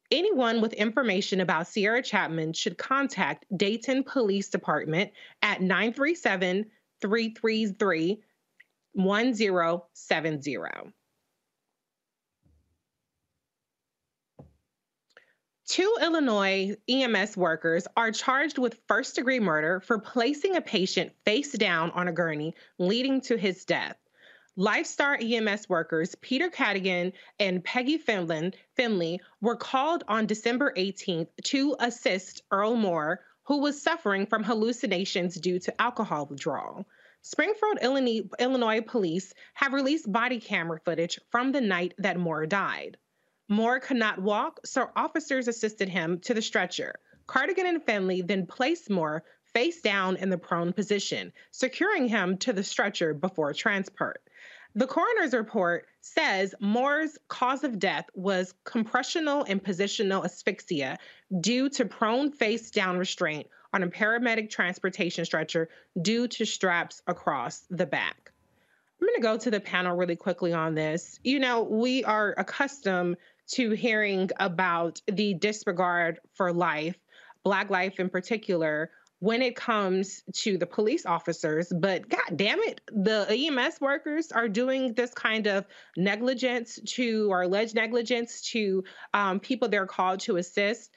[0.10, 5.12] Anyone with information about Sierra Chapman should contact Dayton Police Department
[5.42, 6.72] at 937
[7.02, 8.24] 333
[8.94, 10.58] 1070.
[15.72, 21.54] Two Illinois EMS workers are charged with first degree murder for placing a patient face
[21.54, 23.96] down on a gurney, leading to his death.
[24.58, 31.78] Lifestar EMS workers Peter Cadigan and Peggy Finland, Finley were called on December 18th to
[31.80, 36.86] assist Earl Moore, who was suffering from hallucinations due to alcohol withdrawal.
[37.22, 42.98] Springfield, Illinois, Illinois police have released body camera footage from the night that Moore died.
[43.52, 46.96] Moore could not walk, so officers assisted him to the stretcher.
[47.28, 52.54] Cadigan and Finley then placed Moore face down in the prone position, securing him to
[52.54, 54.22] the stretcher before transport.
[54.74, 60.98] The coroner's report says Moore's cause of death was compressional and positional asphyxia
[61.42, 65.68] due to prone face down restraint on a paramedic transportation stretcher
[66.02, 68.32] due to straps across the back.
[69.02, 71.20] I'm going to go to the panel really quickly on this.
[71.24, 73.18] You know, we are accustomed
[73.54, 76.98] to hearing about the disregard for life,
[77.44, 81.72] Black life in particular, when it comes to the police officers.
[81.72, 85.66] But God damn it, the EMS workers are doing this kind of
[85.96, 88.84] negligence to, or alleged negligence to
[89.14, 90.90] um, people they're called to assist.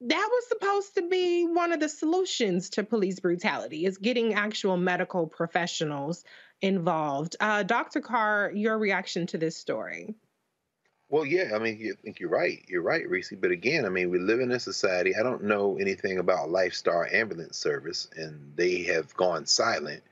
[0.00, 4.76] That was supposed to be one of the solutions to police brutality is getting actual
[4.76, 6.24] medical professionals
[6.62, 7.36] involved.
[7.38, 10.14] Uh, dr carr your reaction to this story
[11.08, 14.10] well yeah i mean you think you're right you're right reese but again i mean
[14.10, 18.82] we live in a society i don't know anything about lifestar ambulance service and they
[18.82, 20.02] have gone silent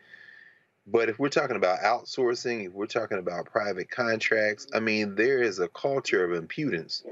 [0.87, 5.43] but if we're talking about outsourcing if we're talking about private contracts i mean there
[5.43, 7.03] is a culture of impudence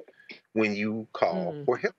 [0.52, 1.64] when you call mm.
[1.64, 1.94] for help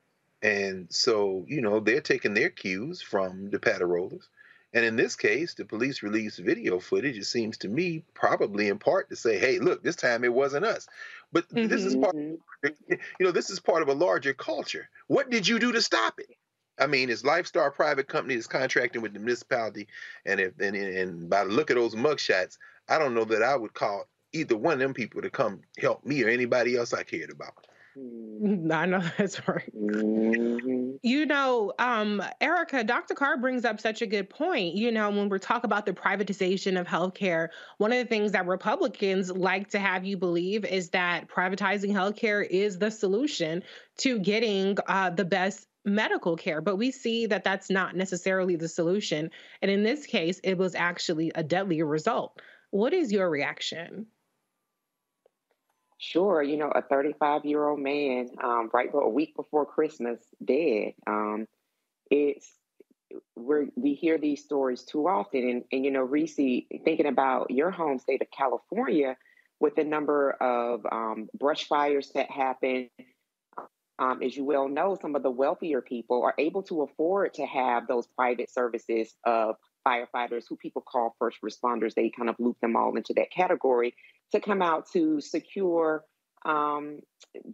[0.46, 4.28] and so, you know, they're taking their cues from the Paterolas.
[4.76, 8.78] And in this case, the police released video footage, it seems to me, probably in
[8.78, 10.86] part to say, hey, look, this time it wasn't us.
[11.32, 11.70] But mm-hmm.
[11.70, 12.74] this is part, mm-hmm.
[12.90, 14.90] you know, this is part of a larger culture.
[15.08, 16.28] What did you do to stop it?
[16.78, 19.88] I mean, it's Lifestar private company is contracting with the municipality,
[20.26, 22.58] and if and, and by the look of those mugshots,
[22.90, 26.06] I don't know that I would call either one of them people to come help
[26.06, 27.66] me or anybody else I cared about.
[28.72, 29.72] I know that's right.
[29.76, 30.96] Mm-hmm.
[31.02, 33.14] You know, um, Erica, Dr.
[33.14, 34.76] Carr brings up such a good point.
[34.76, 38.48] You know, when we talk about the privatization of healthcare, one of the things that
[38.48, 43.64] Republicans like to have you believe is that privatizing healthcare is the solution
[44.00, 46.62] to getting uh, the best medical care.
[46.62, 49.32] But we see that that's not necessarily the solution.
[49.62, 52.42] And in this case, it was actually a deadly result.
[52.72, 54.08] What is your reaction?
[55.98, 60.94] Sure, you know, a 35 year old man, um, right a week before Christmas, dead.
[61.08, 61.48] Um,
[62.12, 62.52] it's
[63.36, 67.72] we we hear these stories too often, and and you know, Reese, thinking about your
[67.72, 69.16] home state of California,
[69.62, 72.90] with the number of um, brush fires that happen,
[73.98, 77.46] um, as you well know, some of the wealthier people are able to afford to
[77.46, 79.56] have those private services of
[79.88, 81.94] firefighters, who people call first responders.
[81.94, 83.94] They kind of loop them all into that category
[84.36, 86.04] to come out to secure
[86.46, 87.00] um,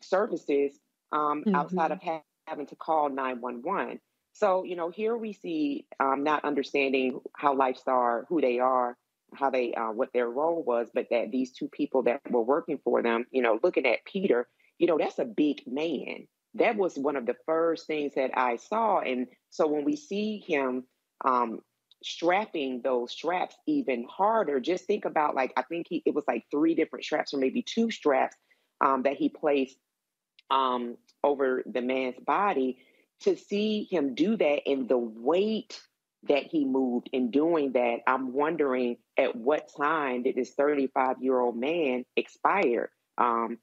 [0.01, 0.77] services
[1.11, 1.55] um, mm-hmm.
[1.55, 3.99] outside of ha- having to call 911.
[4.33, 8.97] So, you know, here we see um, not understanding how LifeStar, who they are,
[9.33, 12.79] how they, uh, what their role was, but that these two people that were working
[12.83, 14.47] for them, you know, looking at Peter,
[14.77, 16.27] you know, that's a big man.
[16.55, 18.99] That was one of the first things that I saw.
[18.99, 20.83] And so when we see him
[21.23, 21.59] um,
[22.03, 26.45] strapping those straps even harder, just think about like, I think he, it was like
[26.51, 28.35] three different straps or maybe two straps
[28.79, 29.77] um, that he placed
[30.49, 32.79] um, over the man's body
[33.21, 35.79] to see him do that and the weight
[36.27, 41.39] that he moved in doing that, I'm wondering at what time did this 35 year
[41.39, 42.91] old man expire?
[43.17, 43.57] Um,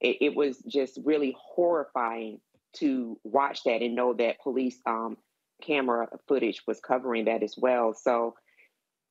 [0.00, 2.40] it, it, was just really horrifying
[2.76, 5.16] to watch that and know that police um,
[5.60, 7.94] camera footage was covering that as well.
[7.94, 8.34] So,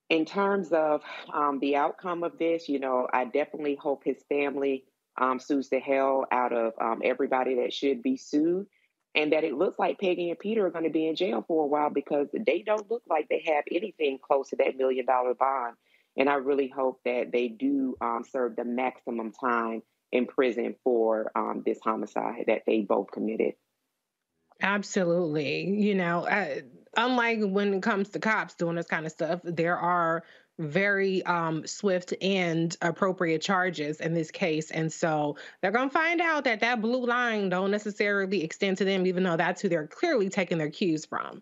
[0.10, 1.02] in terms of
[1.32, 4.86] um, the outcome of this, you know, I definitely hope his family
[5.20, 8.66] um, sues the hell out of um, everybody that should be sued
[9.16, 11.64] and that it looks like Peggy and Peter are going to be in jail for
[11.64, 15.34] a while because they don't look like they have anything close to that million dollar
[15.34, 15.76] bond.
[16.18, 21.32] And I really hope that they do um, serve the maximum time in prison for
[21.36, 23.54] um, this homicide that they both committed.
[24.62, 25.70] Absolutely.
[25.70, 26.62] You know, uh,
[26.98, 30.24] unlike when it comes to cops doing this kind of stuff, there are
[30.58, 34.72] very um, swift and appropriate charges in this case.
[34.72, 38.86] And so they're going to find out that that blue line don't necessarily extend to
[38.86, 41.42] them, even though that's who they're clearly taking their cues from.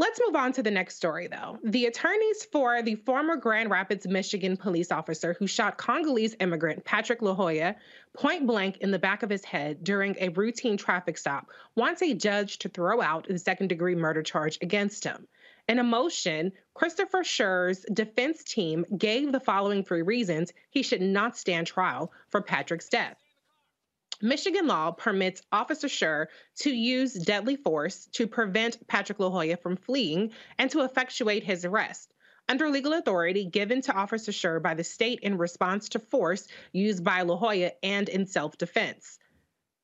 [0.00, 1.58] Let's move on to the next story, though.
[1.62, 7.20] The attorneys for the former Grand Rapids, Michigan police officer who shot Congolese immigrant Patrick
[7.20, 7.74] Lyoya
[8.14, 12.14] point blank in the back of his head during a routine traffic stop wants a
[12.14, 15.28] judge to throw out the second degree murder charge against him.
[15.68, 21.36] In a motion, Christopher Schurr's defense team gave the following three reasons he should not
[21.36, 23.18] stand trial for Patrick's death.
[24.22, 30.32] Michigan law permits Officer Schurr to use deadly force to prevent Patrick Lyoya from fleeing
[30.58, 32.12] and to effectuate his arrest.
[32.46, 37.02] Under legal authority given to Officer Schurr by the state in response to force used
[37.02, 39.18] by Lyoya and in self defense.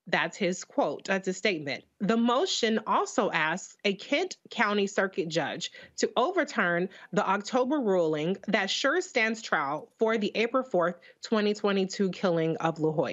[0.09, 1.05] That's his quote.
[1.05, 1.85] That's a statement.
[2.01, 8.71] The motion also asks a Kent County Circuit judge to overturn the October ruling that
[8.71, 13.09] Schurr stands trial for the April 4th, 2022 killing of La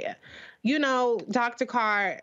[0.61, 1.65] You know, Dr.
[1.65, 2.19] Carr,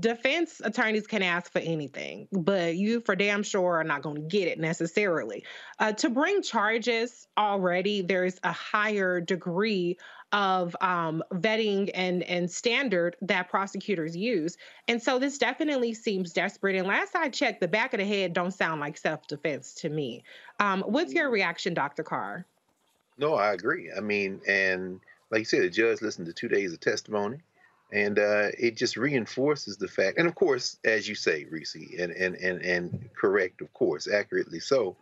[0.00, 4.22] defense attorneys can ask for anything, but you for damn sure are not going to
[4.22, 5.44] get it necessarily.
[5.78, 9.98] Uh, to bring charges already, there's a higher degree
[10.34, 14.58] of um, vetting and and standard that prosecutors use,
[14.88, 16.76] and so this definitely seems desperate.
[16.76, 19.88] And last I checked, the back of the head don't sound like self defense to
[19.88, 20.24] me.
[20.60, 22.02] Um, what's your reaction, Dr.
[22.02, 22.44] Carr?
[23.16, 23.90] No, I agree.
[23.96, 25.00] I mean, and
[25.30, 27.38] like you said, the judge listened to two days of testimony
[27.92, 32.10] and uh, it just reinforces the fact and of course as you say reese and,
[32.12, 34.96] and and and correct of course accurately so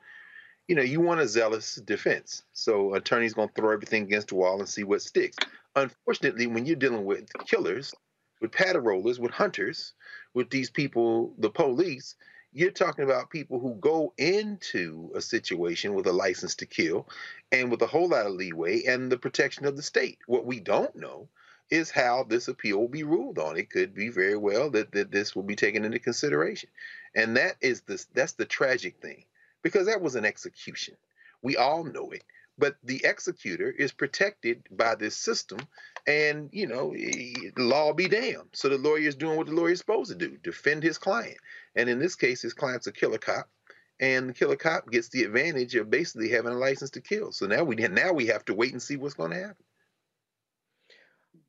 [0.68, 4.34] you know you want a zealous defense so attorney's going to throw everything against the
[4.34, 5.36] wall and see what sticks
[5.76, 7.92] unfortunately when you're dealing with killers
[8.40, 9.92] with paterrollers with hunters
[10.34, 12.14] with these people the police
[12.54, 17.08] you're talking about people who go into a situation with a license to kill
[17.50, 20.60] and with a whole lot of leeway and the protection of the state what we
[20.60, 21.28] don't know
[21.72, 23.56] is how this appeal will be ruled on.
[23.56, 26.68] It could be very well that, that this will be taken into consideration.
[27.14, 29.24] And that is this that's the tragic thing.
[29.62, 30.96] Because that was an execution.
[31.42, 32.24] We all know it.
[32.58, 35.58] But the executor is protected by this system,
[36.06, 36.94] and you know,
[37.56, 38.50] law be damned.
[38.52, 41.38] So the lawyer is doing what the lawyer is supposed to do: defend his client.
[41.74, 43.48] And in this case, his client's a killer cop,
[44.00, 47.32] and the killer cop gets the advantage of basically having a license to kill.
[47.32, 49.64] So now we now we have to wait and see what's going to happen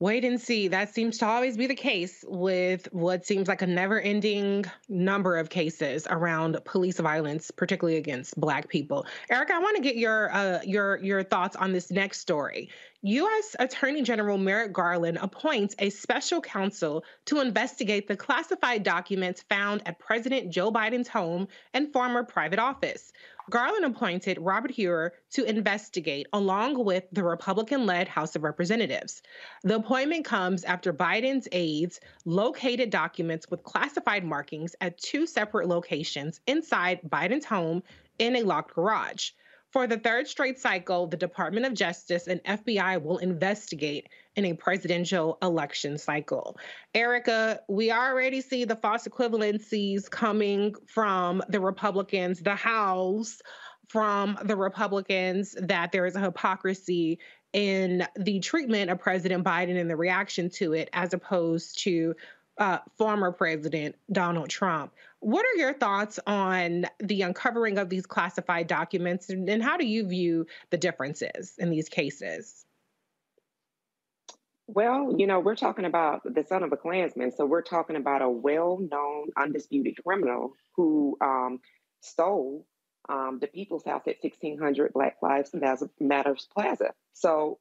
[0.03, 0.67] wait and see.
[0.67, 5.37] That seems to always be the case with what seems like a never ending number
[5.37, 9.05] of cases around police violence, particularly against Black people.
[9.29, 12.69] Erica, I want to get your uh, your your thoughts on this next story.
[13.05, 13.55] U.S.
[13.59, 19.99] Attorney General Merrick Garland appoints a special counsel to investigate the classified documents found at
[19.99, 23.13] President Joe Biden's home and former private office.
[23.49, 29.21] Garland appointed Robert Hur to investigate, along with the Republican led House of Representatives.
[29.63, 36.39] The appointment comes after Biden's aides located documents with classified markings at two separate locations
[36.47, 37.83] inside Biden's home
[38.17, 39.31] in a locked garage.
[39.73, 44.53] For the third straight cycle, the Department of Justice and FBI will investigate in a
[44.53, 46.57] presidential election cycle.
[46.93, 53.41] Erica, we already see the false equivalencies coming from the Republicans, the House,
[53.87, 57.17] from the Republicans, that there is a hypocrisy
[57.51, 62.15] in the treatment of President Biden and the reaction to it, as opposed to
[62.59, 64.93] uh, former President Donald Trump.
[65.23, 70.05] What are your thoughts on the uncovering of these classified documents, and, how do you
[70.05, 72.65] view the differences in these cases?
[74.67, 77.31] Well, you know, we're talking about the son of a Klansman.
[77.31, 81.61] So we're talking about a well known, undisputed criminal who um,
[82.01, 82.65] stole
[83.07, 85.55] um, the People's House at 1600 Black Lives
[86.01, 86.93] Matters Plaza.
[87.13, 87.59] So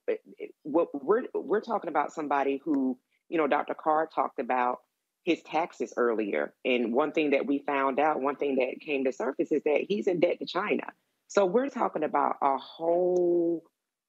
[0.62, 2.98] what we're, we're talking about somebody who,
[3.28, 3.74] you know, Dr.
[3.74, 4.80] Carr talked about
[5.24, 6.52] his taxes earlier.
[6.64, 9.84] And one thing that we found out, one thing that came to surface is that
[9.88, 10.84] he's in debt to China.
[11.28, 13.62] So we're talking about a whole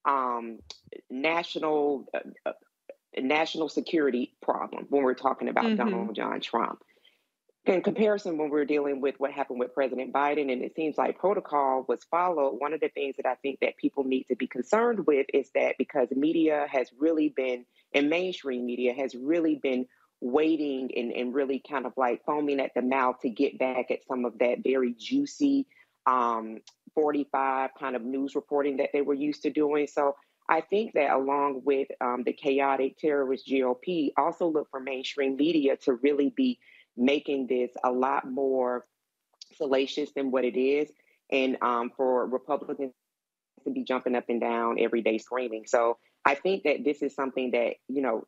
[0.05, 0.59] um,
[1.09, 2.51] national uh, uh
[3.21, 5.75] national security problem when we're talking about mm-hmm.
[5.75, 6.79] Donald John Trump.
[7.65, 11.17] In comparison, when we're dealing with what happened with President Biden, and it seems like
[11.17, 14.47] protocol was followed, one of the things that I think that people need to be
[14.47, 19.85] concerned with is that because media has really been, and mainstream media has really been
[20.23, 24.05] waiting and, and really kind of like foaming at the mouth to get back at
[24.07, 25.67] some of that very juicy
[26.05, 26.59] um,
[26.95, 29.87] 45 kind of news reporting that they were used to doing.
[29.87, 30.15] So
[30.47, 35.77] I think that along with um, the chaotic terrorist GOP, also look for mainstream media
[35.77, 36.59] to really be
[36.95, 38.85] making this a lot more
[39.57, 40.89] salacious than what it is,
[41.31, 42.91] and um, for Republicans
[43.63, 45.63] to be jumping up and down every day screaming.
[45.65, 48.25] So I think that this is something that you know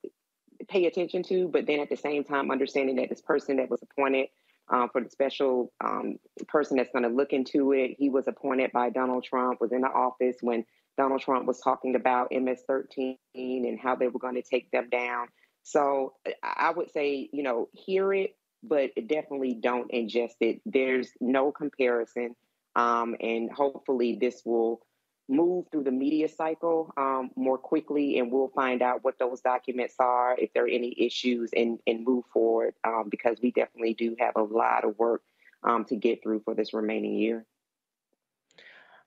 [0.68, 3.82] pay attention to, but then at the same time understanding that this person that was
[3.82, 4.28] appointed
[4.70, 6.18] um, for the special um,
[6.48, 9.82] person that's going to look into it, he was appointed by Donald Trump, was in
[9.82, 10.66] the office when
[10.98, 14.90] Donald Trump was talking about MS 13 and how they were going to take them
[14.90, 15.28] down.
[15.64, 16.14] So
[16.44, 20.62] I would say, you know, hear it, but definitely don't ingest it.
[20.66, 22.36] There's no comparison.
[22.76, 24.82] Um, and hopefully this will
[25.28, 29.96] move through the media cycle um, more quickly and we'll find out what those documents
[30.00, 34.16] are, if there are any issues, and, and move forward um, because we definitely do
[34.20, 35.22] have a lot of work
[35.64, 37.46] um, to get through for this remaining year.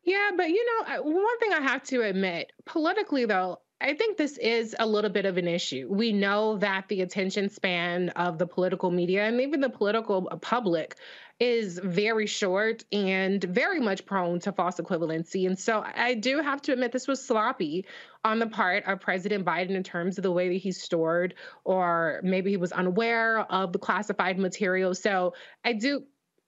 [0.04, 4.38] Yeah, but you know, one thing I have to admit, politically though, I think this
[4.38, 5.86] is a little bit of an issue.
[5.88, 10.36] We know that the attention span of the political media and even the political uh,
[10.36, 10.96] public
[11.40, 15.46] is very short and very much prone to false equivalency.
[15.46, 17.86] And so I do have to admit this was sloppy
[18.24, 21.34] on the part of President Biden in terms of the way that he stored,
[21.64, 24.94] or maybe he was unaware of the classified material.
[24.94, 25.34] So
[25.64, 26.04] I do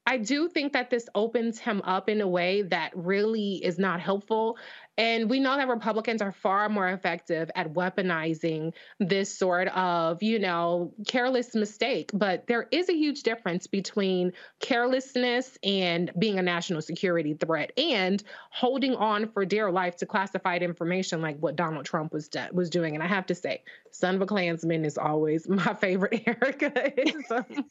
[0.07, 4.01] I do think that this opens him up in a way that really is not
[4.01, 4.59] helpful.
[5.01, 10.39] And we know that Republicans are far more effective at weaponizing this sort of, you
[10.39, 12.11] know, careless mistake.
[12.13, 18.23] But there is a huge difference between carelessness and being a national security threat and
[18.51, 22.69] holding on for dear life to classified information like what Donald Trump was de- was
[22.69, 22.95] doing.
[22.95, 23.63] And I have to say,
[23.93, 26.93] son of a Klansman is always my favorite Erica.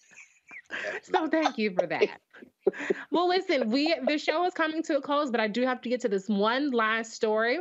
[1.03, 2.07] so thank you for that.
[3.11, 5.89] well, listen, we the show is coming to a close, but I do have to
[5.89, 7.59] get to this one last story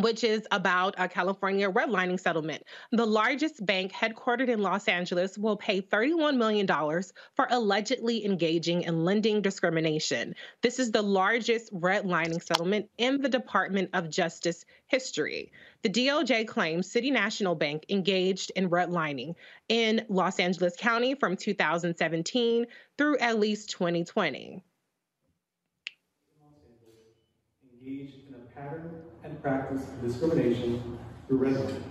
[0.00, 2.62] which is about a California redlining settlement.
[2.92, 9.04] The largest bank headquartered in Los Angeles will pay $31 million for allegedly engaging in
[9.04, 10.34] lending discrimination.
[10.62, 15.52] This is the largest redlining settlement in the Department of Justice history.
[15.82, 19.34] The DOJ claims City National Bank engaged in redlining
[19.68, 22.66] in Los Angeles County from 2017
[22.98, 24.62] through at least 2020.
[29.26, 31.82] And practice discrimination through redlining.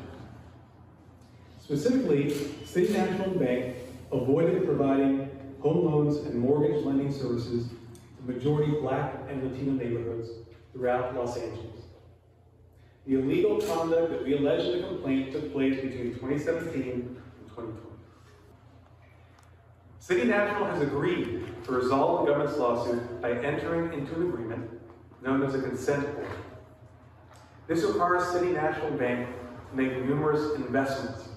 [1.62, 2.34] Specifically,
[2.64, 3.76] City National Bank
[4.10, 5.30] avoided providing
[5.60, 10.30] home loans and mortgage lending services to majority black and Latino neighborhoods
[10.72, 11.84] throughout Los Angeles.
[13.06, 17.18] The illegal conduct that we allege in the complaint took place between 2017 and
[17.50, 17.74] 2020.
[20.00, 24.70] City National has agreed to resolve the government's lawsuit by entering into an agreement
[25.22, 26.45] known as a consent order.
[27.68, 29.28] This requires City National Bank
[29.70, 31.30] to make numerous investments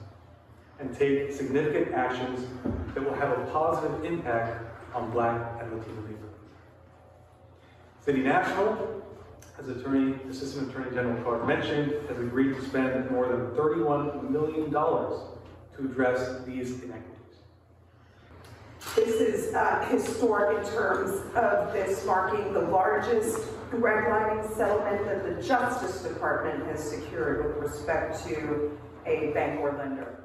[0.79, 2.47] and take significant actions
[2.95, 4.63] that will have a positive impact
[4.95, 6.39] on Black and Latino neighborhoods.
[8.05, 9.03] City National,
[9.59, 14.71] as Attorney, Assistant Attorney General Clarke mentioned, has agreed to spend more than $31 million
[14.71, 17.07] to address these inequities.
[18.95, 23.39] This is uh, historic in terms of this marking the largest
[23.71, 30.25] redlining settlement that the Justice Department has secured with respect to a bank or lender.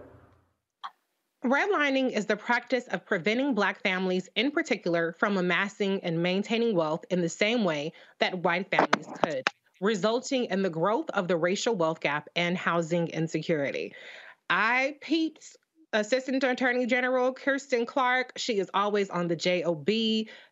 [1.44, 7.04] Redlining is the practice of preventing Black families, in particular, from amassing and maintaining wealth
[7.10, 9.44] in the same way that white families could,
[9.82, 13.94] resulting in the growth of the racial wealth gap and housing insecurity.
[14.50, 15.58] I peeped
[15.94, 19.88] Assistant Attorney General Kirsten Clarke, she is always on the JOB.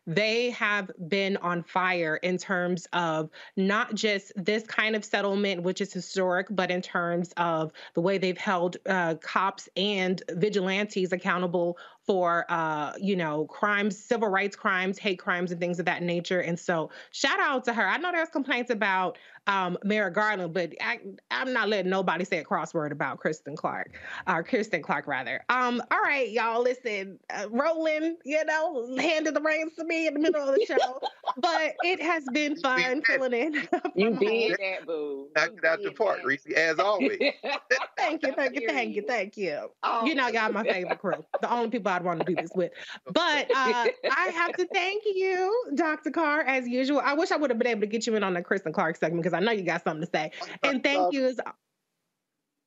[0.06, 5.80] They have been on fire in terms of not just this kind of settlement, which
[5.80, 11.76] is historic, but in terms of the way they've held uh, cops and vigilantes accountable
[12.06, 16.40] for uh, you know crimes, civil rights crimes, hate crimes, and things of that nature.
[16.40, 17.86] And so, shout out to her.
[17.86, 21.00] I know there's complaints about um, Merrick Garland, but I,
[21.30, 23.92] am not letting nobody say a crossword about Kristen Clarke,
[24.26, 25.44] or uh, Kirsten Clarke rather.
[25.48, 30.14] Um, all right, y'all, listen, uh, Roland, you know, handed the reins to me in
[30.14, 31.00] the middle of the show,
[31.38, 33.54] but it has been fun filling in.
[33.94, 35.28] you did that, boo.
[35.34, 37.18] Knocked out the park, Reese, as always.
[37.96, 39.70] thank you, thank you, thank you, thank you.
[39.82, 40.04] Oh.
[40.04, 42.72] You know, y'all my favorite crew, the only people I'd want to do this with.
[43.12, 46.10] But uh, I have to thank you, Dr.
[46.10, 47.00] Carr, as usual.
[47.04, 48.96] I wish I would have been able to get you in on the Kristen Clarke
[48.96, 50.30] segment because I know you got something to say.
[50.62, 51.38] And thank you as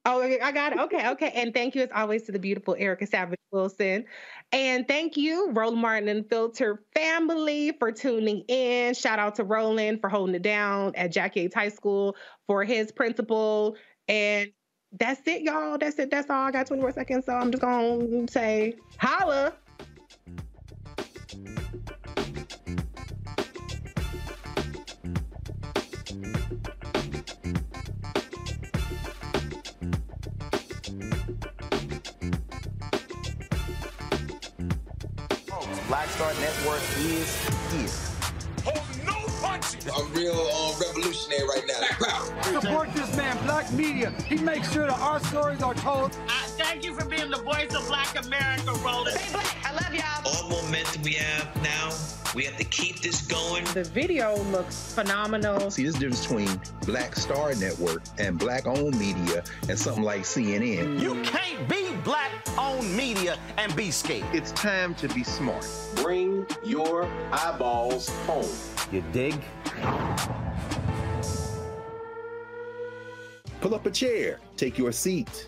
[0.07, 0.80] Oh, I got it.
[0.80, 1.31] Okay, okay.
[1.34, 4.06] And thank you as always to the beautiful Erica Savage Wilson.
[4.52, 8.93] And thank you, Roland Martin and Filter family, for tuning in.
[8.93, 12.15] Shout out to Roland for holding it down at Jackie Yates High School
[12.45, 13.77] for his principal.
[14.07, 14.52] And
[14.97, 15.77] that's it, y'all.
[15.77, 16.09] That's it.
[16.09, 16.45] That's all.
[16.47, 17.26] I got 24 seconds.
[17.26, 19.53] So I'm just going to say, holla.
[35.88, 38.05] Black Star Network is here.
[39.65, 39.97] Hold no punches.
[39.97, 42.61] I'm real um, revolutionary right now.
[42.61, 44.11] Support this man, Black Media.
[44.27, 46.17] He makes sure that our stories are told.
[46.27, 49.18] Uh, thank you for being the voice of Black America, Roland.
[49.18, 50.26] Hey, Black, I love y'all.
[50.26, 51.91] All the momentum we have now
[52.36, 53.64] we have to keep this going.
[53.73, 55.72] The video looks phenomenal.
[55.72, 60.99] See, this difference between Black Star Network and black owned media and something like CNN.
[60.99, 64.26] You can't be black owned media and be scared.
[64.34, 65.65] It's time to be smart.
[65.95, 68.49] Bring your eyeballs home.
[68.91, 69.41] You dig?
[73.61, 75.48] Pull up a chair, take your seat.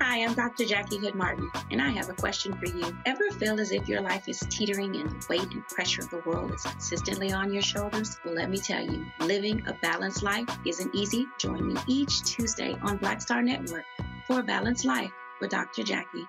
[0.00, 0.64] Hi, I'm Dr.
[0.64, 2.96] Jackie Hood Martin, and I have a question for you.
[3.04, 6.22] Ever feel as if your life is teetering and the weight and pressure of the
[6.24, 8.16] world is consistently on your shoulders?
[8.24, 11.26] Well, let me tell you, living a balanced life isn't easy.
[11.38, 13.84] Join me each Tuesday on Black Star Network
[14.28, 15.10] for a balanced life
[15.40, 15.82] with Dr.
[15.82, 16.28] Jackie.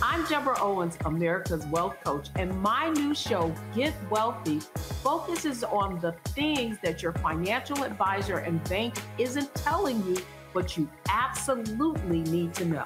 [0.00, 4.60] I'm Deborah Owens, America's Wealth Coach, and my new show, Get Wealthy,
[5.02, 10.16] focuses on the things that your financial advisor and bank isn't telling you,
[10.54, 12.84] but you absolutely need to know.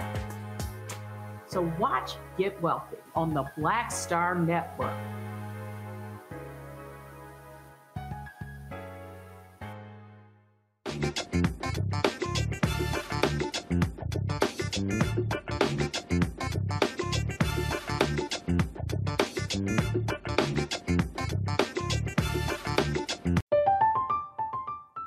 [1.46, 4.96] So watch Get Wealthy on the Black Star Network.